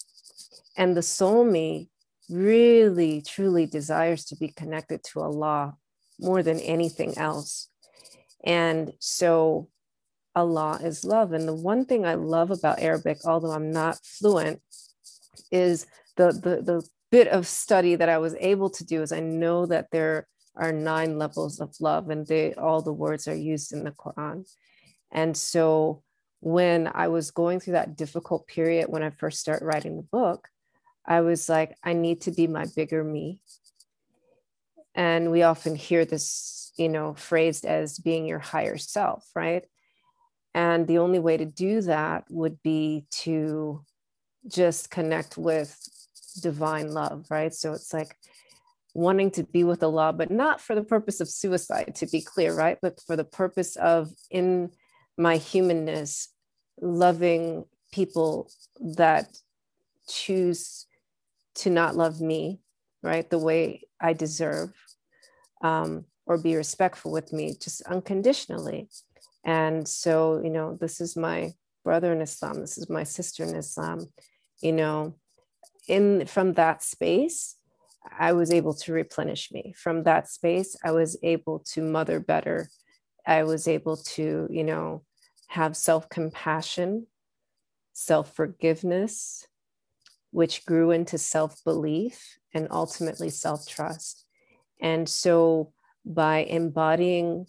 And 0.77 0.95
the 0.95 1.01
soul 1.01 1.43
me 1.43 1.89
really 2.33 3.21
truly 3.21 3.65
desires 3.65 4.25
to 4.25 4.35
be 4.35 4.47
connected 4.49 5.03
to 5.03 5.21
Allah 5.21 5.75
more 6.19 6.43
than 6.43 6.59
anything 6.59 7.17
else. 7.17 7.69
And 8.43 8.93
so 8.99 9.69
Allah 10.35 10.79
is 10.83 11.05
love. 11.05 11.31
And 11.33 11.47
the 11.47 11.53
one 11.53 11.85
thing 11.85 12.05
I 12.05 12.15
love 12.15 12.51
about 12.51 12.79
Arabic, 12.79 13.19
although 13.25 13.51
I'm 13.51 13.71
not 13.71 13.99
fluent, 14.03 14.61
is 15.51 15.85
the, 16.17 16.31
the, 16.31 16.61
the 16.61 16.87
bit 17.11 17.27
of 17.27 17.47
study 17.47 17.95
that 17.95 18.09
I 18.09 18.17
was 18.17 18.35
able 18.39 18.69
to 18.71 18.83
do 18.83 19.01
is 19.01 19.11
I 19.11 19.19
know 19.19 19.65
that 19.67 19.87
there 19.91 20.27
are 20.55 20.71
nine 20.71 21.17
levels 21.17 21.59
of 21.59 21.75
love 21.79 22.09
and 22.09 22.27
they 22.27 22.53
all 22.53 22.81
the 22.81 22.93
words 22.93 23.27
are 23.27 23.35
used 23.35 23.73
in 23.73 23.83
the 23.83 23.91
Quran. 23.91 24.45
And 25.11 25.35
so 25.37 26.03
when 26.39 26.89
I 26.93 27.07
was 27.07 27.31
going 27.31 27.59
through 27.59 27.73
that 27.73 27.95
difficult 27.95 28.47
period 28.47 28.87
when 28.89 29.03
I 29.03 29.11
first 29.11 29.39
started 29.39 29.65
writing 29.65 29.95
the 29.95 30.03
book, 30.03 30.47
I 31.05 31.21
was 31.21 31.49
like, 31.49 31.75
I 31.83 31.93
need 31.93 32.21
to 32.21 32.31
be 32.31 32.47
my 32.47 32.65
bigger 32.75 33.03
me. 33.03 33.39
And 34.95 35.31
we 35.31 35.43
often 35.43 35.75
hear 35.75 36.05
this, 36.05 36.71
you 36.77 36.89
know, 36.89 37.13
phrased 37.13 37.65
as 37.65 37.99
being 37.99 38.25
your 38.25 38.39
higher 38.39 38.77
self, 38.77 39.27
right? 39.35 39.65
And 40.53 40.87
the 40.87 40.99
only 40.99 41.19
way 41.19 41.37
to 41.37 41.45
do 41.45 41.81
that 41.81 42.25
would 42.29 42.61
be 42.61 43.05
to 43.23 43.83
just 44.47 44.91
connect 44.91 45.37
with 45.37 45.77
divine 46.41 46.93
love, 46.93 47.25
right? 47.29 47.53
So 47.53 47.73
it's 47.73 47.93
like 47.93 48.15
wanting 48.93 49.31
to 49.31 49.43
be 49.43 49.63
with 49.63 49.81
Allah, 49.83 50.13
but 50.13 50.29
not 50.29 50.61
for 50.61 50.75
the 50.75 50.83
purpose 50.83 51.19
of 51.19 51.27
suicide, 51.27 51.95
to 51.95 52.05
be 52.05 52.21
clear, 52.21 52.53
right? 52.53 52.77
But 52.81 53.01
for 53.05 53.15
the 53.15 53.23
purpose 53.23 53.75
of 53.75 54.11
in 54.29 54.71
my 55.17 55.37
humanness, 55.37 56.29
loving 56.79 57.65
people 57.91 58.51
that 58.79 59.37
choose 60.07 60.85
to 61.55 61.69
not 61.69 61.95
love 61.95 62.21
me, 62.21 62.59
right, 63.01 63.29
the 63.29 63.37
way 63.37 63.81
I 63.99 64.13
deserve, 64.13 64.71
um, 65.63 66.05
or 66.25 66.37
be 66.37 66.55
respectful 66.55 67.11
with 67.11 67.33
me 67.33 67.55
just 67.59 67.81
unconditionally. 67.83 68.89
And 69.43 69.87
so, 69.87 70.41
you 70.43 70.49
know, 70.49 70.77
this 70.79 71.01
is 71.01 71.15
my 71.15 71.53
brother 71.83 72.13
in 72.13 72.21
Islam, 72.21 72.61
this 72.61 72.77
is 72.77 72.89
my 72.89 73.03
sister 73.03 73.43
in 73.43 73.55
Islam, 73.55 74.07
you 74.61 74.71
know, 74.71 75.15
in 75.87 76.25
from 76.25 76.53
that 76.53 76.81
space, 76.81 77.55
I 78.17 78.33
was 78.33 78.51
able 78.51 78.73
to 78.75 78.93
replenish 78.93 79.51
me. 79.51 79.73
From 79.77 80.03
that 80.03 80.29
space, 80.29 80.75
I 80.83 80.91
was 80.91 81.17
able 81.23 81.59
to 81.73 81.81
mother 81.81 82.19
better. 82.19 82.69
I 83.25 83.43
was 83.43 83.67
able 83.67 83.97
to, 83.97 84.47
you 84.49 84.63
know, 84.63 85.03
have 85.47 85.77
self 85.77 86.09
compassion, 86.09 87.07
self 87.93 88.35
forgiveness, 88.35 89.47
which 90.33 90.65
grew 90.65 90.89
into 90.89 91.17
self 91.17 91.63
belief 91.63 92.39
and 92.53 92.67
ultimately 92.71 93.29
self 93.29 93.67
trust. 93.67 94.25
And 94.81 95.07
so, 95.07 95.71
by 96.03 96.39
embodying 96.39 97.45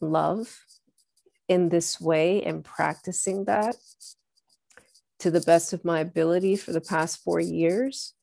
love 0.00 0.64
in 1.48 1.70
this 1.70 2.00
way 2.00 2.42
and 2.42 2.64
practicing 2.64 3.46
that 3.46 3.76
to 5.20 5.30
the 5.30 5.40
best 5.40 5.72
of 5.72 5.84
my 5.84 6.00
ability 6.00 6.56
for 6.56 6.72
the 6.72 6.80
past 6.80 7.22
four 7.24 7.40
years, 7.40 8.14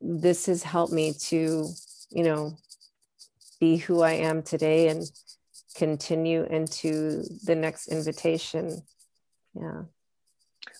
this 0.00 0.46
has 0.46 0.64
helped 0.64 0.92
me 0.92 1.12
to, 1.12 1.68
you 2.10 2.24
know, 2.24 2.56
be 3.60 3.76
who 3.76 4.02
I 4.02 4.12
am 4.12 4.42
today 4.42 4.88
and 4.88 5.04
continue 5.76 6.42
into 6.44 7.22
the 7.44 7.54
next 7.54 7.86
invitation. 7.86 8.82
Yeah. 9.54 9.82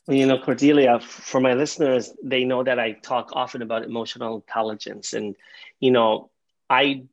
You 0.08 0.26
know, 0.26 0.38
Cordelia, 0.38 0.98
for 1.00 1.40
my 1.40 1.54
listeners, 1.54 2.12
they 2.22 2.44
know 2.44 2.64
that 2.64 2.78
I 2.78 2.92
talk 2.92 3.30
often 3.34 3.62
about 3.62 3.84
emotional 3.84 4.34
intelligence. 4.36 5.12
And, 5.12 5.36
you 5.78 5.92
know, 5.92 6.30
I 6.68 7.04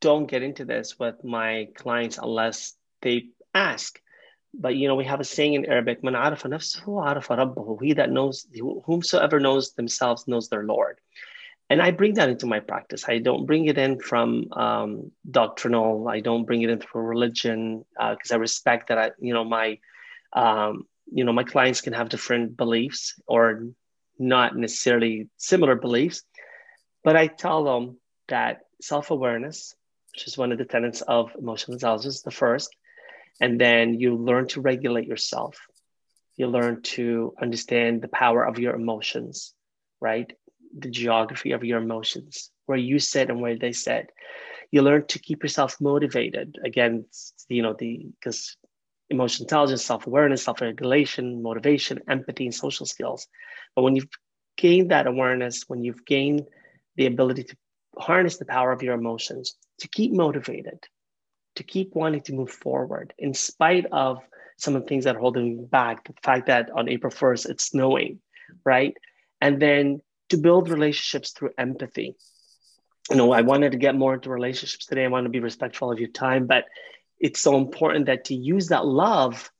don't 0.00 0.26
get 0.26 0.42
into 0.42 0.64
this 0.64 0.98
with 0.98 1.22
my 1.22 1.68
clients 1.74 2.18
unless 2.18 2.74
they 3.02 3.26
ask. 3.54 4.00
But, 4.54 4.76
you 4.76 4.88
know, 4.88 4.94
we 4.94 5.04
have 5.04 5.20
a 5.20 5.24
saying 5.24 5.54
in 5.54 5.66
Arabic, 5.66 6.02
Man. 6.02 6.14
He 6.14 7.92
that 7.94 8.10
knows, 8.10 8.46
whomsoever 8.84 9.40
knows 9.40 9.72
themselves 9.72 10.26
knows 10.26 10.48
their 10.48 10.64
Lord. 10.64 10.98
And 11.68 11.80
I 11.80 11.90
bring 11.90 12.14
that 12.14 12.28
into 12.28 12.46
my 12.46 12.60
practice. 12.60 13.08
I 13.08 13.18
don't 13.18 13.46
bring 13.46 13.66
it 13.66 13.78
in 13.78 13.98
from 13.98 14.52
um, 14.52 15.10
doctrinal. 15.30 16.08
I 16.08 16.20
don't 16.20 16.44
bring 16.44 16.62
it 16.62 16.70
in 16.70 16.80
through 16.80 17.02
religion 17.02 17.84
because 17.96 18.30
uh, 18.30 18.34
I 18.34 18.38
respect 18.38 18.88
that 18.88 18.98
I, 18.98 19.10
you 19.18 19.32
know, 19.32 19.44
my 19.44 19.78
um, 20.34 20.86
you 21.10 21.24
know 21.24 21.32
my 21.32 21.44
clients 21.44 21.80
can 21.80 21.92
have 21.92 22.08
different 22.08 22.56
beliefs 22.56 23.14
or 23.26 23.68
not 24.18 24.56
necessarily 24.56 25.28
similar 25.36 25.74
beliefs 25.74 26.22
but 27.04 27.16
i 27.16 27.26
tell 27.26 27.64
them 27.64 27.96
that 28.28 28.60
self-awareness 28.80 29.74
which 30.12 30.26
is 30.26 30.36
one 30.36 30.52
of 30.52 30.58
the 30.58 30.64
tenets 30.64 31.00
of 31.02 31.30
emotional 31.38 31.74
intelligence 31.74 32.22
the 32.22 32.30
first. 32.30 32.74
And 33.40 33.60
then 33.60 33.98
you 33.98 34.16
learn 34.16 34.46
to 34.48 34.60
regulate 34.60 35.08
yourself. 35.08 35.58
You 36.36 36.48
learn 36.48 36.82
to 36.96 37.34
understand 37.40 38.02
the 38.02 38.08
power 38.08 38.44
of 38.44 38.58
your 38.58 38.74
emotions 38.74 39.54
right? 40.00 40.32
The 40.76 40.90
geography 40.90 41.52
of 41.52 41.62
your 41.62 41.80
emotions 41.80 42.50
where 42.66 42.78
you 42.78 42.98
sit 42.98 43.30
and 43.30 43.40
where 43.40 43.56
they 43.56 43.70
sit. 43.70 44.10
You 44.72 44.82
learn 44.82 45.06
to 45.08 45.20
keep 45.20 45.44
yourself 45.44 45.80
motivated 45.80 46.58
again 46.64 47.04
you 47.48 47.62
know 47.62 47.74
the 47.78 48.08
because 48.18 48.56
emotional 49.12 49.44
intelligence, 49.44 49.84
self 49.84 50.06
awareness, 50.06 50.44
self 50.44 50.60
regulation, 50.60 51.42
motivation, 51.42 52.00
empathy, 52.08 52.46
and 52.46 52.54
social 52.54 52.86
skills. 52.86 53.26
But 53.76 53.82
when 53.82 53.96
you've 53.96 54.08
gained 54.56 54.90
that 54.90 55.06
awareness, 55.06 55.64
when 55.68 55.84
you've 55.84 56.04
gained 56.04 56.42
the 56.96 57.06
ability 57.06 57.44
to 57.44 57.56
harness 57.98 58.38
the 58.38 58.44
power 58.44 58.72
of 58.72 58.82
your 58.82 58.94
emotions, 58.94 59.54
to 59.78 59.88
keep 59.88 60.12
motivated, 60.12 60.78
to 61.56 61.62
keep 61.62 61.94
wanting 61.94 62.22
to 62.22 62.32
move 62.32 62.50
forward, 62.50 63.14
in 63.18 63.34
spite 63.34 63.86
of 63.92 64.18
some 64.56 64.76
of 64.76 64.82
the 64.82 64.88
things 64.88 65.04
that 65.04 65.16
are 65.16 65.20
holding 65.20 65.46
you 65.46 65.68
back, 65.70 66.06
the 66.06 66.14
fact 66.22 66.46
that 66.46 66.70
on 66.70 66.88
April 66.88 67.12
1st 67.12 67.50
it's 67.50 67.66
snowing, 67.66 68.20
right? 68.64 68.94
And 69.40 69.60
then 69.60 70.00
to 70.30 70.36
build 70.36 70.70
relationships 70.70 71.32
through 71.32 71.50
empathy. 71.58 72.16
You 73.10 73.16
know, 73.16 73.32
I 73.32 73.42
wanted 73.42 73.72
to 73.72 73.78
get 73.78 73.96
more 73.96 74.14
into 74.14 74.30
relationships 74.30 74.86
today. 74.86 75.04
I 75.04 75.08
want 75.08 75.24
to 75.24 75.30
be 75.30 75.40
respectful 75.40 75.90
of 75.90 75.98
your 75.98 76.08
time, 76.08 76.46
but 76.46 76.64
it's 77.22 77.40
so 77.40 77.56
important 77.56 78.06
that 78.06 78.24
to 78.26 78.34
use 78.34 78.68
that 78.68 78.84
love 78.84 79.50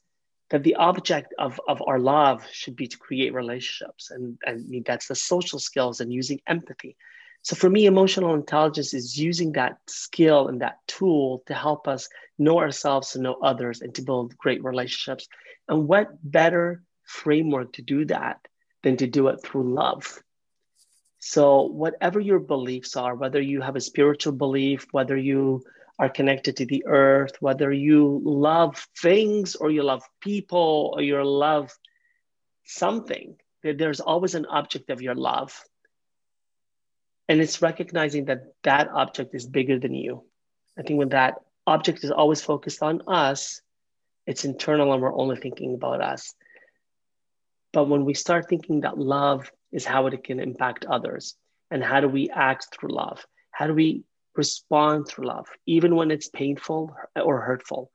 that 0.51 0.65
the 0.65 0.75
object 0.75 1.33
of, 1.39 1.59
of 1.67 1.81
our 1.87 1.99
love 1.99 2.47
should 2.53 2.77
be 2.77 2.87
to 2.87 2.99
create 2.99 3.33
relationships. 3.33 4.11
And, 4.11 4.37
and 4.45 4.61
I 4.61 4.69
mean, 4.69 4.83
that's 4.85 5.07
the 5.07 5.15
social 5.15 5.59
skills 5.59 6.01
and 6.01 6.13
using 6.13 6.41
empathy. 6.47 6.97
So 7.41 7.57
for 7.57 7.71
me 7.71 7.87
emotional 7.87 8.35
intelligence 8.35 8.93
is 8.93 9.19
using 9.19 9.53
that 9.53 9.79
skill 9.89 10.49
and 10.49 10.61
that 10.61 10.79
tool 10.87 11.43
to 11.47 11.55
help 11.55 11.89
us 11.89 12.09
know 12.39 12.59
ourselves 12.59 13.15
and 13.15 13.25
know 13.25 13.39
others 13.43 13.81
and 13.81 13.95
to 13.95 14.03
build 14.03 14.37
great 14.37 14.63
relationships. 14.63 15.27
And 15.69 15.89
what 15.89 16.09
better 16.23 16.83
framework 17.05 17.73
to 17.75 17.83
do 17.83 18.05
that 18.07 18.47
than 18.83 18.97
to 18.99 19.07
do 19.07 19.29
it 19.29 19.43
through 19.43 19.73
love? 19.73 20.23
So 21.19 21.63
whatever 21.63 22.21
your 22.21 22.41
beliefs 22.41 22.97
are 22.97 23.15
whether 23.15 23.41
you 23.41 23.61
have 23.61 23.77
a 23.77 23.81
spiritual 23.81 24.33
belief 24.33 24.87
whether 24.91 25.17
you 25.17 25.63
are 26.03 26.09
connected 26.09 26.57
to 26.57 26.67
the 26.67 26.85
earth, 26.85 27.37
whether 27.39 27.73
you 27.73 28.21
love 28.25 28.89
things 29.01 29.55
or 29.55 29.71
you 29.71 29.85
love 29.85 30.03
people 30.21 30.93
or 30.97 31.01
you 31.01 31.23
love 31.23 31.71
something, 32.65 33.37
there's 33.63 34.01
always 34.01 34.35
an 34.35 34.45
object 34.47 34.91
of 34.91 35.01
your 35.01 35.15
love. 35.15 35.63
And 37.29 37.41
it's 37.41 37.63
recognizing 37.63 38.25
that 38.25 38.55
that 38.65 38.89
object 38.89 39.33
is 39.33 39.47
bigger 39.47 39.79
than 39.79 39.95
you. 39.95 40.25
I 40.77 40.83
think 40.83 40.99
when 40.99 41.11
that 41.11 41.37
object 41.69 42.03
is 42.03 42.11
always 42.11 42.43
focused 42.43 42.83
on 42.83 43.03
us, 43.07 43.63
it's 44.27 44.45
internal 44.45 44.93
and 44.93 45.01
we're 45.01 45.15
only 45.15 45.37
thinking 45.37 45.75
about 45.75 46.03
us. 46.03 46.35
But 47.73 47.89
when 47.89 48.05
we 48.05 48.15
start 48.15 48.49
thinking 48.49 48.81
that 48.81 48.99
love 48.99 49.53
is 49.71 49.85
how 49.85 50.09
it 50.09 50.25
can 50.25 50.41
impact 50.41 50.85
others, 50.85 51.37
and 51.71 51.81
how 51.81 52.01
do 52.01 52.09
we 52.09 52.29
act 52.29 52.75
through 52.75 52.91
love? 52.93 53.25
How 53.53 53.69
do 53.69 53.75
we 53.75 54.03
respond 54.37 55.07
through 55.09 55.26
love, 55.26 55.47
even 55.66 55.97
when 55.97 56.11
it's 56.11 56.28
painful 56.28 56.95
or 57.16 57.41
hurtful? 57.41 57.91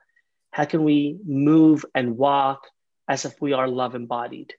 How 0.51 0.65
can 0.65 0.83
we 0.83 1.17
move 1.25 1.85
and 1.93 2.17
walk 2.17 2.67
as 3.07 3.25
if 3.25 3.39
we 3.41 3.53
are 3.53 3.67
love 3.67 3.95
embodied? 3.95 4.53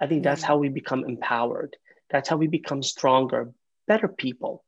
I 0.00 0.06
think 0.06 0.24
that's 0.24 0.42
how 0.42 0.56
we 0.56 0.68
become 0.68 1.04
empowered. 1.04 1.76
That's 2.10 2.28
how 2.28 2.36
we 2.36 2.46
become 2.46 2.82
stronger, 2.82 3.52
better 3.86 4.08
people. 4.08 4.64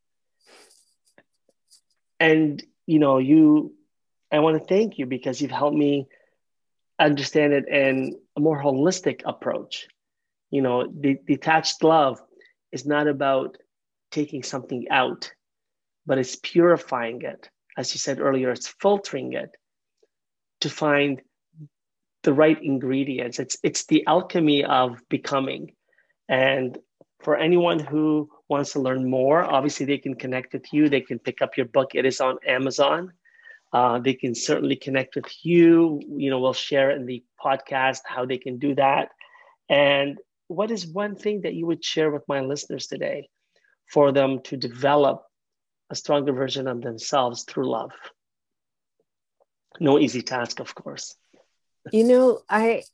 And 2.20 2.62
you 2.87 2.99
know, 2.99 3.18
you 3.18 3.74
I 4.30 4.39
want 4.39 4.59
to 4.59 4.66
thank 4.66 4.99
you 4.99 5.07
because 5.07 5.41
you've 5.41 5.51
helped 5.51 5.76
me 5.76 6.07
understand 6.99 7.53
it 7.53 7.68
in 7.68 8.16
a 8.37 8.41
more 8.41 8.62
holistic 8.62 9.22
approach. 9.24 9.89
You 10.51 10.62
know, 10.62 10.87
the 10.87 11.18
detached 11.26 11.83
love 11.83 12.20
is 12.70 12.87
not 12.87 13.09
about 13.09 13.57
taking 14.11 14.43
something 14.43 14.87
out, 14.91 15.33
but 16.07 16.19
it's 16.19 16.37
purifying 16.37 17.23
it. 17.23 17.49
As 17.77 17.95
you 17.95 17.99
said 17.99 18.21
earlier, 18.21 18.51
it's 18.51 18.69
filtering 18.69 19.33
it 19.33 19.51
to 20.61 20.71
find 20.71 21.23
the 22.23 22.33
right 22.33 22.61
ingredients. 22.63 23.39
It's 23.39 23.57
it's 23.63 23.87
the 23.87 24.05
alchemy 24.07 24.65
of 24.65 25.01
becoming. 25.09 25.75
And 26.29 26.79
for 27.23 27.37
anyone 27.37 27.79
who 27.79 28.29
wants 28.49 28.73
to 28.73 28.81
learn 28.81 29.09
more, 29.09 29.43
obviously 29.43 29.87
they 29.87 29.99
can 29.99 30.15
connect 30.15 30.53
with 30.53 30.73
you. 30.73 30.89
They 30.89 31.01
can 31.01 31.19
pick 31.19 31.41
up 31.41 31.57
your 31.57 31.67
book. 31.67 31.95
It 31.95 32.05
is 32.05 32.21
on 32.21 32.39
Amazon. 32.47 33.13
Uh, 33.73 33.99
they 33.99 34.15
can 34.15 34.35
certainly 34.35 34.77
connect 34.77 35.15
with 35.17 35.27
you. 35.43 36.01
You 36.07 36.31
know, 36.31 36.41
we'll 36.41 36.53
share 36.53 36.91
in 36.91 37.07
the 37.07 37.25
podcast 37.43 38.01
how 38.05 38.27
they 38.27 38.39
can 38.39 38.59
do 38.59 38.75
that. 38.75 39.09
And 39.69 40.19
what 40.49 40.71
is 40.71 40.87
one 40.87 41.17
thing 41.17 41.43
that 41.43 41.55
you 41.55 41.67
would 41.67 41.83
share 41.83 42.11
with 42.11 42.23
my 42.29 42.41
listeners 42.41 42.87
today 42.87 43.29
for 43.91 44.13
them 44.13 44.41
to 44.45 44.57
develop 44.57 45.25
a 45.93 45.95
stronger 45.95 46.32
version 46.32 46.66
of 46.66 46.80
themselves 46.80 47.45
through 47.45 47.70
love? 47.70 47.93
No 49.78 49.99
easy 49.99 50.22
task, 50.22 50.59
of 50.59 50.74
course. 50.74 51.14
You 51.93 52.05
know, 52.05 52.40
I, 52.49 52.84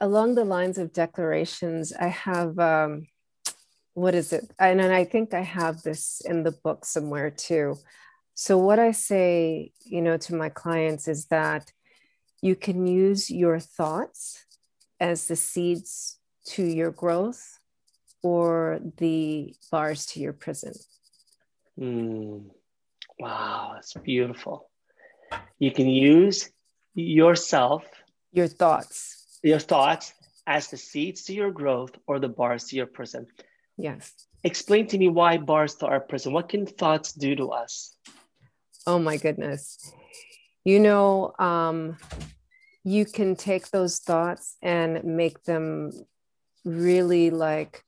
along 0.00 0.34
the 0.34 0.46
lines 0.46 0.78
of 0.78 0.94
declarations, 0.94 1.92
I 1.92 2.08
have, 2.08 2.58
um, 2.58 3.06
what 3.92 4.14
is 4.14 4.32
it? 4.32 4.50
And, 4.58 4.80
and 4.80 4.94
I 4.94 5.04
think 5.04 5.34
I 5.34 5.42
have 5.42 5.82
this 5.82 6.22
in 6.24 6.42
the 6.42 6.52
book 6.52 6.86
somewhere 6.86 7.30
too. 7.30 7.76
So, 8.34 8.56
what 8.56 8.78
I 8.78 8.92
say, 8.92 9.72
you 9.84 10.00
know, 10.00 10.16
to 10.16 10.34
my 10.34 10.48
clients 10.48 11.08
is 11.08 11.26
that 11.26 11.70
you 12.40 12.56
can 12.56 12.86
use 12.86 13.30
your 13.30 13.60
thoughts 13.60 14.46
as 14.98 15.26
the 15.26 15.36
seeds 15.36 16.18
to 16.46 16.64
your 16.64 16.92
growth 16.92 17.58
or 18.22 18.80
the 18.96 19.54
bars 19.70 20.06
to 20.06 20.20
your 20.20 20.32
prison. 20.32 20.72
Mm. 21.78 22.50
Wow, 23.18 23.72
that's 23.74 23.94
beautiful. 23.94 24.68
You 25.58 25.70
can 25.70 25.88
use 25.88 26.50
yourself, 26.94 27.84
your 28.32 28.48
thoughts, 28.48 29.38
your 29.42 29.58
thoughts 29.58 30.12
as 30.46 30.68
the 30.68 30.76
seeds 30.76 31.24
to 31.24 31.34
your 31.34 31.50
growth 31.50 31.92
or 32.06 32.18
the 32.18 32.28
bars 32.28 32.64
to 32.64 32.76
your 32.76 32.86
prison. 32.86 33.26
Yes. 33.76 34.12
Explain 34.44 34.88
to 34.88 34.98
me 34.98 35.08
why 35.08 35.38
bars 35.38 35.76
to 35.76 35.86
our 35.86 36.00
prison. 36.00 36.32
What 36.32 36.48
can 36.48 36.66
thoughts 36.66 37.12
do 37.12 37.36
to 37.36 37.50
us? 37.50 37.94
Oh 38.86 38.98
my 38.98 39.16
goodness. 39.16 39.78
You 40.64 40.80
know, 40.80 41.32
um, 41.38 41.96
you 42.84 43.04
can 43.04 43.36
take 43.36 43.70
those 43.70 44.00
thoughts 44.00 44.56
and 44.62 45.04
make 45.04 45.42
them 45.44 45.92
really 46.64 47.30
like 47.30 47.84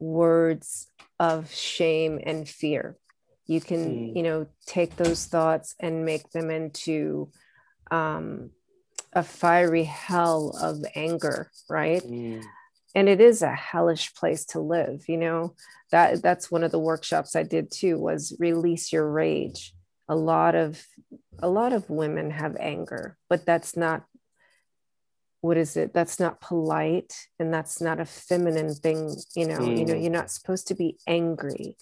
words 0.00 0.88
of 1.20 1.52
shame 1.52 2.20
and 2.22 2.48
fear. 2.48 2.96
You 3.46 3.60
can, 3.60 3.86
mm. 3.86 4.16
you 4.16 4.22
know, 4.22 4.46
take 4.66 4.96
those 4.96 5.26
thoughts 5.26 5.74
and 5.80 6.04
make 6.04 6.30
them 6.30 6.50
into 6.50 7.30
um, 7.90 8.50
a 9.12 9.22
fiery 9.22 9.84
hell 9.84 10.56
of 10.60 10.84
anger, 10.94 11.50
right? 11.68 12.02
Mm. 12.02 12.42
And 12.94 13.08
it 13.08 13.20
is 13.20 13.42
a 13.42 13.52
hellish 13.52 14.14
place 14.14 14.44
to 14.46 14.60
live, 14.60 15.04
you 15.08 15.18
know. 15.18 15.54
That 15.90 16.22
that's 16.22 16.50
one 16.50 16.64
of 16.64 16.72
the 16.72 16.78
workshops 16.78 17.36
I 17.36 17.42
did 17.42 17.70
too 17.70 17.98
was 17.98 18.36
release 18.38 18.92
your 18.92 19.08
rage 19.08 19.74
a 20.08 20.16
lot 20.16 20.54
of 20.54 20.84
a 21.40 21.48
lot 21.48 21.72
of 21.72 21.88
women 21.90 22.30
have 22.30 22.56
anger 22.58 23.16
but 23.28 23.44
that's 23.44 23.76
not 23.76 24.04
what 25.40 25.56
is 25.56 25.76
it 25.76 25.92
that's 25.92 26.20
not 26.20 26.40
polite 26.40 27.14
and 27.38 27.52
that's 27.52 27.80
not 27.80 28.00
a 28.00 28.04
feminine 28.04 28.74
thing 28.74 29.14
you 29.34 29.46
know 29.46 29.58
mm. 29.58 29.78
you 29.78 29.84
know 29.84 29.94
mm. 29.94 30.02
you're 30.02 30.10
not 30.10 30.30
supposed 30.30 30.68
to 30.68 30.74
be 30.74 30.96
angry 31.06 31.76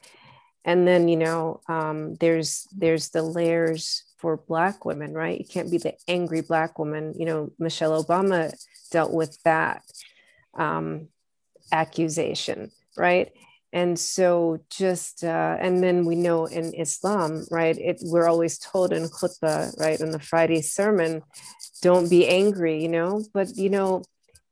and 0.64 0.86
then 0.86 1.08
you 1.08 1.16
know 1.16 1.60
um, 1.68 2.14
there's 2.16 2.66
there's 2.76 3.10
the 3.10 3.22
layers 3.22 4.04
for 4.18 4.36
black 4.36 4.84
women 4.84 5.14
right? 5.14 5.38
You 5.38 5.44
can't 5.44 5.70
be 5.70 5.78
the 5.78 5.94
angry 6.06 6.42
black 6.42 6.78
woman. 6.78 7.14
You 7.18 7.26
know 7.26 7.50
michelle 7.58 8.02
obama 8.02 8.52
dealt 8.90 9.12
with 9.12 9.42
that 9.44 9.82
um, 10.54 11.08
accusation 11.72 12.70
right? 12.96 13.32
And 13.74 13.98
so 13.98 14.60
just 14.68 15.24
uh, 15.24 15.56
and 15.58 15.82
then 15.82 16.04
we 16.04 16.14
know 16.14 16.44
in 16.44 16.74
islam 16.74 17.46
right 17.50 17.76
it 17.78 17.98
we're 18.02 18.28
always 18.28 18.58
told 18.58 18.92
in 18.92 19.04
khutbah 19.04 19.78
right 19.80 19.98
in 19.98 20.10
the 20.10 20.18
friday 20.18 20.60
sermon 20.60 21.22
don't 21.80 22.10
be 22.10 22.28
angry 22.28 22.82
you 22.82 22.88
know? 22.88 23.24
But 23.32 23.56
you 23.56 23.70
know 23.70 24.02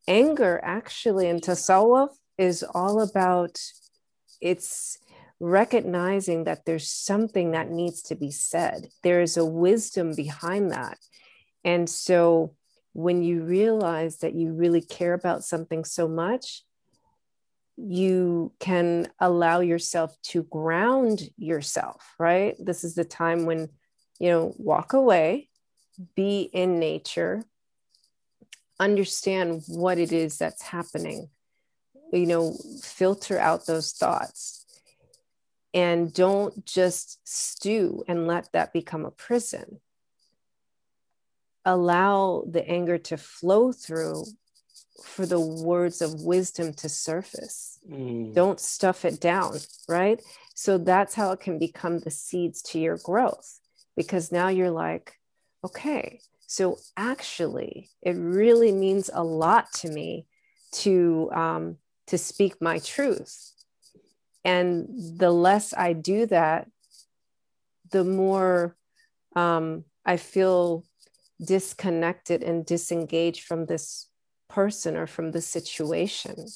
anger 0.08 0.58
actually 0.64 1.28
in 1.28 1.40
tasawwuf 1.40 2.08
is 2.38 2.62
all 2.62 3.02
about 3.02 3.60
it's 4.40 4.98
recognizing 5.40 6.44
that 6.44 6.64
there's 6.66 6.88
something 6.88 7.52
that 7.52 7.70
needs 7.70 8.02
to 8.02 8.14
be 8.14 8.30
said 8.30 8.88
there 9.02 9.22
is 9.22 9.36
a 9.36 9.44
wisdom 9.44 10.14
behind 10.14 10.70
that 10.70 10.98
and 11.64 11.88
so 11.88 12.54
when 12.92 13.22
you 13.22 13.42
realize 13.42 14.18
that 14.18 14.34
you 14.34 14.52
really 14.52 14.82
care 14.82 15.14
about 15.14 15.42
something 15.42 15.84
so 15.84 16.06
much 16.06 16.62
you 17.82 18.52
can 18.60 19.08
allow 19.18 19.60
yourself 19.60 20.14
to 20.22 20.42
ground 20.44 21.30
yourself, 21.38 22.14
right? 22.18 22.54
This 22.58 22.84
is 22.84 22.94
the 22.94 23.04
time 23.04 23.46
when, 23.46 23.68
you 24.18 24.30
know, 24.30 24.54
walk 24.58 24.92
away, 24.92 25.48
be 26.14 26.42
in 26.42 26.78
nature, 26.78 27.42
understand 28.78 29.62
what 29.66 29.98
it 29.98 30.12
is 30.12 30.36
that's 30.36 30.62
happening, 30.62 31.30
you 32.12 32.26
know, 32.26 32.54
filter 32.82 33.38
out 33.38 33.66
those 33.66 33.92
thoughts. 33.92 34.59
And 35.72 36.12
don't 36.12 36.66
just 36.66 37.20
stew 37.24 38.04
and 38.08 38.26
let 38.26 38.52
that 38.52 38.72
become 38.72 39.04
a 39.04 39.10
prison. 39.10 39.80
Allow 41.64 42.44
the 42.50 42.68
anger 42.68 42.98
to 42.98 43.16
flow 43.16 43.72
through 43.72 44.24
for 45.04 45.26
the 45.26 45.40
words 45.40 46.02
of 46.02 46.22
wisdom 46.22 46.72
to 46.74 46.88
surface. 46.88 47.78
Mm. 47.88 48.34
Don't 48.34 48.58
stuff 48.58 49.04
it 49.04 49.20
down, 49.20 49.58
right? 49.88 50.20
So 50.54 50.76
that's 50.78 51.14
how 51.14 51.32
it 51.32 51.40
can 51.40 51.58
become 51.58 52.00
the 52.00 52.10
seeds 52.10 52.62
to 52.62 52.80
your 52.80 52.98
growth 52.98 53.60
because 53.96 54.32
now 54.32 54.48
you're 54.48 54.70
like, 54.70 55.14
okay, 55.64 56.20
so 56.46 56.78
actually, 56.96 57.90
it 58.02 58.16
really 58.16 58.72
means 58.72 59.08
a 59.12 59.22
lot 59.22 59.72
to 59.74 59.88
me 59.88 60.26
to 60.72 61.30
um, 61.32 61.76
to 62.08 62.18
speak 62.18 62.60
my 62.60 62.80
truth, 62.80 63.52
and 64.44 64.88
the 65.18 65.30
less 65.30 65.74
I 65.74 65.92
do 65.92 66.26
that, 66.26 66.68
the 67.90 68.04
more 68.04 68.76
um, 69.36 69.84
I 70.04 70.16
feel 70.16 70.84
disconnected 71.44 72.42
and 72.42 72.64
disengaged 72.64 73.44
from 73.44 73.66
this 73.66 74.08
person 74.48 74.96
or 74.96 75.06
from 75.06 75.32
the 75.32 75.40
situation. 75.40 76.46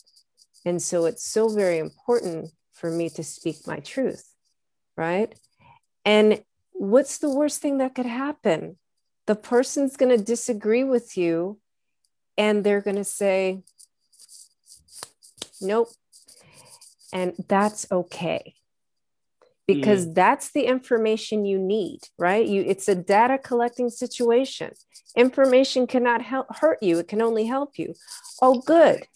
And 0.64 0.82
so 0.82 1.07
it's 1.07 1.24
so 1.24 1.49
very 1.49 1.78
important 1.78 2.51
for 2.72 2.91
me 2.91 3.09
to 3.11 3.22
speak 3.22 3.66
my 3.66 3.80
truth, 3.80 4.28
right? 4.97 5.35
And 6.05 6.43
what's 6.72 7.18
the 7.18 7.30
worst 7.30 7.61
thing 7.61 7.78
that 7.78 7.95
could 7.95 8.07
happen? 8.07 8.76
The 9.26 9.35
person's 9.35 9.97
going 9.97 10.16
to 10.16 10.22
disagree 10.22 10.85
with 10.85 11.16
you 11.16 11.59
and 12.37 12.64
they're 12.64 12.82
going 12.82 12.97
to 12.97 13.05
say, 13.05 13.62
nope. 15.61 15.89
And 17.15 17.33
that's 17.49 17.87
okay. 17.91 18.55
Because 19.67 20.07
mm. 20.07 20.15
that's 20.15 20.51
the 20.53 20.65
information 20.65 21.47
you 21.47 21.59
need 21.59 22.01
right? 22.19 22.47
You 22.47 22.62
it's 22.67 22.89
a 22.89 22.95
data 22.95 23.39
collecting 23.39 23.89
situation. 23.89 24.73
Information 25.17 25.87
cannot 25.87 26.21
help 26.21 26.55
hurt 26.57 26.83
you. 26.83 26.99
It 26.99 27.09
can 27.09 27.23
only 27.23 27.47
help 27.47 27.79
you. 27.79 27.95
Oh 28.43 28.61
good. 28.61 29.07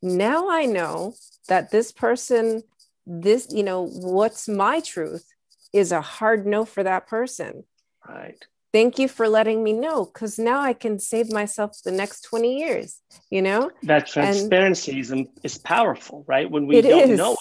Now 0.00 0.48
i 0.50 0.66
know 0.66 1.14
that 1.48 1.72
this 1.72 1.90
person 1.90 2.62
this 3.06 3.48
you 3.50 3.64
know 3.64 3.88
what's 3.88 4.46
my 4.46 4.78
truth 4.80 5.26
is 5.72 5.90
a 5.90 6.00
hard 6.00 6.46
no 6.46 6.64
for 6.64 6.84
that 6.84 7.08
person. 7.08 7.64
Right 8.08 8.44
thank 8.72 8.98
you 8.98 9.08
for 9.08 9.28
letting 9.28 9.62
me 9.62 9.72
know 9.72 10.04
because 10.04 10.38
now 10.38 10.60
i 10.60 10.72
can 10.72 10.98
save 10.98 11.32
myself 11.32 11.78
the 11.84 11.90
next 11.90 12.22
20 12.22 12.58
years 12.58 13.00
you 13.30 13.42
know 13.42 13.70
that 13.82 14.06
transparency 14.06 14.92
and 15.10 15.28
is, 15.44 15.54
is 15.54 15.58
powerful 15.58 16.24
right 16.26 16.50
when 16.50 16.66
we 16.66 16.80
don't 16.80 17.10
is. 17.10 17.18
know 17.18 17.32
it 17.32 17.38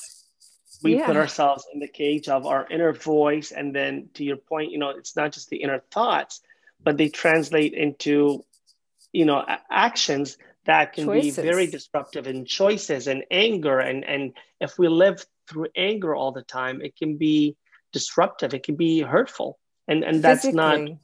we 0.83 0.97
yeah. 0.97 1.05
put 1.05 1.15
ourselves 1.15 1.65
in 1.73 1.79
the 1.79 1.87
cage 1.87 2.27
of 2.27 2.45
our 2.45 2.67
inner 2.69 2.93
voice 2.93 3.51
and 3.51 3.75
then 3.75 4.09
to 4.13 4.23
your 4.23 4.37
point 4.37 4.71
you 4.71 4.77
know 4.77 4.89
it's 4.89 5.15
not 5.15 5.31
just 5.31 5.49
the 5.49 5.57
inner 5.57 5.81
thoughts 5.91 6.41
but 6.83 6.97
they 6.97 7.09
translate 7.09 7.73
into 7.73 8.43
you 9.11 9.25
know 9.25 9.43
actions 9.69 10.37
that 10.65 10.93
can 10.93 11.05
choices. 11.05 11.37
be 11.37 11.41
very 11.41 11.67
disruptive 11.67 12.27
and 12.27 12.45
choices 12.45 13.07
and 13.07 13.23
anger 13.31 13.79
and 13.79 14.03
and 14.03 14.33
if 14.59 14.77
we 14.77 14.87
live 14.87 15.25
through 15.49 15.67
anger 15.75 16.15
all 16.15 16.31
the 16.31 16.41
time 16.41 16.81
it 16.81 16.95
can 16.95 17.17
be 17.17 17.55
disruptive 17.93 18.53
it 18.53 18.63
can 18.63 18.75
be 18.75 19.01
hurtful 19.01 19.57
and 19.87 20.03
and 20.03 20.21
that's 20.21 20.41
Physically. 20.41 20.55
not 20.55 20.97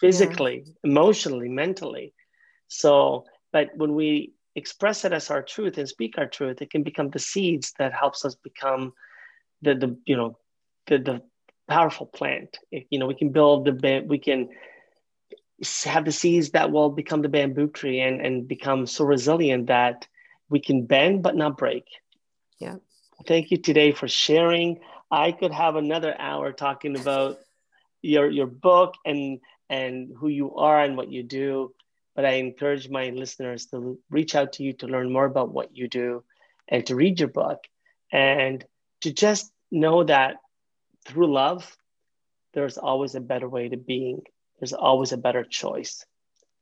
physically, 0.00 0.62
yeah. 0.64 0.72
emotionally, 0.84 1.48
mentally. 1.48 2.14
So, 2.68 3.24
but 3.52 3.70
when 3.76 3.94
we 3.94 4.32
express 4.54 5.04
it 5.04 5.12
as 5.12 5.30
our 5.30 5.42
truth 5.42 5.78
and 5.78 5.88
speak 5.88 6.18
our 6.18 6.26
truth, 6.26 6.62
it 6.62 6.70
can 6.70 6.82
become 6.82 7.10
the 7.10 7.18
seeds 7.18 7.72
that 7.78 7.92
helps 7.92 8.24
us 8.24 8.34
become 8.36 8.92
the 9.62 9.74
the 9.74 9.96
you 10.06 10.16
know 10.16 10.38
the 10.86 10.98
the 10.98 11.22
powerful 11.68 12.06
plant. 12.06 12.56
You 12.70 12.98
know, 12.98 13.06
we 13.06 13.14
can 13.14 13.30
build 13.30 13.64
the 13.66 14.04
we 14.06 14.18
can 14.18 14.48
have 15.84 16.04
the 16.04 16.12
seeds 16.12 16.50
that 16.50 16.70
will 16.70 16.90
become 16.90 17.22
the 17.22 17.28
bamboo 17.28 17.68
tree 17.68 18.00
and 18.00 18.20
and 18.20 18.46
become 18.46 18.86
so 18.86 19.04
resilient 19.04 19.66
that 19.66 20.06
we 20.48 20.60
can 20.60 20.86
bend 20.86 21.22
but 21.22 21.36
not 21.36 21.58
break. 21.58 21.84
Yeah. 22.58 22.76
Thank 23.26 23.50
you 23.50 23.58
today 23.58 23.92
for 23.92 24.08
sharing. 24.08 24.80
I 25.10 25.32
could 25.32 25.52
have 25.52 25.76
another 25.76 26.14
hour 26.18 26.52
talking 26.52 26.98
about 26.98 27.38
your 28.02 28.30
your 28.30 28.46
book 28.46 28.94
and 29.04 29.40
and 29.68 30.10
who 30.18 30.28
you 30.28 30.54
are 30.56 30.82
and 30.82 30.96
what 30.96 31.10
you 31.10 31.22
do. 31.22 31.74
But 32.14 32.24
I 32.24 32.32
encourage 32.32 32.88
my 32.88 33.10
listeners 33.10 33.66
to 33.66 33.98
reach 34.10 34.34
out 34.34 34.54
to 34.54 34.62
you 34.64 34.72
to 34.74 34.86
learn 34.86 35.12
more 35.12 35.24
about 35.24 35.52
what 35.52 35.76
you 35.76 35.88
do 35.88 36.24
and 36.68 36.84
to 36.86 36.96
read 36.96 37.20
your 37.20 37.28
book 37.28 37.64
and 38.10 38.64
to 39.02 39.12
just 39.12 39.52
know 39.70 40.02
that 40.04 40.36
through 41.06 41.32
love, 41.32 41.76
there's 42.54 42.78
always 42.78 43.14
a 43.14 43.20
better 43.20 43.48
way 43.48 43.68
to 43.68 43.76
being. 43.76 44.22
There's 44.58 44.72
always 44.72 45.12
a 45.12 45.16
better 45.16 45.44
choice, 45.44 46.04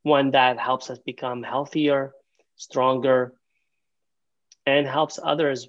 one 0.02 0.32
that 0.32 0.58
helps 0.58 0.90
us 0.90 0.98
become 0.98 1.42
healthier, 1.42 2.12
stronger, 2.56 3.32
and 4.66 4.86
helps 4.86 5.18
others 5.22 5.68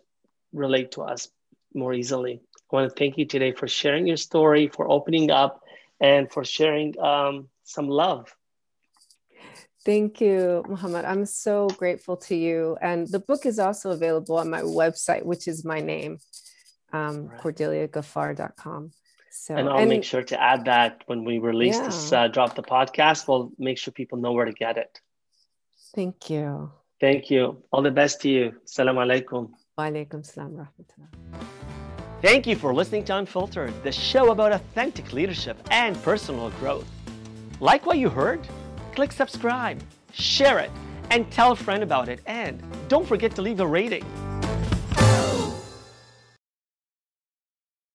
relate 0.52 0.92
to 0.92 1.04
us 1.04 1.30
more 1.74 1.94
easily. 1.94 2.42
I 2.72 2.76
want 2.76 2.90
to 2.90 2.96
thank 2.96 3.18
you 3.18 3.26
today 3.26 3.54
for 3.54 3.68
sharing 3.68 4.08
your 4.08 4.18
story, 4.18 4.68
for 4.68 4.90
opening 4.90 5.32
up, 5.32 5.64
and 6.00 6.32
for 6.32 6.44
sharing 6.44 7.00
um, 7.00 7.48
some 7.64 7.88
love. 7.88 8.36
Thank 9.86 10.20
you, 10.20 10.66
Muhammad. 10.68 11.06
I'm 11.06 11.26
so 11.26 11.70
grateful 11.70 12.18
to 12.28 12.36
you. 12.36 12.78
And 12.82 13.08
the 13.08 13.20
book 13.20 13.46
is 13.46 13.58
also 13.58 13.92
available 13.92 14.36
on 14.38 14.50
my 14.50 14.62
website, 14.62 15.24
which 15.24 15.48
is 15.48 15.64
my 15.64 15.80
name, 15.80 16.20
um, 16.92 17.28
right. 17.28 17.40
cordeliagaffar.com. 17.40 18.92
So, 19.32 19.56
and 19.56 19.70
I'll 19.70 19.78
and, 19.78 19.90
make 19.90 20.04
sure 20.04 20.24
to 20.24 20.42
add 20.42 20.66
that 20.66 21.04
when 21.06 21.24
we 21.24 21.40
release 21.40 21.78
yeah. 21.78 21.86
this, 21.86 22.12
uh, 22.12 22.28
drop 22.28 22.56
the 22.56 22.64
podcast, 22.64 23.30
we'll 23.30 23.52
make 23.58 23.78
sure 23.78 23.94
people 23.94 24.18
know 24.18 24.34
where 24.34 24.46
to 24.46 24.52
get 24.52 24.78
it. 24.78 25.00
Thank 25.96 26.30
you. 26.30 26.72
Thank 27.00 27.30
you. 27.30 27.64
All 27.72 27.82
the 27.82 27.92
best 27.92 28.22
to 28.22 28.30
you. 28.30 28.56
Salam 28.66 28.98
alaikum. 28.98 29.52
Wa 29.78 29.86
alaikum 29.86 30.26
salam 30.26 30.58
rahmatullah. 30.58 31.48
Thank 32.20 32.48
you 32.48 32.56
for 32.56 32.74
listening 32.74 33.06
to 33.06 33.18
Unfiltered, 33.18 33.72
the 33.84 33.92
show 33.92 34.32
about 34.32 34.52
authentic 34.52 35.14
leadership 35.14 35.56
and 35.70 35.96
personal 36.02 36.50
growth. 36.60 36.90
Like 37.60 37.86
what 37.86 38.00
you 38.00 38.10
heard? 38.10 38.40
Click 38.96 39.12
subscribe, 39.12 39.80
share 40.14 40.58
it, 40.58 40.72
and 41.12 41.32
tell 41.32 41.52
a 41.52 41.56
friend 41.56 41.84
about 41.84 42.10
it. 42.10 42.22
And 42.26 42.60
don't 42.88 43.08
forget 43.08 43.36
to 43.36 43.44
leave 43.44 43.60
a 43.60 43.68
rating. 43.68 44.04